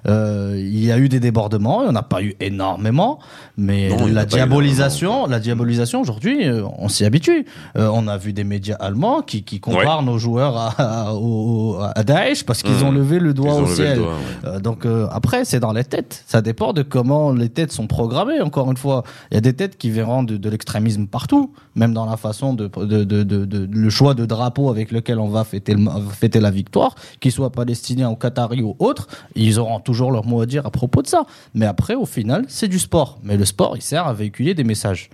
Euh, 0.06 0.54
il 0.58 0.84
y 0.84 0.92
a 0.92 0.98
eu 0.98 1.08
des 1.08 1.20
débordements, 1.20 1.82
il 1.82 1.86
n'y 1.86 1.90
en 1.90 1.96
a 1.96 2.02
pas 2.02 2.22
eu 2.22 2.34
énormément, 2.40 3.18
mais 3.56 3.88
Non, 3.88 4.06
la 4.06 4.20
pas 4.22 4.26
diabolisation, 4.26 5.26
la 5.26 5.40
diabolisation 5.40 6.00
aujourd'hui, 6.00 6.46
on 6.78 6.88
s'y 6.88 7.04
habitue. 7.04 7.46
On 7.74 8.06
a 8.08 8.16
vu 8.16 8.32
des 8.32 8.44
médias 8.44 8.76
allemands 8.76 9.22
qui, 9.42 9.56
qui 9.56 9.60
comparent 9.60 10.02
nos 10.02 10.18
joueurs 10.18 10.56
à, 10.56 10.68
à, 10.78 11.12
au- 11.14 11.78
à 11.80 12.02
Daesh 12.04 12.44
parce 12.44 12.62
qu'ils 12.62 12.84
ont 12.84 12.92
levé 12.92 13.18
le 13.18 13.34
doigt 13.34 13.54
Ils 13.58 13.62
au 13.62 13.66
ciel. 13.66 13.98
doigt, 13.98 14.08
ouais. 14.08 14.48
Euh, 14.48 14.60
donc 14.60 14.86
euh, 14.86 15.06
après, 15.10 15.44
c'est 15.44 15.60
dans 15.60 15.72
les 15.72 15.84
têtes. 15.84 16.24
Ça 16.26 16.42
dépend 16.42 16.72
de 16.72 16.82
comment 16.82 17.32
les 17.32 17.48
têtes 17.48 17.72
sont 17.72 17.86
programmées. 17.86 18.40
Encore 18.40 18.70
une 18.70 18.76
fois, 18.76 19.04
il 19.30 19.34
y 19.34 19.38
a 19.38 19.40
des 19.40 19.52
têtes 19.54 19.76
qui 19.78 19.90
verront 19.90 20.22
de, 20.22 20.36
de 20.36 20.48
l'extrémisme 20.50 21.06
partout, 21.06 21.52
même 21.74 21.92
dans 21.94 22.06
la 22.06 22.16
façon 22.16 22.54
de, 22.54 22.66
de, 22.68 23.04
de, 23.04 23.22
de- 23.22 23.44
de- 23.44 23.68
le 23.70 23.90
choix 23.90 24.14
de 24.14 24.24
drapeau 24.26 24.70
avec 24.70 24.90
lequel 24.92 25.18
on 25.18 25.28
va 25.28 25.44
fêter, 25.44 25.74
le- 25.74 25.88
fêter 26.12 26.40
la 26.40 26.50
victoire, 26.50 26.94
qu'ils 27.20 27.32
soient 27.32 27.50
palestiniens 27.50 28.10
ou 28.10 28.16
qataris 28.16 28.62
ou 28.62 28.76
autres, 28.78 29.08
ils 29.34 29.58
auront 29.58 29.80
toujours 29.80 30.12
leur 30.12 30.24
mot 30.26 30.40
à 30.40 30.46
dire 30.46 30.66
à 30.66 30.70
propos 30.70 31.02
de 31.02 31.06
ça. 31.06 31.24
Mais 31.54 31.66
après, 31.66 31.94
au 31.94 32.06
final, 32.06 32.44
c'est 32.48 32.68
du 32.68 32.78
sport. 32.78 33.18
Mais 33.22 33.36
le 33.36 33.44
sport, 33.44 33.76
il 33.76 33.82
sert 33.82 34.06
à 34.06 34.12
véhiculer 34.12 34.54
des 34.54 34.64
messages. 34.64 35.10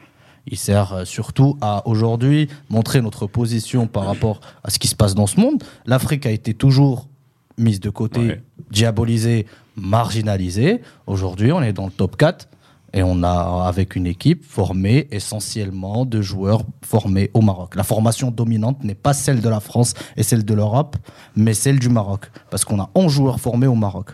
Il 0.47 0.57
sert 0.57 0.93
euh, 0.93 1.05
surtout 1.05 1.57
à 1.61 1.87
aujourd'hui 1.89 2.49
montrer 2.69 3.01
notre 3.03 3.27
position 3.27 3.87
par 3.87 4.05
rapport 4.07 4.41
à 4.63 4.71
ce 4.71 4.79
qui 4.79 4.89
se 4.89 4.95
passe 4.95 5.15
dans 5.15 5.27
ce 5.27 5.41
monde. 5.41 5.63
L'Afrique 5.87 6.25
a 6.27 6.31
été 6.31 6.55
toujours 6.55 7.09
mise 7.59 7.81
de 7.81 7.91
côté, 7.91 8.21
Ouais. 8.21 8.43
diabolisée, 8.71 9.47
marginalisée. 9.77 10.83
Aujourd'hui, 11.07 11.53
on 11.53 11.63
est 11.63 11.73
dans 11.73 11.87
le 11.87 11.93
top 11.93 12.17
4 12.17 12.49
et 12.93 13.03
on 13.03 13.23
a 13.23 13.65
avec 13.67 13.97
une 13.97 14.07
équipe 14.07 14.45
formée 14.45 15.09
essentiellement 15.11 16.05
de 16.07 16.23
joueurs 16.23 16.63
formés 16.83 17.31
au 17.35 17.41
Maroc. 17.41 17.75
La 17.75 17.83
formation 17.83 18.31
dominante 18.31 18.85
n'est 18.85 18.95
pas 18.95 19.13
celle 19.15 19.41
de 19.41 19.49
la 19.49 19.61
France 19.61 19.95
et 20.17 20.23
celle 20.23 20.45
de 20.45 20.55
l'Europe, 20.55 20.97
mais 21.35 21.55
celle 21.55 21.79
du 21.79 21.89
Maroc 21.89 22.31
parce 22.51 22.65
qu'on 22.65 22.81
a 22.81 22.91
11 22.95 23.13
joueurs 23.13 23.41
formés 23.41 23.67
au 23.67 23.75
Maroc. 23.75 24.11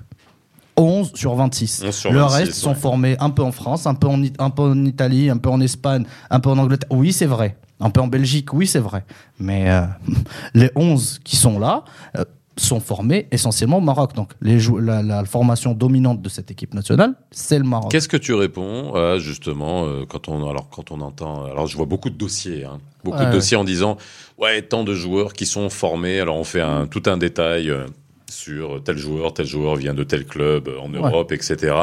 11 0.76 1.12
sur 1.14 1.34
26. 1.34 1.82
11 1.86 1.94
sur 1.94 2.12
le 2.12 2.20
26, 2.20 2.34
reste 2.36 2.54
sont 2.54 2.70
ouais. 2.70 2.74
formés 2.74 3.16
un 3.20 3.30
peu 3.30 3.42
en 3.42 3.52
France, 3.52 3.86
un 3.86 3.94
peu 3.94 4.06
en, 4.08 4.22
It- 4.22 4.36
un 4.40 4.50
peu 4.50 4.62
en 4.62 4.84
Italie, 4.84 5.28
un 5.30 5.36
peu 5.38 5.50
en 5.50 5.60
Espagne, 5.60 6.04
un 6.30 6.40
peu 6.40 6.50
en 6.50 6.58
Angleterre. 6.58 6.88
Oui, 6.90 7.12
c'est 7.12 7.26
vrai. 7.26 7.56
Un 7.80 7.90
peu 7.90 8.00
en 8.00 8.06
Belgique, 8.06 8.52
oui, 8.54 8.66
c'est 8.66 8.78
vrai. 8.78 9.04
Mais 9.38 9.68
euh, 9.70 9.82
les 10.54 10.70
11 10.76 11.20
qui 11.24 11.36
sont 11.36 11.58
là 11.58 11.84
euh, 12.16 12.24
sont 12.56 12.80
formés 12.80 13.28
essentiellement 13.32 13.78
au 13.78 13.80
Maroc. 13.80 14.14
Donc 14.14 14.32
les 14.40 14.58
la, 14.80 15.02
la 15.02 15.24
formation 15.24 15.72
dominante 15.72 16.20
de 16.22 16.28
cette 16.28 16.50
équipe 16.50 16.74
nationale, 16.74 17.14
c'est 17.30 17.58
le 17.58 17.64
Maroc. 17.64 17.90
Qu'est-ce 17.90 18.08
que 18.08 18.16
tu 18.18 18.34
réponds 18.34 18.94
à, 18.94 19.18
justement 19.18 19.84
euh, 19.86 20.04
quand 20.08 20.28
on 20.28 20.48
alors 20.48 20.68
quand 20.70 20.90
on 20.92 21.00
entend 21.00 21.44
alors 21.46 21.66
je 21.66 21.76
vois 21.76 21.86
beaucoup 21.86 22.10
de 22.10 22.16
dossiers 22.16 22.64
hein, 22.64 22.78
beaucoup 23.04 23.16
Ouais, 23.16 23.24
de 23.24 23.30
ouais. 23.30 23.36
dossiers 23.36 23.56
en 23.56 23.64
disant 23.64 23.96
ouais 24.38 24.60
tant 24.62 24.84
de 24.84 24.94
joueurs 24.94 25.32
qui 25.32 25.46
sont 25.46 25.70
formés 25.70 26.20
alors 26.20 26.36
on 26.36 26.44
fait 26.44 26.60
un 26.60 26.86
tout 26.86 27.02
un 27.06 27.16
détail 27.16 27.70
euh, 27.70 27.86
sur 28.32 28.82
tel 28.82 28.98
joueur 28.98 29.34
tel 29.34 29.46
joueur 29.46 29.76
vient 29.76 29.94
de 29.94 30.04
tel 30.04 30.24
club 30.26 30.68
en 30.80 30.88
Europe 30.88 31.32
etc 31.32 31.74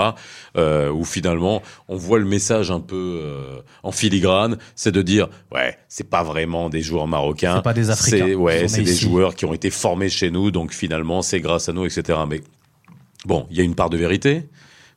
euh, 0.57 0.89
où 0.91 1.05
finalement 1.05 1.61
on 1.87 1.95
voit 1.95 2.19
le 2.19 2.25
message 2.25 2.71
un 2.71 2.79
peu 2.79 3.21
euh, 3.23 3.61
en 3.83 3.91
filigrane 3.91 4.57
c'est 4.75 4.91
de 4.91 5.01
dire 5.01 5.29
ouais 5.51 5.77
c'est 5.87 6.09
pas 6.09 6.23
vraiment 6.23 6.69
des 6.69 6.81
joueurs 6.81 7.07
marocains. 7.07 7.57
C'est 7.57 7.63
pas 7.63 7.73
des 7.73 7.89
Africains. 7.89 8.25
c'est 8.27 8.35
ouais 8.35 8.67
c'est 8.67 8.83
des 8.83 8.95
joueurs 8.95 9.35
qui 9.35 9.45
ont 9.45 9.53
été 9.53 9.69
formés 9.69 10.09
chez 10.09 10.31
nous 10.31 10.51
donc 10.51 10.73
finalement 10.73 11.21
c'est 11.21 11.39
grâce 11.39 11.69
à 11.69 11.73
nous 11.73 11.85
etc 11.85 12.19
mais 12.27 12.41
Bon, 13.25 13.45
il 13.49 13.57
y 13.57 13.61
a 13.61 13.63
une 13.63 13.75
part 13.75 13.89
de 13.89 13.97
vérité, 13.97 14.43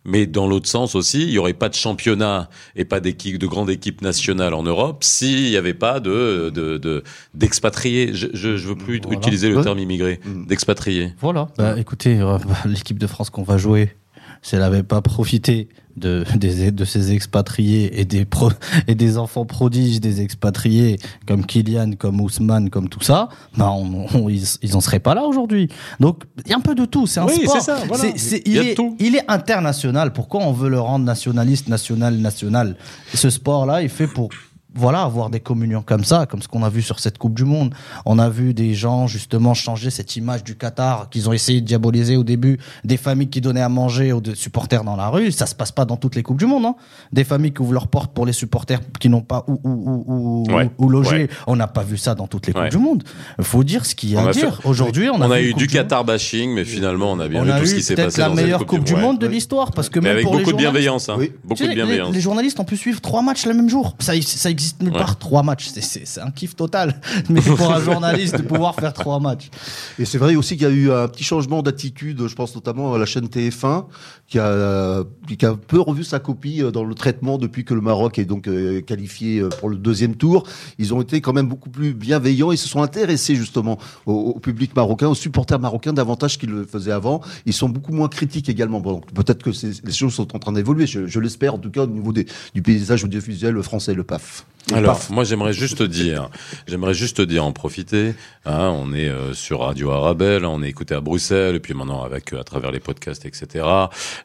mais 0.04 0.26
dans 0.26 0.46
l'autre 0.48 0.68
sens 0.68 0.94
aussi, 0.94 1.22
il 1.22 1.28
n'y 1.30 1.38
aurait 1.38 1.52
pas 1.52 1.68
de 1.68 1.74
championnat 1.74 2.48
et 2.76 2.84
pas 2.84 3.00
d'équipe, 3.00 3.38
de 3.38 3.46
grande 3.46 3.70
équipe 3.70 4.02
nationale 4.02 4.54
en 4.54 4.62
Europe 4.62 5.04
s'il 5.04 5.48
n'y 5.50 5.56
avait 5.56 5.74
pas 5.74 6.00
de, 6.00 6.50
de, 6.54 6.76
de- 6.78 7.02
d'expatriés. 7.34 8.10
Je, 8.14 8.28
je 8.34 8.68
veux 8.68 8.76
plus 8.76 9.00
Voilà. 9.02 9.18
utiliser 9.18 9.48
le 9.48 9.60
terme 9.62 9.78
immigré, 9.78 10.20
Mm. 10.24 10.46
d'expatriés. 10.46 11.12
Voilà. 11.20 11.48
Bah, 11.58 11.74
écoutez, 11.78 12.20
euh, 12.20 12.38
l'équipe 12.64 12.98
de 12.98 13.06
France 13.06 13.30
qu'on 13.30 13.42
va 13.42 13.58
jouer, 13.58 13.94
si 14.42 14.54
elle 14.56 14.60
n'avait 14.62 14.82
pas 14.82 15.00
profité 15.00 15.68
de, 15.96 16.24
des, 16.36 16.70
de 16.72 16.84
ces 16.84 17.12
expatriés 17.12 18.00
et 18.00 18.04
des, 18.04 18.24
pro, 18.24 18.50
et 18.88 18.94
des 18.94 19.18
enfants 19.18 19.44
prodiges 19.44 20.00
des 20.00 20.20
expatriés 20.22 20.98
comme 21.26 21.44
Kylian, 21.44 21.92
comme 21.98 22.20
Ousmane, 22.20 22.70
comme 22.70 22.88
tout 22.88 23.02
ça, 23.02 23.28
bah 23.56 23.70
on, 23.70 24.06
on- 24.14 24.28
ils, 24.28 24.42
ils 24.62 24.74
en 24.74 24.80
seraient 24.80 25.00
pas 25.00 25.14
là 25.14 25.22
aujourd'hui. 25.24 25.68
Donc 26.00 26.24
il 26.44 26.50
y 26.50 26.54
a 26.54 26.56
un 26.56 26.60
peu 26.60 26.74
de 26.74 26.86
tout. 26.86 27.06
C'est 27.06 27.20
un 27.20 27.26
Oui, 27.26 27.42
sport. 27.42 27.54
c'est 27.54 27.60
ça, 27.60 27.78
voilà. 27.86 28.04
Il 28.46 28.56
est, 28.56 28.76
il 29.00 29.16
est 29.16 29.24
international. 29.30 30.12
Pourquoi 30.12 30.40
on 30.42 30.52
veut 30.52 30.70
le 30.70 30.80
rendre 30.80 31.04
nationaliste, 31.04 31.68
national, 31.68 32.16
national? 32.16 32.76
Ce 33.14 33.28
sport-là, 33.30 33.82
il 33.82 33.90
fait 33.90 34.06
pour 34.06 34.30
voilà, 34.74 35.02
avoir 35.02 35.30
des 35.30 35.40
communions 35.40 35.82
comme 35.82 36.04
ça, 36.04 36.26
comme 36.26 36.40
ce 36.42 36.48
qu'on 36.48 36.62
a 36.62 36.68
vu 36.70 36.82
sur 36.82 36.98
cette 37.00 37.18
Coupe 37.18 37.34
du 37.34 37.44
Monde. 37.44 37.74
On 38.06 38.18
a 38.18 38.28
vu 38.28 38.54
des 38.54 38.74
gens, 38.74 39.06
justement, 39.06 39.54
changer 39.54 39.90
cette 39.90 40.16
image 40.16 40.44
du 40.44 40.56
Qatar 40.56 41.08
qu'ils 41.10 41.28
ont 41.28 41.32
essayé 41.32 41.60
de 41.60 41.66
diaboliser 41.66 42.16
au 42.16 42.24
début. 42.24 42.58
Des 42.84 42.96
familles 42.96 43.28
qui 43.28 43.40
donnaient 43.40 43.60
à 43.62 43.68
manger 43.68 44.12
aux 44.12 44.22
supporters 44.34 44.84
dans 44.84 44.96
la 44.96 45.08
rue. 45.08 45.30
Ça 45.32 45.46
se 45.46 45.54
passe 45.54 45.72
pas 45.72 45.84
dans 45.84 45.96
toutes 45.96 46.14
les 46.14 46.22
Coupes 46.22 46.38
du 46.38 46.46
Monde, 46.46 46.64
hein. 46.64 46.74
Des 47.12 47.24
familles 47.24 47.52
qui 47.52 47.60
ouvrent 47.62 47.72
leurs 47.74 47.88
portes 47.88 48.12
pour 48.14 48.26
les 48.26 48.32
supporters 48.32 48.80
qui 49.00 49.08
n'ont 49.08 49.20
pas 49.20 49.44
où, 49.46 49.60
où, 49.64 49.70
où, 49.70 50.04
où, 50.48 50.54
Ouais, 50.54 50.70
où 50.78 50.88
loger. 50.88 51.10
ouais. 51.24 51.28
On 51.46 51.56
n'a 51.56 51.66
pas 51.66 51.82
vu 51.82 51.96
ça 51.98 52.14
dans 52.14 52.26
toutes 52.26 52.46
les 52.46 52.52
Coupes 52.52 52.62
Ouais. 52.62 52.68
du 52.70 52.78
Monde. 52.78 53.02
Il 53.38 53.44
faut 53.44 53.64
dire 53.64 53.84
ce 53.86 53.94
qu'il 53.94 54.10
y 54.10 54.16
a 54.16 54.22
On 54.22 54.26
à 54.26 54.32
fait- 54.32 54.40
dire. 54.40 54.60
Aujourd'hui, 54.64 55.08
on, 55.10 55.16
On 55.16 55.30
a, 55.30 55.38
vu 55.38 55.50
eu 55.50 55.54
du. 55.54 55.66
Qatar 55.66 56.04
bashing, 56.04 56.54
mais 56.54 56.64
finalement, 56.64 57.12
on 57.12 57.20
a 57.20 57.28
bien 57.28 57.40
On 57.40 57.44
vu 57.44 57.50
a 57.50 57.60
tout 57.60 57.66
ce 57.66 57.74
qui 57.74 57.82
s'est 57.82 57.94
passé 57.94 58.20
la 58.20 58.28
dans 58.28 58.34
cette 58.36 58.44
meilleure 58.44 58.58
Coupe, 58.60 58.68
Coupe 58.78 58.84
du 58.84 58.94
Ouais. 58.94 59.00
Monde 59.00 59.18
de 59.18 59.26
l'histoire 59.26 59.70
parce 59.72 59.88
que 59.88 59.98
Mais 60.00 60.08
même 60.08 60.12
avec 60.16 60.24
pour 60.24 60.34
les 60.36 60.40
beaucoup 60.40 60.52
de 60.52 60.58
bienveillance, 60.58 61.08
hein. 61.08 61.16
Oui. 61.18 61.32
Beaucoup 61.44 61.54
Tu 61.54 61.58
sais, 61.58 61.64
de 61.64 61.68
les- 61.70 61.74
bienveillance. 61.76 62.14
Les, 62.14 62.20
journalistes 62.20 62.58
ont 62.60 62.64
pu 62.64 62.76
suivre 62.76 63.00
trois 63.00 63.22
matchs 63.22 63.46
la 63.46 63.54
même 63.54 63.68
jour. 63.68 63.96
Ça, 64.00 64.12
ça 64.20 64.50
n'existe 64.62 64.82
nulle 64.82 64.92
part. 64.92 65.18
Trois 65.18 65.42
matchs, 65.42 65.68
c'est- 65.68 65.80
c'est 65.80 66.06
c'est 66.06 66.20
un 66.20 66.30
kiff 66.30 66.54
total. 66.56 67.00
Mais 67.28 67.40
pour 67.40 67.72
un 67.72 67.80
journaliste 67.80 68.36
de 68.36 68.42
pouvoir 68.42 68.74
faire 68.74 68.92
trois 68.92 69.18
matchs. 69.20 69.50
Et 69.98 70.04
c'est 70.04 70.18
vrai 70.18 70.36
aussi 70.36 70.56
qu'il 70.56 70.66
y 70.66 70.70
a 70.70 70.72
eu 70.72 70.90
un 70.92 71.08
petit 71.08 71.24
changement 71.24 71.62
d'attitude, 71.62 72.26
je 72.26 72.34
pense 72.34 72.54
notamment 72.54 72.94
à 72.94 72.98
la 72.98 73.06
chaîne 73.06 73.26
TF1, 73.26 73.86
qui 74.28 74.38
a, 74.38 74.46
euh, 74.46 75.04
qui 75.36 75.44
a 75.44 75.50
un 75.50 75.56
peu 75.56 75.80
revu 75.80 76.04
sa 76.04 76.18
copie 76.20 76.62
euh, 76.62 76.70
dans 76.70 76.84
le 76.84 76.94
traitement 76.94 77.38
depuis 77.38 77.64
que 77.64 77.74
le 77.74 77.80
Maroc 77.80 78.18
est 78.18 78.24
donc 78.24 78.46
euh, 78.48 78.80
qualifié 78.80 79.42
pour 79.58 79.68
le 79.68 79.76
deuxième 79.76 80.14
tour. 80.16 80.44
Ils 80.78 80.94
ont 80.94 81.00
été 81.02 81.20
quand 81.20 81.32
même 81.32 81.48
beaucoup 81.48 81.70
plus 81.70 81.92
bienveillants. 81.94 82.52
Ils 82.52 82.58
se 82.58 82.68
sont 82.68 82.82
intéressés 82.82 83.34
justement 83.34 83.78
au, 84.06 84.12
au 84.36 84.38
public 84.40 84.74
marocain, 84.76 85.08
aux 85.08 85.14
supporters 85.14 85.58
marocains 85.58 85.92
davantage 85.92 86.38
qu'ils 86.38 86.50
le 86.50 86.64
faisaient 86.64 86.92
avant. 86.92 87.20
Ils 87.46 87.52
sont 87.52 87.68
beaucoup 87.68 87.92
moins 87.92 88.08
critiques 88.08 88.48
également. 88.48 88.80
Bon, 88.80 88.92
donc 88.92 89.12
peut-être 89.12 89.42
que 89.42 89.52
c'est- 89.52 89.84
les 89.84 89.92
choses 89.92 90.14
sont 90.14 90.34
en 90.34 90.38
train 90.38 90.52
d'évoluer. 90.52 90.86
Je, 90.86 91.06
je 91.06 91.20
l'espère 91.20 91.54
en 91.54 91.58
tout 91.58 91.70
cas 91.70 91.82
au 91.82 91.86
niveau 91.86 92.12
des, 92.12 92.26
du 92.54 92.62
paysage 92.62 93.04
audiovisuel 93.04 93.60
français, 93.62 93.94
le 93.94 94.04
PAF. 94.04 94.46
Alors, 94.72 94.98
PAF. 94.98 95.10
moi, 95.10 95.24
j'aimerais 95.24 95.52
juste 95.52 95.82
dire, 95.82 96.28
j'aimerais 96.66 96.94
juste 96.94 97.20
dire, 97.20 97.44
en 97.44 97.52
profiter. 97.52 98.14
Hein, 98.44 98.68
on 98.70 98.92
est 98.92 99.08
euh, 99.08 99.34
sur 99.34 99.60
Radio 99.60 99.90
Arabelle, 99.90 100.44
on 100.44 100.62
est 100.62 100.68
écouté 100.68 100.94
à 100.94 101.00
Bruxelles, 101.00 101.56
et 101.56 101.60
puis 101.60 101.74
maintenant 101.74 102.02
avec 102.02 102.32
euh, 102.32 102.40
à 102.40 102.44
travers 102.44 102.70
les 102.70 102.80
podcasts, 102.80 103.26
etc. 103.26 103.66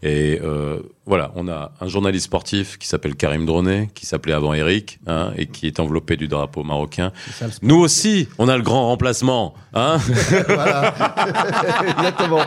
Et 0.04 0.40
euh, 0.44 0.80
voilà, 1.08 1.32
on 1.36 1.48
a 1.48 1.72
un 1.82 1.88
journaliste 1.88 2.26
sportif 2.26 2.78
qui 2.78 2.88
s'appelle 2.88 3.16
Karim 3.16 3.46
Dronet, 3.46 3.90
qui 3.96 4.06
s'appelait 4.06 4.34
avant 4.34 4.54
Eric, 4.54 5.00
hein, 5.08 5.32
et 5.38 5.46
qui 5.48 5.66
est 5.66 5.80
enveloppé 5.80 6.18
du 6.18 6.28
drapeau 6.28 6.64
marocain. 6.64 7.12
Nous 7.62 7.78
aussi, 7.78 8.28
on 8.38 8.48
a 8.50 8.58
le 8.58 8.62
grand 8.64 8.88
remplacement. 8.88 9.54
Hein 9.74 9.98
voilà. 10.48 10.94
Exactement. 11.98 12.42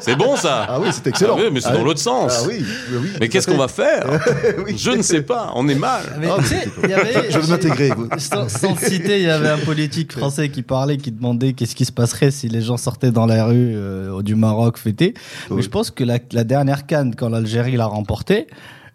c'est 0.00 0.16
bon 0.16 0.36
ça. 0.36 0.66
Ah 0.68 0.80
oui, 0.80 0.88
c'est 0.92 1.06
excellent. 1.06 1.36
Ah 1.38 1.42
oui, 1.42 1.50
mais 1.52 1.60
c'est 1.60 1.68
Ah 1.68 1.72
dans 1.72 1.78
oui. 1.80 1.84
l'autre 1.86 2.00
sens. 2.00 2.32
Ah 2.38 2.46
oui, 2.48 2.64
oui, 2.92 2.98
oui, 3.02 3.08
Mais 3.20 3.28
qu'est-ce 3.28 3.46
qu'on 3.46 3.56
va 3.56 3.68
faire 3.68 4.06
Oui. 4.64 4.76
Je 4.76 4.90
ne 4.92 5.02
sais 5.02 5.22
pas. 5.22 5.52
On 5.54 5.68
est 5.68 5.74
mal. 5.74 6.04
Mais 6.20 6.28
Ah, 6.30 6.86
y 6.88 6.92
avait- 6.92 7.30
Je 7.30 7.38
veux 7.38 7.48
m'intégrer. 7.48 7.90
Sans, 8.18 8.48
citer, 8.76 9.18
il 9.18 9.24
y 9.26 9.30
avait 9.30 9.48
un 9.48 9.58
politique 9.58 10.12
français 10.12 10.48
qui 10.50 10.62
parlait, 10.62 10.96
qui 10.98 11.10
demandait 11.10 11.52
qu'est-ce 11.52 11.74
qui 11.74 11.84
se 11.84 11.92
passerait 11.92 12.30
si 12.30 12.48
les 12.48 12.60
gens 12.60 12.76
sortaient 12.76 13.10
dans 13.10 13.26
la 13.26 13.44
rue 13.44 13.72
euh, 13.74 14.22
du 14.22 14.34
Maroc 14.34 14.78
fêter. 14.78 15.14
Mais 15.50 15.62
je 15.62 15.68
pense 15.68 15.90
que 15.90 16.04
la, 16.04 16.18
la 16.32 16.44
dernière 16.44 16.86
canne, 16.86 17.14
quand 17.14 17.28
l'Algérie 17.40 17.76
l'a 17.76 17.86
remportée, 17.86 18.46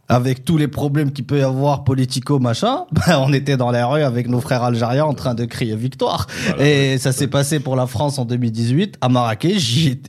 avec 0.07 0.45
tous 0.45 0.57
les 0.57 0.67
problèmes 0.67 1.11
qu'il 1.11 1.25
peut 1.25 1.39
y 1.39 1.41
avoir 1.41 1.83
politico 1.83 2.37
machin, 2.37 2.85
ben, 2.91 3.17
on 3.25 3.33
était 3.33 3.57
dans 3.57 3.71
la 3.71 3.87
rue 3.87 4.03
avec 4.03 4.27
nos 4.29 4.39
frères 4.39 4.61
algériens 4.63 5.05
en 5.05 5.15
train 5.15 5.33
de 5.33 5.45
crier 5.45 5.75
victoire. 5.75 6.27
Et 6.59 6.99
ça 6.99 7.11
s'est 7.11 7.27
passé 7.27 7.59
pour 7.59 7.75
la 7.75 7.87
France 7.87 8.19
en 8.19 8.25
2018 8.25 8.97
à 9.01 9.09
Marrakech. 9.09 9.57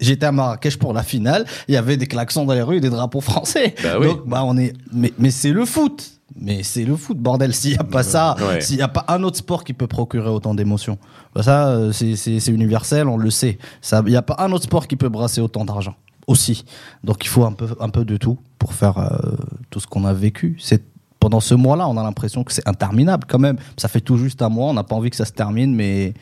J'étais 0.01 0.27
à 0.27 0.33
Marrakech 0.33 0.77
pour 0.77 0.93
la 0.93 1.03
finale. 1.03 1.47
Il 1.69 1.73
y 1.75 1.79
avait 1.79 1.97
des 1.97 2.07
klaxons 2.07 2.45
dans 2.45 2.53
les 2.53 2.61
rues, 2.63 2.77
et 2.77 2.81
des 2.81 2.91
drapeaux 2.91 3.23
français. 3.23 3.75
Bah 3.83 3.95
oui. 3.99 4.09
Donc 4.09 4.27
bah 4.29 4.43
on 4.45 4.59
est, 4.59 4.75
mais, 4.93 5.15
mais 5.19 5.31
c'est 5.31 5.53
le 5.53 5.65
foot. 5.65 6.11
Mais 6.39 6.63
c'est 6.63 6.85
le 6.85 6.97
foot, 6.97 7.17
bordel. 7.17 7.55
S'il 7.55 7.71
n'y 7.73 7.79
a 7.79 7.85
pas 7.85 8.03
ça, 8.03 8.37
Ouais. 8.47 8.61
s'il 8.61 8.77
n'y 8.77 8.83
a 8.83 8.89
pas 8.89 9.07
un 9.09 9.23
autre 9.23 9.39
sport 9.39 9.65
qui 9.65 9.73
peut 9.73 9.87
procurer 9.87 10.29
autant 10.29 10.53
d'émotions, 10.55 10.99
bah 11.35 11.43
ça, 11.43 11.69
euh, 11.69 11.93
c'est- 11.93 12.49
universel, 12.49 13.09
on 13.09 13.17
le 13.17 13.31
sait. 13.31 13.57
Il 13.91 14.11
n'y 14.11 14.17
a 14.17 14.21
pas 14.23 14.37
un 14.41 14.53
autre 14.53 14.65
sport 14.65 14.87
qui 14.87 14.97
peut 14.97 15.09
brasser 15.09 15.41
autant 15.41 15.65
d'argent 15.65 15.95
aussi. 16.27 16.65
Donc 17.05 17.25
il 17.25 17.29
faut 17.29 17.45
un 17.45 17.53
peu, 17.53 17.69
un 17.81 17.89
peu 17.89 18.05
de 18.05 18.17
tout 18.17 18.39
pour 18.59 18.75
faire 18.75 18.99
euh, 18.99 19.37
tout 19.71 19.81
ce 19.81 19.87
qu'on 19.87 20.05
a 20.05 20.13
vécu. 20.13 20.57
C'est 20.59 20.83
pendant 21.21 21.41
ce 21.41 21.55
mois-là, 21.55 21.89
on 21.89 21.97
a 21.97 22.03
l'impression 22.03 22.45
que 22.45 22.53
c'est 22.53 22.67
interminable 22.69 23.25
quand 23.29 23.39
même. 23.39 23.57
Ça 23.77 23.89
fait 23.89 24.01
tout 24.01 24.17
juste 24.17 24.43
un 24.43 24.49
mois, 24.49 24.71
on 24.71 24.75
n'a 24.75 24.85
pas 24.85 24.95
envie 24.95 25.11
que 25.11 25.17
ça 25.17 25.25
se 25.25 25.33
termine, 25.33 25.75
mais 25.75 26.15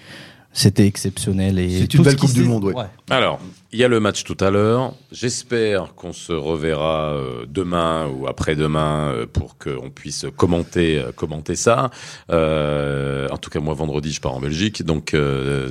c'était 0.56 0.86
exceptionnel. 0.86 1.58
et 1.58 1.80
C'est 1.80 1.92
une 1.94 2.02
belle 2.04 2.16
Coupe 2.16 2.32
du 2.32 2.44
Monde, 2.44 2.64
ouais. 2.64 2.74
Alors, 3.10 3.38
il 3.72 3.78
y 3.80 3.84
a 3.84 3.88
le 3.88 3.98
match 4.00 4.22
tout 4.24 4.36
à 4.40 4.50
l'heure. 4.50 4.94
J'espère 5.12 5.94
qu'on 5.94 6.12
se 6.12 6.32
reverra 6.32 7.12
euh, 7.12 7.44
demain 7.48 8.06
ou 8.08 8.26
après-demain 8.28 9.10
euh, 9.12 9.26
pour 9.26 9.58
qu'on 9.58 9.90
puisse 9.90 10.24
commenter, 10.36 10.98
euh, 11.00 11.12
commenter 11.12 11.56
ça. 11.56 11.90
Euh, 12.30 13.28
en 13.30 13.36
tout 13.36 13.50
cas, 13.50 13.60
moi, 13.60 13.74
vendredi, 13.74 14.12
je 14.12 14.20
pars 14.20 14.34
en 14.34 14.40
Belgique, 14.40 14.82
donc 14.84 15.12
euh, 15.12 15.68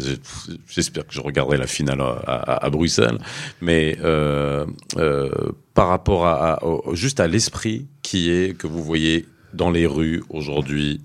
j'espère 0.68 1.08
que 1.08 1.14
je 1.14 1.22
regarderai 1.22 1.58
la 1.58 1.68
finale 1.68 2.02
à, 2.02 2.06
à- 2.28 2.66
à 2.66 2.70
Bruxelles. 2.70 3.18
Mais 3.62 3.98
euh, 4.04 4.66
euh, 4.98 5.30
par 5.74 5.88
rapport 5.88 6.26
à, 6.26 6.54
à- 6.56 6.64
au- 6.66 6.96
juste 6.96 7.20
à 7.20 7.28
l'esprit 7.28 7.88
qui 8.02 8.30
est 8.30 8.58
que 8.58 8.68
vous 8.68 8.84
voyez 8.84 9.26
dans 9.54 9.72
les 9.72 9.86
rues 9.86 10.24
aujourd'hui 10.30 11.02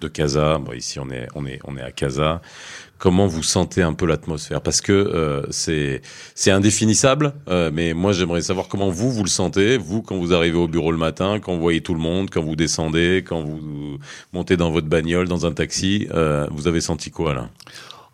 de 0.00 0.06
Casa. 0.08 0.58
Bon, 0.58 0.72
ici, 0.72 1.00
on 1.00 1.10
est, 1.10 1.26
on 1.34 1.44
est, 1.46 1.58
on 1.64 1.76
est 1.76 1.82
à 1.82 1.90
Casa. 1.90 2.40
Comment 2.98 3.26
vous 3.26 3.42
sentez 3.44 3.82
un 3.82 3.94
peu 3.94 4.06
l'atmosphère? 4.06 4.60
Parce 4.60 4.80
que 4.80 4.92
euh, 4.92 5.42
c'est, 5.50 6.02
c'est 6.34 6.50
indéfinissable. 6.50 7.32
euh, 7.48 7.70
mais 7.72 7.94
moi, 7.94 8.12
j'aimerais 8.12 8.42
savoir 8.42 8.68
comment 8.68 8.90
vous, 8.90 9.10
vous 9.10 9.22
le 9.22 9.28
sentez. 9.28 9.78
Vous, 9.78 10.02
quand 10.02 10.16
vous 10.16 10.34
arrivez 10.34 10.58
au 10.58 10.66
bureau 10.68 10.90
le 10.90 10.98
matin, 10.98 11.38
quand 11.40 11.54
vous 11.54 11.60
voyez 11.60 11.80
tout 11.80 11.94
le 11.94 12.00
monde, 12.00 12.28
quand 12.30 12.42
vous 12.42 12.56
descendez, 12.56 13.24
quand 13.26 13.40
vous 13.42 13.98
montez 14.32 14.56
dans 14.56 14.70
votre 14.70 14.88
bagnole, 14.88 15.28
dans 15.28 15.46
un 15.46 15.52
taxi, 15.52 16.08
euh, 16.12 16.46
vous 16.50 16.66
avez 16.66 16.80
senti 16.80 17.10
quoi 17.10 17.34
là? 17.34 17.48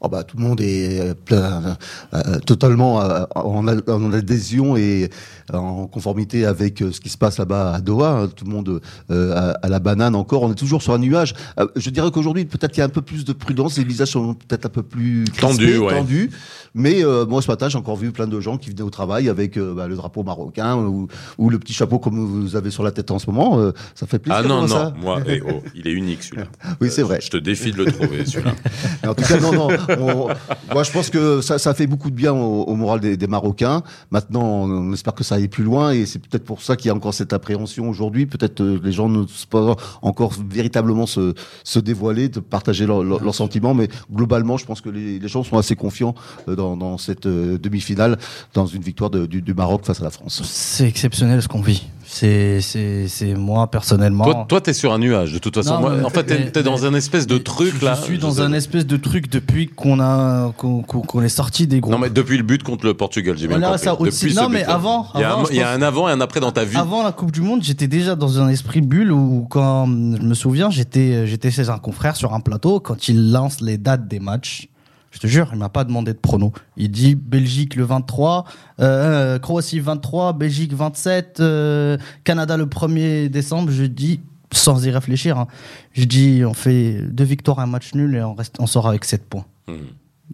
Oh 0.05 0.09
bah, 0.11 0.23
tout 0.23 0.37
le 0.37 0.43
monde 0.43 0.61
est 0.61 1.01
euh, 1.01 1.15
plein, 1.15 1.77
euh, 2.13 2.39
totalement 2.41 3.01
euh, 3.01 3.25
en, 3.35 3.67
adhésion 4.13 4.77
et 4.77 5.09
en 5.51 5.87
conformité 5.87 6.45
avec 6.45 6.83
euh, 6.83 6.93
ce 6.93 7.01
qui 7.01 7.09
se 7.09 7.17
passe 7.17 7.39
là-bas 7.39 7.73
à 7.73 7.81
Doha. 7.81 8.11
hein. 8.11 8.29
Tout 8.35 8.45
le 8.45 8.51
monde 8.51 8.81
euh, 9.11 9.35
à, 9.35 9.51
à 9.65 9.69
la 9.71 9.79
banane 9.79 10.15
encore. 10.15 10.43
On 10.43 10.53
est 10.53 10.57
toujours 10.57 10.83
sur 10.83 10.93
un 10.93 10.99
nuage. 10.99 11.33
Euh, 11.59 11.67
je 11.77 11.89
dirais 11.89 12.11
qu'aujourd'hui, 12.11 12.45
peut-être 12.45 12.73
qu'il 12.73 12.81
y 12.81 12.83
a 12.83 12.87
un 12.87 12.91
peu 12.91 13.01
plus 13.01 13.25
de 13.25 13.33
prudence. 13.33 13.79
Les 13.79 13.85
visages 13.85 14.09
sont 14.09 14.35
peut-être 14.35 14.67
un 14.67 14.71
peu 14.71 14.83
plus 14.83 15.25
Tendus, 15.41 15.79
ouais. 15.79 15.95
tendus. 15.95 16.31
Mais 16.75 17.03
euh, 17.05 17.25
moi, 17.25 17.41
ce 17.41 17.49
matin, 17.51 17.69
j'ai 17.71 17.79
encore 17.79 17.97
vu 17.97 18.11
plein 18.13 18.27
de 18.27 18.41
gens 18.41 18.59
qui 18.59 18.69
venaient 18.69 18.83
au 18.83 18.91
travail 18.91 19.29
avec 19.31 19.57
euh, 19.57 19.73
bah, 19.75 19.87
le 19.89 19.95
drapeau 19.97 20.23
marocain 20.23 20.77
ou, 20.77 21.07
ou 21.39 21.49
le 21.49 21.59
petit 21.59 21.73
chapeau 21.73 21.99
comme 21.99 22.19
vous 22.19 22.57
avez 22.57 22.71
sur 22.71 22.83
la 22.83 22.91
tête 22.91 23.11
en 23.11 23.19
ce 23.19 23.31
moment. 23.31 23.59
Euh, 23.59 23.73
ça 23.95 24.07
fait 24.07 24.19
plaisir. 24.19 24.43
Ah 24.45 24.47
non, 24.47 24.63
non, 24.63 24.69
ça? 24.69 24.93
moi, 25.01 25.21
eh, 25.27 25.41
oh, 25.49 25.63
il 25.75 25.87
est 25.89 25.93
unique 25.93 26.23
celui-là. 26.23 26.49
Oui, 26.81 26.91
c'est 26.91 27.03
vrai. 27.03 27.21
Je 27.23 27.31
te 27.31 27.37
défie 27.37 27.71
de 27.73 27.77
le 27.85 27.93
trouver 27.93 28.27
celui-là. 28.27 28.55
En 29.07 29.15
tout 29.15 29.23
cas, 29.23 29.39
non, 29.39 29.53
non. 29.53 29.69
Moi, 29.99 30.83
je 30.83 30.91
pense 30.91 31.11
que 31.11 31.41
ça, 31.41 31.75
fait 31.75 31.87
beaucoup 31.87 32.11
de 32.11 32.15
bien 32.15 32.33
au, 32.33 32.75
moral 32.75 33.01
des, 33.01 33.27
Marocains. 33.27 33.83
Maintenant, 34.11 34.43
on, 34.43 34.93
espère 34.93 35.15
que 35.15 35.25
ça 35.25 35.37
aille 35.37 35.49
plus 35.49 35.65
loin, 35.65 35.93
et 35.93 36.07
c'est 36.07 36.19
peut-être 36.19 36.45
pour 36.45 36.63
ça 36.63 36.77
qu'il 36.77 36.89
y 36.89 36.91
a 36.91 36.95
encore 36.95 37.15
cette 37.15 37.33
appréhension 37.33 37.89
aujourd'hui. 37.89 38.27
Peut-être 38.27 38.61
euh, 38.61 38.81
les 38.83 38.93
gens 38.93 39.09
ne 39.09 39.27
sont 39.27 39.47
pas 39.49 39.77
encore 40.03 40.33
véritablement 40.49 41.07
se, 41.07 41.35
se 41.65 41.79
dévoiler, 41.79 42.29
de 42.29 42.41
partager 42.41 42.87
leurs 42.87 43.03
leur, 43.03 43.23
leurs 43.23 43.35
sentiments, 43.35 43.75
mais 43.75 43.89
globalement, 44.13 44.57
je 44.57 44.67
pense 44.67 44.81
que 44.81 44.91
les, 44.91 45.27
gens 45.29 45.43
sont 45.43 45.59
assez 45.59 45.77
confiants 45.77 46.15
euh, 46.49 46.57
dans, 46.57 46.99
cette 46.99 47.27
euh, 47.27 47.59
demi-finale, 47.59 48.19
dans 48.53 48.67
une 48.67 48.83
victoire 48.83 49.11
du 49.11 49.55
Maroc 49.55 49.85
face 49.85 50.01
à 50.01 50.05
la 50.05 50.11
France. 50.11 50.43
C'est 50.45 50.87
exceptionnel 50.87 51.43
ce 51.43 51.49
qu'on 51.49 51.61
vit. 51.61 51.87
C'est, 52.15 52.61
c'est, 52.61 53.09
c'est 53.09 53.35
moi 53.35 53.69
personnellement. 53.69 54.23
Toi, 54.25 54.45
toi, 54.49 54.61
t'es 54.61 54.73
sur 54.73 54.93
un 54.93 54.99
nuage. 54.99 55.33
De 55.33 55.39
toute 55.41 55.57
façon, 55.57 55.75
Non, 55.75 55.81
moi, 55.81 55.95
mais- 55.99 56.05
en 56.05 56.11
fait, 56.11 56.23
t'es 56.23 56.39
mais- 56.39 56.51
t'es 56.53 56.63
dans 56.63 56.79
mais- 56.79 56.85
un 56.87 56.95
espèce 56.95 57.27
de 57.27 57.39
truc 57.39 57.75
je, 57.81 57.85
là. 57.85 57.95
Je 57.99 58.03
suis 58.05 58.15
Je 58.17 58.21
dans 58.21 58.31
sais- 58.35 58.43
un 58.43 58.53
espèce 58.53 58.87
de 58.87 58.97
truc 58.97 59.29
depuis 59.29 59.67
qu'on 59.67 59.99
a 59.99 60.53
qu'on, 60.57 61.23
est 61.23 61.29
sorti 61.29 61.67
des 61.67 61.81
groupes. 61.81 61.93
Non, 61.93 61.99
mais 61.99 62.11
depuis 62.11 62.37
le 62.37 62.45
but 62.45 62.63
contre 62.63 62.87
le 62.87 62.95
Portugal, 62.95 63.37
j'ai 63.37 63.49
bien 63.49 63.59
Voilà, 63.59 63.73
compris. 63.73 63.85
ça 63.85 64.01
aussi. 64.01 64.27
Depuis 64.27 64.37
Non, 64.37 64.49
mais 64.49 64.63
avant- 64.63 65.09
il 65.17 65.21
y 65.21 65.25
a, 65.25 65.33
avant, 65.33 65.43
un, 65.43 65.47
il 65.51 65.57
y 65.57 65.61
a 65.63 65.71
un 65.73 65.83
avant 65.83 66.09
et 66.09 66.13
un 66.13 66.21
après 66.21 66.39
dans 66.39 66.53
ta 66.53 66.65
vie. 66.65 66.77
Avant 66.77 67.03
la 67.03 67.11
Coupe 67.11 67.33
du 67.33 67.41
Monde, 67.41 67.65
j'étais 67.65 67.89
déjà 67.89 68.15
dans 68.15 68.39
un 68.41 68.49
esprit 68.49 68.81
bulle 68.81 69.11
où, 69.11 69.47
quand 69.51 69.87
je 69.87 70.23
me 70.23 70.35
souviens, 70.35 70.71
j'étais 70.71 71.27
j'étais 71.27 71.51
chez 71.51 71.69
un 71.69 71.79
confrère 71.79 72.15
sur 72.15 72.33
un 72.33 72.39
plateau 72.41 72.79
quand 72.79 73.09
il 73.09 73.33
lance 73.33 73.61
les 73.61 73.77
dates 73.77 74.07
des 74.07 74.21
matchs. 74.21 74.69
Je 75.15 75.21
te 75.21 75.29
jure, 75.29 75.49
il 75.53 75.59
m'a 75.59 75.69
pas 75.69 75.85
demandé 75.85 76.13
de 76.13 76.19
prono. 76.19 76.53
Il 76.77 76.91
dit 76.91 77.15
Belgique 77.15 77.77
le 77.77 77.85
23, 77.85 78.45
euh, 78.81 79.39
Croatie 79.39 79.79
23, 79.79 80.33
Belgique 80.33 80.75
27, 80.75 81.39
euh, 81.39 81.97
Canada 82.25 82.57
le 82.57 82.67
1er 82.67 83.29
décembre. 83.29 83.71
Je 83.71 83.85
dis 83.85 84.21
sans 84.53 84.85
y 84.85 84.91
réfléchir. 84.91 85.39
hein, 85.39 85.47
je 85.93 86.03
dis 86.05 86.43
on 86.45 86.53
fait 86.53 87.01
deux 87.01 87.23
victoires, 87.25 87.61
un 87.61 87.67
match 87.67 87.95
nul 87.95 88.17
et 88.17 88.23
on 88.23 88.35
reste, 88.35 88.57
on 88.59 88.67
sort 88.67 88.89
avec 88.89 89.05
7 89.05 89.25
points. 89.25 89.45
Mhm. 89.69 89.77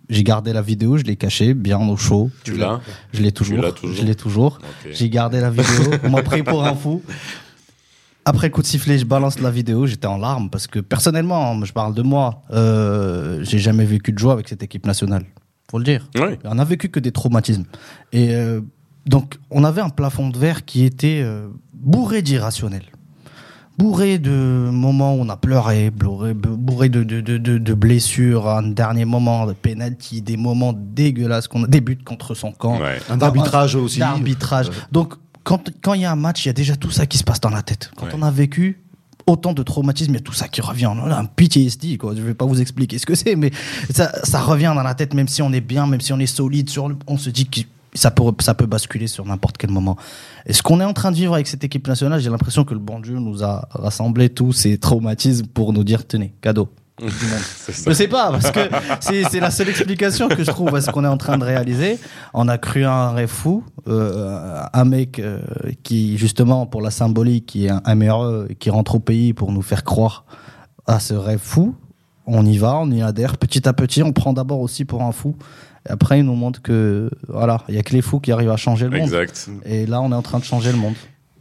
J'ai 0.09 0.25
gardé 0.25 0.53
la 0.55 0.63
vidéo, 0.63 0.97
je 0.97 1.03
l'ai 1.03 1.17
cachée 1.17 1.53
bien 1.53 1.79
au 1.79 1.97
chaud. 1.97 2.31
Tu 2.43 2.57
l'as 2.57 2.81
Je 3.13 3.21
l'ai 3.23 3.33
toujours. 3.33 3.59
Je 3.85 4.03
l'ai 4.03 4.15
toujours. 4.15 4.61
J'ai 4.91 5.11
gardé 5.11 5.41
la 5.41 5.51
vidéo. 5.51 5.93
On 6.05 6.11
m'a 6.11 6.23
pris 6.23 6.43
pour 6.43 6.65
un 6.65 6.75
fou. 6.75 7.03
Après 8.25 8.51
coup 8.51 8.61
de 8.63 8.67
sifflet, 8.67 8.99
je 8.99 9.05
balance 9.07 9.41
la 9.41 9.51
vidéo. 9.51 9.87
J'étais 9.87 10.07
en 10.07 10.19
larmes 10.19 10.51
parce 10.51 10.67
que 10.67 10.79
personnellement, 10.79 11.65
je 11.65 11.73
parle 11.73 11.95
de 11.95 12.03
moi. 12.03 12.43
Euh, 12.51 13.43
j'ai 13.43 13.59
jamais 13.59 13.85
vécu 13.85 14.13
de 14.13 14.19
joie 14.19 14.33
avec 14.35 14.49
cette 14.49 14.63
équipe 14.63 14.87
nationale. 14.87 15.25
Faut 15.71 15.79
le 15.79 15.85
dire. 15.85 16.09
Oui. 16.17 16.37
On 16.45 16.59
a 16.59 16.65
vécu 16.65 16.89
que 16.91 17.01
des 17.01 17.13
traumatismes. 17.13 17.65
Et 18.13 18.35
euh, 18.35 18.61
donc, 19.07 19.39
on 19.51 19.65
avait 19.65 19.81
un 19.81 19.89
plafond 19.89 20.29
de 20.29 20.37
verre 20.37 20.65
qui 20.65 20.85
était 20.85 21.21
euh, 21.23 21.49
bourré 21.73 22.23
d'irrationnel. 22.23 22.83
Bourré 23.79 24.19
de 24.19 24.31
moments 24.71 25.15
où 25.15 25.21
on 25.21 25.29
a 25.31 25.39
pleuré, 25.39 25.91
bourré, 25.91 26.35
bourré 26.35 26.91
de, 26.91 27.03
de, 27.03 27.23
de, 27.23 27.39
de, 27.39 27.57
de 27.57 27.75
blessures, 27.75 28.47
un 28.47 28.63
dernier 28.63 29.07
moment, 29.07 29.47
de 29.47 29.55
penalty, 29.55 30.21
des 30.21 30.37
moments 30.37 30.75
dégueulasses, 30.77 31.49
qu'on 31.49 31.65
a, 31.65 31.67
des 31.67 31.81
buts 31.81 31.97
contre 32.05 32.35
son 32.35 32.53
camp 32.53 32.79
Ouais. 32.79 32.99
Un 33.09 33.19
arbitrage 33.23 33.77
aussi. 33.77 34.01
d'arbitrage. 34.01 34.69
Donc, 34.93 35.15
quand 35.45 35.71
quand 35.83 35.95
il 35.95 36.03
y 36.03 36.05
a 36.05 36.13
un 36.13 36.17
match, 36.17 36.45
il 36.45 36.49
y 36.49 36.51
a 36.51 36.55
déjà 36.55 36.77
tout 36.77 36.91
ça 36.91 37.07
qui 37.07 37.19
se 37.19 37.25
passe 37.25 37.41
dans 37.41 37.51
la 37.51 37.63
tête. 37.63 37.91
Quand 37.97 38.07
Ouais. 38.07 38.13
on 38.17 38.23
a 38.23 38.31
vécu 38.31 38.81
autant 39.27 39.53
de 39.53 39.63
traumatismes, 39.63 40.13
il 40.13 40.17
y 40.17 40.19
a 40.19 40.23
tout 40.23 40.33
ça 40.33 40.49
qui 40.49 40.61
revient. 40.61 40.87
On 40.87 41.11
a 41.11 41.17
un 41.19 41.25
PTSD, 41.27 41.99
quoi. 41.99 42.15
Je 42.17 42.23
vais 42.23 42.35
pas 42.35 42.47
vous 42.47 42.61
expliquer 42.61 42.99
ce 42.99 43.07
que 43.07 43.15
c'est, 43.15 43.37
mais 43.37 43.51
ça, 43.93 44.11
ça 44.25 44.41
revient 44.41 44.73
dans 44.75 44.83
la 44.83 44.95
tête, 44.95 45.15
même 45.15 45.29
si 45.29 45.41
on 45.43 45.53
est 45.53 45.61
bien, 45.61 45.87
même 45.87 46.01
si 46.01 46.13
on 46.13 46.19
est 46.19 46.27
solide 46.27 46.69
sur 46.69 46.89
le, 46.89 46.97
on 47.07 47.17
se 47.17 47.31
dit 47.31 47.47
que 47.47 47.61
ça 47.95 48.11
peut, 48.11 48.23
ça 48.41 48.55
peut 48.55 48.67
basculer 48.67 49.07
sur 49.07 49.25
n'importe 49.27 49.57
quel 49.57 49.71
moment. 49.71 49.97
Et 50.47 50.53
ce 50.53 50.63
qu'on 50.63 50.81
est 50.81 50.85
en 50.85 50.93
train 50.95 51.11
de 51.13 51.17
vivre 51.17 51.35
avec 51.35 51.47
cette 51.47 51.63
équipe 51.65 51.87
nationale, 51.87 52.21
j'ai 52.21 52.31
l'impression 52.31 52.65
que 52.65 52.75
le 52.75 52.81
bon 52.81 52.99
Dieu 53.01 53.19
nous 53.19 53.43
a 53.45 53.69
rassemblés 53.71 54.31
tous 54.31 54.53
ces 54.53 54.79
traumatismes 54.79 55.47
pour 55.47 55.73
nous 55.73 55.85
dire 55.85 56.07
tenez, 56.07 56.33
cadeau. 56.41 56.69
Je 57.01 57.93
sais 57.93 58.09
pas, 58.09 58.31
parce 58.31 58.51
que 58.51 58.61
c'est 59.01 59.41
la 59.41 59.51
seule 59.51 59.69
explication 59.69 60.29
que 60.29 60.45
je 60.45 60.51
trouve 60.51 60.75
à 60.75 60.81
ce 60.81 60.91
qu'on 60.91 61.05
est 61.05 61.09
en 61.09 61.17
train 61.17 61.39
de 61.39 61.45
réaliser. 61.45 61.99
On 62.35 62.49
a 62.49 62.59
cru 62.59 62.85
un 62.85 63.11
rêve 63.11 63.29
fou, 63.29 63.65
euh, 63.89 64.63
un 64.73 64.85
mec 64.85 65.19
euh, 65.19 65.41
qui, 65.83 66.19
justement, 66.19 66.67
pour 66.67 66.83
la 66.83 66.91
symbolique, 66.91 67.47
qui 67.47 67.67
est 67.67 67.71
un 67.71 67.95
MRE, 67.95 68.49
qui 68.59 68.71
rentre 68.71 68.97
au 68.97 69.01
pays 69.01 69.33
pour 69.33 69.53
nous 69.53 69.63
faire 69.63 69.85
croire 69.85 70.25
à 70.87 71.01
ce 71.01 71.15
rêve 71.15 71.41
fou. 71.43 71.75
On 72.27 72.45
y 72.45 72.59
va, 72.59 72.77
on 72.77 72.91
y 72.91 73.03
adhère 73.03 73.39
petit 73.39 73.69
à 73.69 73.73
petit. 73.73 74.03
On 74.03 74.13
prend 74.13 74.33
d'abord 74.33 74.61
aussi 74.61 74.85
pour 74.85 75.03
un 75.03 75.13
fou. 75.13 75.37
Et 75.89 75.93
après, 75.93 76.19
il 76.19 76.25
nous 76.25 76.35
montre 76.35 76.61
que, 76.61 77.11
voilà, 77.29 77.63
il 77.69 77.75
y 77.75 77.79
a 77.79 77.83
que 77.83 77.93
les 77.93 78.03
fous 78.03 78.21
qui 78.21 78.33
arrivent 78.33 78.51
à 78.51 78.57
changer 78.57 78.89
le 78.89 78.99
monde. 78.99 79.11
Et 79.65 79.87
là, 79.87 80.01
on 80.03 80.13
est 80.13 80.15
en 80.15 80.23
train 80.23 80.39
de 80.39 80.45
changer 80.45 80.71
le 80.73 80.79
monde. 80.79 80.95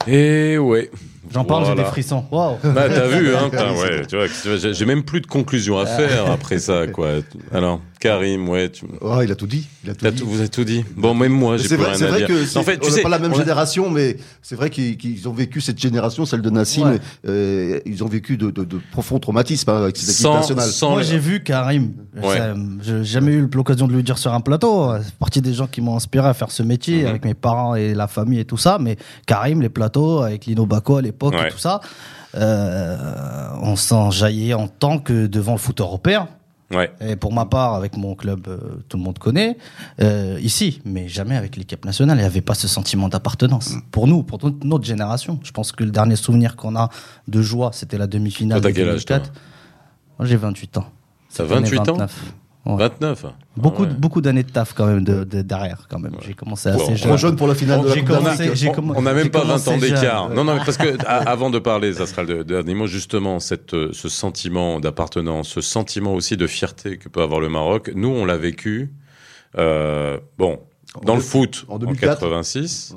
Et 0.07 0.57
ouais. 0.57 0.89
J'en 1.34 1.44
parle, 1.44 1.66
j'ai 1.66 1.76
des 1.76 1.84
frissons. 1.84 2.26
Waouh. 2.32 2.58
Bah, 2.64 2.88
t'as 2.90 3.08
vu, 3.08 3.36
hein, 3.36 3.50
ouais, 3.82 4.02
tu 4.08 4.16
vois, 4.18 4.28
j'ai- 4.74 4.86
même 4.86 5.04
plus 5.04 5.22
de 5.22 5.28
conclusion 5.28 5.78
à 5.78 5.86
faire 5.86 6.32
après 6.32 6.60
ça, 6.60 6.88
quoi. 6.88 7.10
Alors, 7.54 7.82
Karim, 8.00 8.48
ouais, 8.48 8.70
tu, 8.70 8.86
Oh, 9.02 9.20
il 9.22 9.30
a 9.32 9.36
tout 9.36 9.46
dit. 9.48 9.68
Il 9.84 9.90
a 9.90 9.94
tout 9.94 10.10
dit. 10.10 10.20
tout- 10.22 10.28
vous 10.28 10.40
avez 10.40 10.48
tout 10.50 10.64
dit. 10.64 10.86
Bon, 10.96 11.14
même 11.14 11.34
moi, 11.34 11.58
j'ai 11.58 11.68
C'est 11.68 11.76
plus 11.76 11.84
vrai, 11.84 11.92
rien 11.92 12.00
c'est 12.00 12.06
à 12.06 12.08
vrai 12.08 12.18
dire. 12.20 12.28
que 12.28 12.46
c'est- 12.46 12.58
en 12.58 12.64
fait, 12.64 12.78
tu 12.80 12.88
on 12.88 12.90
n'a 12.90 12.96
sais, 12.96 13.02
pas 13.02 13.10
la 13.10 13.20
même 13.20 13.36
génération, 13.36 13.90
mais 13.90 14.16
c'est 14.42 14.56
vrai 14.56 14.70
qu'ils 14.70 14.96
qu'ils 14.98 15.28
ont 15.28 15.34
vécu 15.34 15.60
cette 15.62 15.80
génération, 15.80 16.26
celle 16.26 16.42
de 16.42 16.50
Nassim. 16.50 16.84
Ouais. 16.92 17.00
euh, 17.28 17.80
ils 17.86 18.04
ont 18.04 18.08
vécu 18.08 18.38
de, 18.38 18.52
de, 18.52 18.64
de 18.64 18.80
profonds 18.92 19.20
traumatismes 19.20 19.70
hein, 19.70 19.84
avec 19.84 19.98
cette 19.98 20.10
équipe 20.10 20.22
sans, 20.22 20.36
nationale. 20.36 20.70
sans 20.70 20.92
Moi, 20.92 21.00
le- 21.02 21.06
j'ai 21.06 21.20
vu 21.20 21.44
Karim. 21.44 21.92
Ouais. 22.24 22.38
J'ai 22.82 23.04
jamais 23.04 23.34
eu 23.34 23.50
l'occasion 23.54 23.88
de 23.88 23.94
lui 23.94 24.04
dire 24.04 24.18
sur 24.18 24.34
un 24.34 24.40
plateau. 24.42 24.92
C'est 25.04 25.16
partie 25.16 25.42
des 25.42 25.54
gens 25.54 25.68
qui 25.68 25.82
m'ont 25.82 25.96
inspiré 25.98 26.28
à 26.28 26.34
faire 26.34 26.52
ce 26.52 26.64
métier 26.64 27.02
Mhm. 27.04 27.08
avec 27.08 27.26
mes 27.26 27.34
parents 27.34 27.76
et 27.76 27.94
la 27.94 28.08
famille 28.08 28.40
et 28.40 28.46
tout 28.46 28.58
ça. 28.58 28.78
Mais 28.80 28.96
Karim, 29.28 29.62
les 29.62 29.70
plateaux 29.70 30.20
avec 30.22 30.46
Lino 30.46 30.66
Baco 30.66 30.98
à 30.98 31.02
l'époque 31.20 31.34
Ouais. 31.34 31.47
et 31.49 31.51
tout 31.51 31.57
ça, 31.57 31.82
euh, 32.36 33.49
on 33.61 33.76
s'en 33.76 34.11
jaillait 34.11 34.53
en 34.53 34.67
tant 34.67 34.99
que 34.99 35.28
devant 35.28 35.53
le 35.53 35.57
foot 35.57 35.82
européen. 35.82 36.28
Ouais. 36.72 36.91
Et 37.01 37.15
pour 37.15 37.34
ma 37.34 37.45
part, 37.45 37.74
avec 37.74 37.97
mon 37.97 38.13
club, 38.13 38.47
euh, 38.47 38.59
tout 38.88 38.97
le 38.97 39.03
monde 39.03 39.17
connaît, 39.17 39.57
euh, 40.01 40.38
ici, 40.39 40.82
mais 40.86 41.07
jamais 41.07 41.36
avec 41.36 41.57
l'équipe 41.57 41.84
nationale. 41.84 42.17
Il 42.17 42.22
n'y 42.22 42.28
avait 42.28 42.41
pas 42.41 42.53
ce 42.53 42.67
sentiment 42.67 43.09
d'appartenance. 43.09 43.74
Mm. 43.74 43.82
Pour 43.89 44.05
nous, 44.05 44.22
pour 44.22 44.38
toute 44.38 44.63
notre 44.63 44.86
génération. 44.86 45.39
Je 45.43 45.51
pense 45.51 45.72
que 45.72 45.84
le 45.84 45.89
dernier 45.89 46.15
souvenir 46.15 46.55
qu'on 46.55 46.76
a 46.76 46.89
de 47.28 47.41
joie, 47.41 47.72
c'était 47.74 47.97
la 47.97 48.05
demi-finale. 48.05 48.61
Toi, 48.61 48.70
t'as 48.70 48.74
de 48.74 48.76
quel 48.76 48.89
âge, 48.89 49.05
toi 49.05 49.17
2004. 49.17 49.41
Moi, 50.20 50.28
j'ai 50.28 50.36
28 50.36 50.78
ans. 50.78 50.86
Année, 51.39 51.47
28 51.49 51.80
ans 51.80 51.84
29. 51.93 52.34
Ouais. 52.76 52.84
29. 52.84 53.26
Beaucoup, 53.57 53.84
Ah 53.84 53.88
ouais. 53.89 53.93
beaucoup 53.97 54.22
d'années 54.22 54.43
de 54.43 54.51
taf 54.51 54.74
quand 54.74 54.86
même 54.86 55.03
de, 55.03 55.24
de- 55.24 55.41
derrière 55.41 55.88
quand 55.89 55.99
même. 55.99 56.13
J'ai 56.26 56.34
commencé 56.34 56.70
assez 56.70 56.78
Bon, 56.80 56.95
jeune. 56.95 56.97
Trop 57.09 57.17
jeune 57.17 57.36
pour 57.36 57.47
la 57.47 57.55
finale 57.55 57.82
de 57.82 57.88
la 57.88 58.01
commencé- 58.01 58.70
On- 58.78 58.95
on 58.97 59.01
n'a 59.01 59.13
même 59.13 59.30
pas 59.30 59.43
20 59.43 59.67
ans 59.67 59.78
d'écart. 59.78 60.30
Non, 60.30 60.43
non, 60.43 60.53
mais 60.55 60.61
parce 60.65 60.78
que 60.78 60.97
a- 61.05 61.30
avant 61.30 61.49
de 61.49 61.59
parler, 61.59 61.93
ça 61.93 62.05
sera 62.05 62.24
le 62.24 62.43
dernier 62.43 62.74
mot, 62.76 62.88
justement, 62.88 63.39
cette, 63.39 63.72
ce 63.93 64.09
sentiment 64.09 64.80
d'appartenance, 64.80 65.49
ce 65.49 65.61
sentiment 65.61 66.13
aussi 66.13 66.38
de 66.38 66.47
fierté 66.47 66.97
que 66.97 67.09
peut 67.09 67.22
avoir 67.22 67.39
le 67.41 67.49
Maroc. 67.49 67.91
Nous, 67.95 68.09
on 68.09 68.26
l'a 68.26 68.38
vécu. 68.38 68.93
euh, 69.57 70.20
bon, 70.38 70.59
dans 71.04 71.14
En 71.14 71.16
le 71.18 71.22
foot, 71.22 71.66
en 71.68 71.76
en 71.76 71.80
2004. 71.80 72.20
86. 72.20 72.96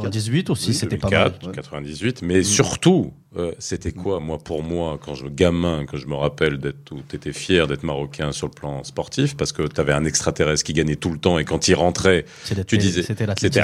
98 0.00 0.50
aussi, 0.50 0.68
Oui, 0.68 0.74
c'était 0.74 0.96
pas 0.96 1.10
mal. 1.10 1.32
2004, 1.40 1.52
98, 1.54 2.22
mais 2.22 2.42
surtout, 2.42 3.12
euh, 3.36 3.52
c'était 3.58 3.92
quoi, 3.92 4.18
moi, 4.20 4.38
pour 4.38 4.62
moi, 4.62 4.98
quand 5.02 5.14
je 5.14 5.26
gamin, 5.26 5.84
quand 5.86 5.96
je 5.98 6.06
me 6.06 6.14
rappelle 6.14 6.58
d'être, 6.58 6.82
tout, 6.84 7.02
t'étais 7.06 7.32
fier 7.32 7.66
d'être 7.66 7.82
marocain 7.82 8.32
sur 8.32 8.46
le 8.46 8.52
plan 8.52 8.82
sportif, 8.84 9.36
parce 9.36 9.52
que 9.52 9.62
t'avais 9.66 9.92
un 9.92 10.04
extraterrestre 10.04 10.64
qui 10.64 10.72
gagnait 10.72 10.96
tout 10.96 11.10
le 11.10 11.18
temps 11.18 11.38
et 11.38 11.44
quand 11.44 11.68
il 11.68 11.74
rentrait, 11.74 12.24
C'était- 12.44 12.64
tu 12.64 12.78
disais, 12.78 13.02
C'était 13.02 13.12
c'était 13.12 13.26
l'athlétisme. 13.26 13.62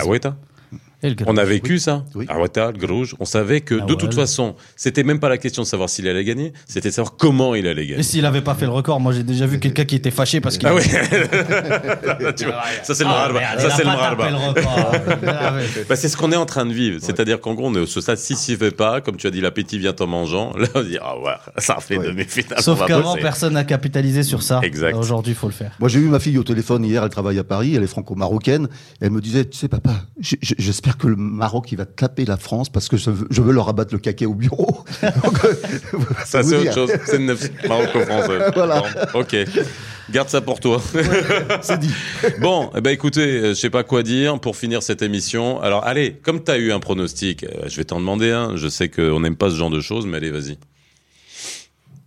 Et 1.03 1.15
On 1.27 1.37
a 1.39 1.45
vécu 1.45 1.79
ça. 1.79 2.05
Oui. 2.15 2.27
Aweta, 2.29 2.73
le 2.73 2.79
Grouge. 2.79 3.15
On 3.21 3.25
savait 3.25 3.63
que 3.63 3.77
Ah 3.81 3.85
de 3.87 3.93
ouais. 3.93 3.99
toute 3.99 4.15
façon, 4.15 4.55
c'était 4.77 5.03
même 5.03 5.19
pas 5.19 5.29
la 5.31 5.39
question 5.39 5.63
de 5.63 5.67
savoir 5.67 5.89
s'il 5.89 6.07
allait 6.09 6.25
gagner, 6.25 6.53
c'était 6.67 6.91
de 6.91 6.95
savoir 6.95 7.17
comment 7.17 7.55
il 7.55 7.67
allait 7.67 7.85
Et 7.85 7.89
gagner. 7.89 8.03
s'il 8.03 8.27
avait 8.27 8.43
pas 8.43 8.55
fait 8.55 8.67
le 8.67 8.73
record, 8.73 9.01
moi 9.01 9.13
j'ai 9.13 9.23
déjà 9.23 9.47
vu 9.47 9.59
quelqu'un 9.61 9.85
qui 9.87 9.97
était 9.97 10.11
fâché 10.11 10.41
parce 10.41 10.59
qu'il. 10.59 10.69
Ah 10.69 10.75
oui. 10.75 10.83
Tu 12.37 12.45
vois, 12.45 12.63
ça 12.83 12.95
c'est 12.95 13.05
le 13.05 13.11
Ah, 13.11 13.29
marba. 13.29 13.41
merde, 13.41 13.61
Ça 13.61 13.71
c'est 13.71 13.85
le. 13.85 13.91
Ah 15.27 15.55
ouais. 15.55 15.65
Bah, 15.89 15.97
c'est 15.97 16.09
ce 16.09 16.17
qu'on 16.17 16.33
est 16.33 16.37
en 16.37 16.47
train 16.47 16.67
de 16.67 16.73
vivre. 16.73 16.99
C'est-à-dire 17.01 17.41
qu'en 17.41 17.55
gros, 17.55 17.69
on 17.69 17.75
est 17.75 17.87
ce 17.87 18.01
stade, 18.01 18.19
si 18.19 18.35
s'y 18.37 18.57
fait 18.57 18.71
pas, 18.71 19.01
comme 19.01 19.17
tu 19.17 19.27
as 19.27 19.31
dit, 19.31 19.41
l'appétit 19.41 19.79
vient 19.79 19.95
en 19.99 20.07
mangeant. 20.07 20.53
Là, 20.59 20.69
on 20.75 20.83
dit, 20.83 20.99
ah 21.01 21.19
ouais, 21.19 21.33
ça 21.59 21.77
fait 21.81 21.97
Ouais. 21.97 22.07
demi-finale. 22.07 22.57
on 22.59 22.63
Sauf 22.63 22.79
va 22.79 22.87
qu'avant, 22.87 23.15
personne 23.17 23.55
n'a 23.55 23.65
capitalisé 23.65 24.23
sur 24.23 24.43
ça. 24.43 24.61
Exact. 24.63 24.95
Aujourd'hui, 24.97 25.33
il 25.33 25.37
faut 25.37 25.47
le 25.49 25.53
faire. 25.53 25.73
Moi, 25.81 25.89
j'ai 25.89 25.99
eu 26.01 26.09
ma 26.09 26.19
fille 26.21 26.39
au 26.39 26.45
téléphone 26.45 26.85
hier, 26.85 27.03
elle 27.03 27.11
travaille 27.11 27.39
à 27.39 27.45
Paris, 27.45 27.75
elle 27.75 27.83
est 27.83 27.87
franco-marocaine. 27.87 28.69
et 29.01 29.07
Elle 29.07 29.11
me 29.11 29.21
disait, 29.21 29.45
tu 29.45 29.57
sais, 29.59 29.69
papa, 29.69 29.93
j- 30.21 30.39
j- 30.43 30.55
j'espère 30.91 30.99
que 30.99 31.09
le 31.09 31.17
Maroc, 31.17 31.71
il 31.73 31.77
va 31.77 31.87
taper 31.87 32.25
la 32.25 32.37
France 32.37 32.69
parce 32.69 32.89
que 32.89 32.97
je 32.97 33.11
veux, 33.11 33.27
je 33.31 33.43
veux 33.43 33.53
leur 33.53 33.69
abattre 33.69 33.93
le 33.95 34.01
caquet 34.01 34.27
au 34.27 34.35
bureau. 34.35 34.85
Donc, 35.25 35.45
euh, 35.45 35.55
Ça, 36.25 36.43
c'est 36.43 36.57
autre 36.57 36.75
chose. 36.75 36.91
C'est 37.05 37.19
neuf 37.19 37.49
maroco-français. 37.69 38.51
Voilà. 38.55 38.83
Bon, 39.13 39.21
ok. 39.21 39.37
Garde 40.11 40.29
ça 40.29 40.41
pour 40.41 40.59
toi. 40.59 40.83
C'est 41.63 41.79
dit. 41.79 41.95
Bon, 42.41 42.71
eh 42.77 42.81
ben 42.81 42.91
écoutez, 42.91 43.21
euh, 43.21 43.49
je 43.51 43.55
sais 43.55 43.71
pas 43.71 43.85
quoi 43.85 44.03
dire 44.03 44.41
pour 44.41 44.57
finir 44.57 44.83
cette 44.83 45.03
émission. 45.03 45.61
Alors 45.61 45.87
allez, 45.87 46.15
comme 46.23 46.43
tu 46.43 46.51
as 46.51 46.59
eu 46.59 46.73
un 46.73 46.81
pronostic, 46.81 47.45
euh, 47.45 47.69
je 47.69 47.77
vais 47.77 47.85
t'en 47.85 48.01
demander 48.01 48.33
un. 48.33 48.57
Je 48.57 48.69
sais 48.69 48.89
qu'on 48.89 49.21
n'aime 49.21 49.37
pas 49.37 49.51
ce 49.51 49.57
genre 49.57 49.71
de 49.71 49.81
choses, 49.81 50.07
mais 50.07 50.17
allez, 50.17 50.31
vas-y. 50.31 50.59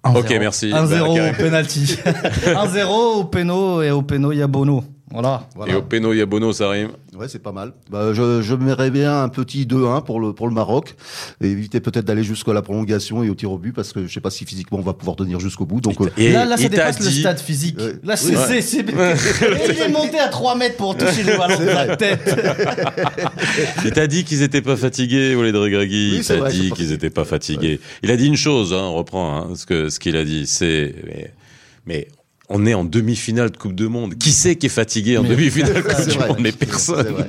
Ok, 0.03 0.31
1-0. 0.31 0.39
merci. 0.39 0.69
1-0 0.71 0.89
Bah, 0.89 1.29
au 1.31 1.34
penalty. 1.41 1.97
1-0 2.45 2.86
au 2.89 3.23
péno 3.23 3.81
et 3.81 3.91
au 3.91 4.01
péno, 4.01 4.34
il 4.34 4.39
y 4.39 4.41
a 4.41 4.47
Bono. 4.47 4.84
Voilà. 5.14 5.47
Et 5.68 5.76
au 5.76 5.82
péno, 5.82 6.11
il 6.14 6.18
y 6.18 6.22
a 6.22 6.26
Bono, 6.26 6.51
ça 6.53 6.70
rime. 6.70 6.89
Ouais, 7.16 7.28
c'est 7.28 7.38
pas 7.41 7.51
mal. 7.51 7.74
Bah, 7.91 8.14
je, 8.14 8.41
je 8.41 8.55
m'irais 8.55 8.89
bien 8.89 9.22
un 9.24 9.30
petit 9.30 9.66
2-1 9.66 10.03
pour 10.03 10.20
le, 10.20 10.34
pour 10.34 10.47
le 10.47 10.53
Maroc 10.53 10.95
et 11.41 11.47
éviter 11.47 11.80
peut-être 11.80 12.05
d'aller 12.05 12.24
jusqu'à 12.24 12.53
la 12.53 12.61
prolongation 12.64 13.24
et 13.24 13.30
au 13.30 13.36
tir 13.36 13.51
au 13.51 13.57
but 13.57 13.72
parce 13.74 13.93
que 13.93 14.07
je 14.07 14.14
sais 14.14 14.20
pas 14.22 14.32
si 14.32 14.45
physiquement 14.45 14.80
on 14.80 14.82
va 14.82 14.93
pouvoir 14.93 15.16
tenir 15.16 15.39
jusqu'au 15.39 15.66
bout. 15.66 15.82
Donc, 15.82 16.01
euh, 16.01 16.09
Et 16.18 16.32
là, 16.32 16.45
là, 16.45 16.57
ça 16.57 16.68
dépasse 16.70 16.99
le 16.99 17.09
stade 17.11 17.39
physique. 17.39 17.78
Ouais. 17.80 17.93
Là, 18.03 18.16
c'est. 18.16 18.36
Oui. 18.36 18.43
c'est- 18.47 18.61
c'est- 18.61 18.84
Il 19.70 19.80
est 19.80 19.89
monté 19.89 20.18
à 20.20 20.30
3 20.30 20.55
mètres 20.55 20.78
pour 20.78 20.97
toucher 20.97 21.24
le 21.24 21.38
ballon 21.38 21.59
de 21.59 21.66
la 21.66 21.95
tête. 21.95 22.36
Il 23.86 23.91
t'a 23.91 24.07
dit 24.07 24.24
qu'ils 24.24 24.41
étaient 24.41 24.61
pas 24.61 24.76
fatigués. 24.78 25.36
Oui, 25.36 25.51
il 25.53 26.24
c'est 26.24 26.34
t'a 26.36 26.39
vrai, 26.39 26.51
dit 26.51 26.72
qu'ils 26.72 26.88
pas- 26.88 26.93
étaient 26.93 27.09
pas 27.09 27.26
fatigués. 27.26 27.80
Il 28.01 28.11
a 28.11 28.18
dit 28.18 28.28
une 28.28 28.36
chose, 28.38 28.74
hein, 28.74 28.82
on 28.84 28.93
reprend 28.95 29.38
hein, 29.51 29.55
ce 29.55 29.66
que 29.66 29.89
ce 29.89 29.99
qu'il 29.99 30.18
a 30.18 30.26
dit, 30.26 30.47
c'est 30.47 30.95
mais, 31.05 31.34
mais 31.86 32.07
on 32.55 32.65
est 32.67 32.73
en 32.75 32.83
demi-finale 32.85 33.49
de 33.49 33.57
Coupe 33.57 33.73
du 33.73 33.87
Monde. 33.87 34.15
Qui 34.17 34.31
c'est 34.31 34.55
qui 34.55 34.67
est 34.67 34.69
fatigué 34.69 35.17
en 35.17 35.23
demi-finale 35.23 35.73
de 35.73 35.81
Coupe 35.81 36.07
du. 36.07 36.17
Monde? 36.19 36.37
Mais 36.39 36.51
personne. 36.51 37.07
vrai. 37.07 37.27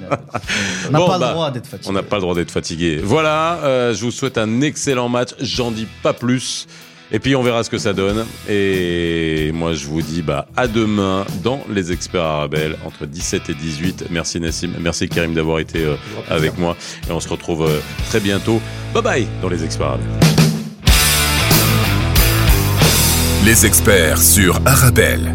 On 0.89 0.93
n'a 0.93 0.99
Bon, 0.99 1.07
pas 1.07 1.19
bah, 1.19 1.29
le 1.29 1.33
droit 1.35 1.51
d'être 1.51 1.67
fatigué. 1.67 1.89
On 1.91 1.93
n'a 1.95 2.03
pas 2.03 2.17
le 2.17 2.23
droit 2.23 2.35
d'être 2.35 2.51
fatigué. 2.51 3.01
Voilà, 3.03 3.59
euh, 3.65 3.95
je 3.95 4.05
vous 4.05 4.11
souhaite 4.11 4.37
un 4.39 4.61
excellent 4.61 5.09
match. 5.09 5.31
J'en 5.41 5.71
dis 5.71 5.87
pas 6.03 6.13
plus. 6.13 6.67
Et 7.13 7.19
puis 7.21 7.37
on 7.37 7.43
verra 7.43 7.63
ce 7.65 7.71
que 7.71 7.79
ça 7.79 7.93
donne. 7.93 8.25
Et 8.49 9.51
moi 9.55 9.73
je 9.75 9.87
vous 9.87 10.03
dis 10.03 10.21
bah 10.23 10.47
à 10.57 10.67
demain 10.67 11.25
dans 11.43 11.63
les 11.71 11.93
experts 11.93 12.23
Arabelle 12.23 12.77
entre 12.85 13.07
17 13.07 13.51
et 13.51 13.55
18. 13.55 14.07
Merci 14.11 14.41
Nassim, 14.41 14.73
merci 14.81 15.09
Karim 15.09 15.33
d'avoir 15.35 15.59
été 15.59 15.85
euh, 15.85 15.95
avec 16.29 16.59
moi. 16.59 16.77
Et 17.09 17.13
on 17.13 17.21
se 17.21 17.29
retrouve 17.29 17.67
euh, 17.67 17.79
très 18.09 18.21
bientôt. 18.21 18.61
Bye 18.93 19.03
bye 19.03 19.27
dans 19.43 19.49
les 19.49 19.63
experts 19.65 19.87
Arabelle. 19.89 20.44
Les 23.45 23.67
experts 23.67 24.23
sur 24.23 24.59
Arabelle. 24.65 25.35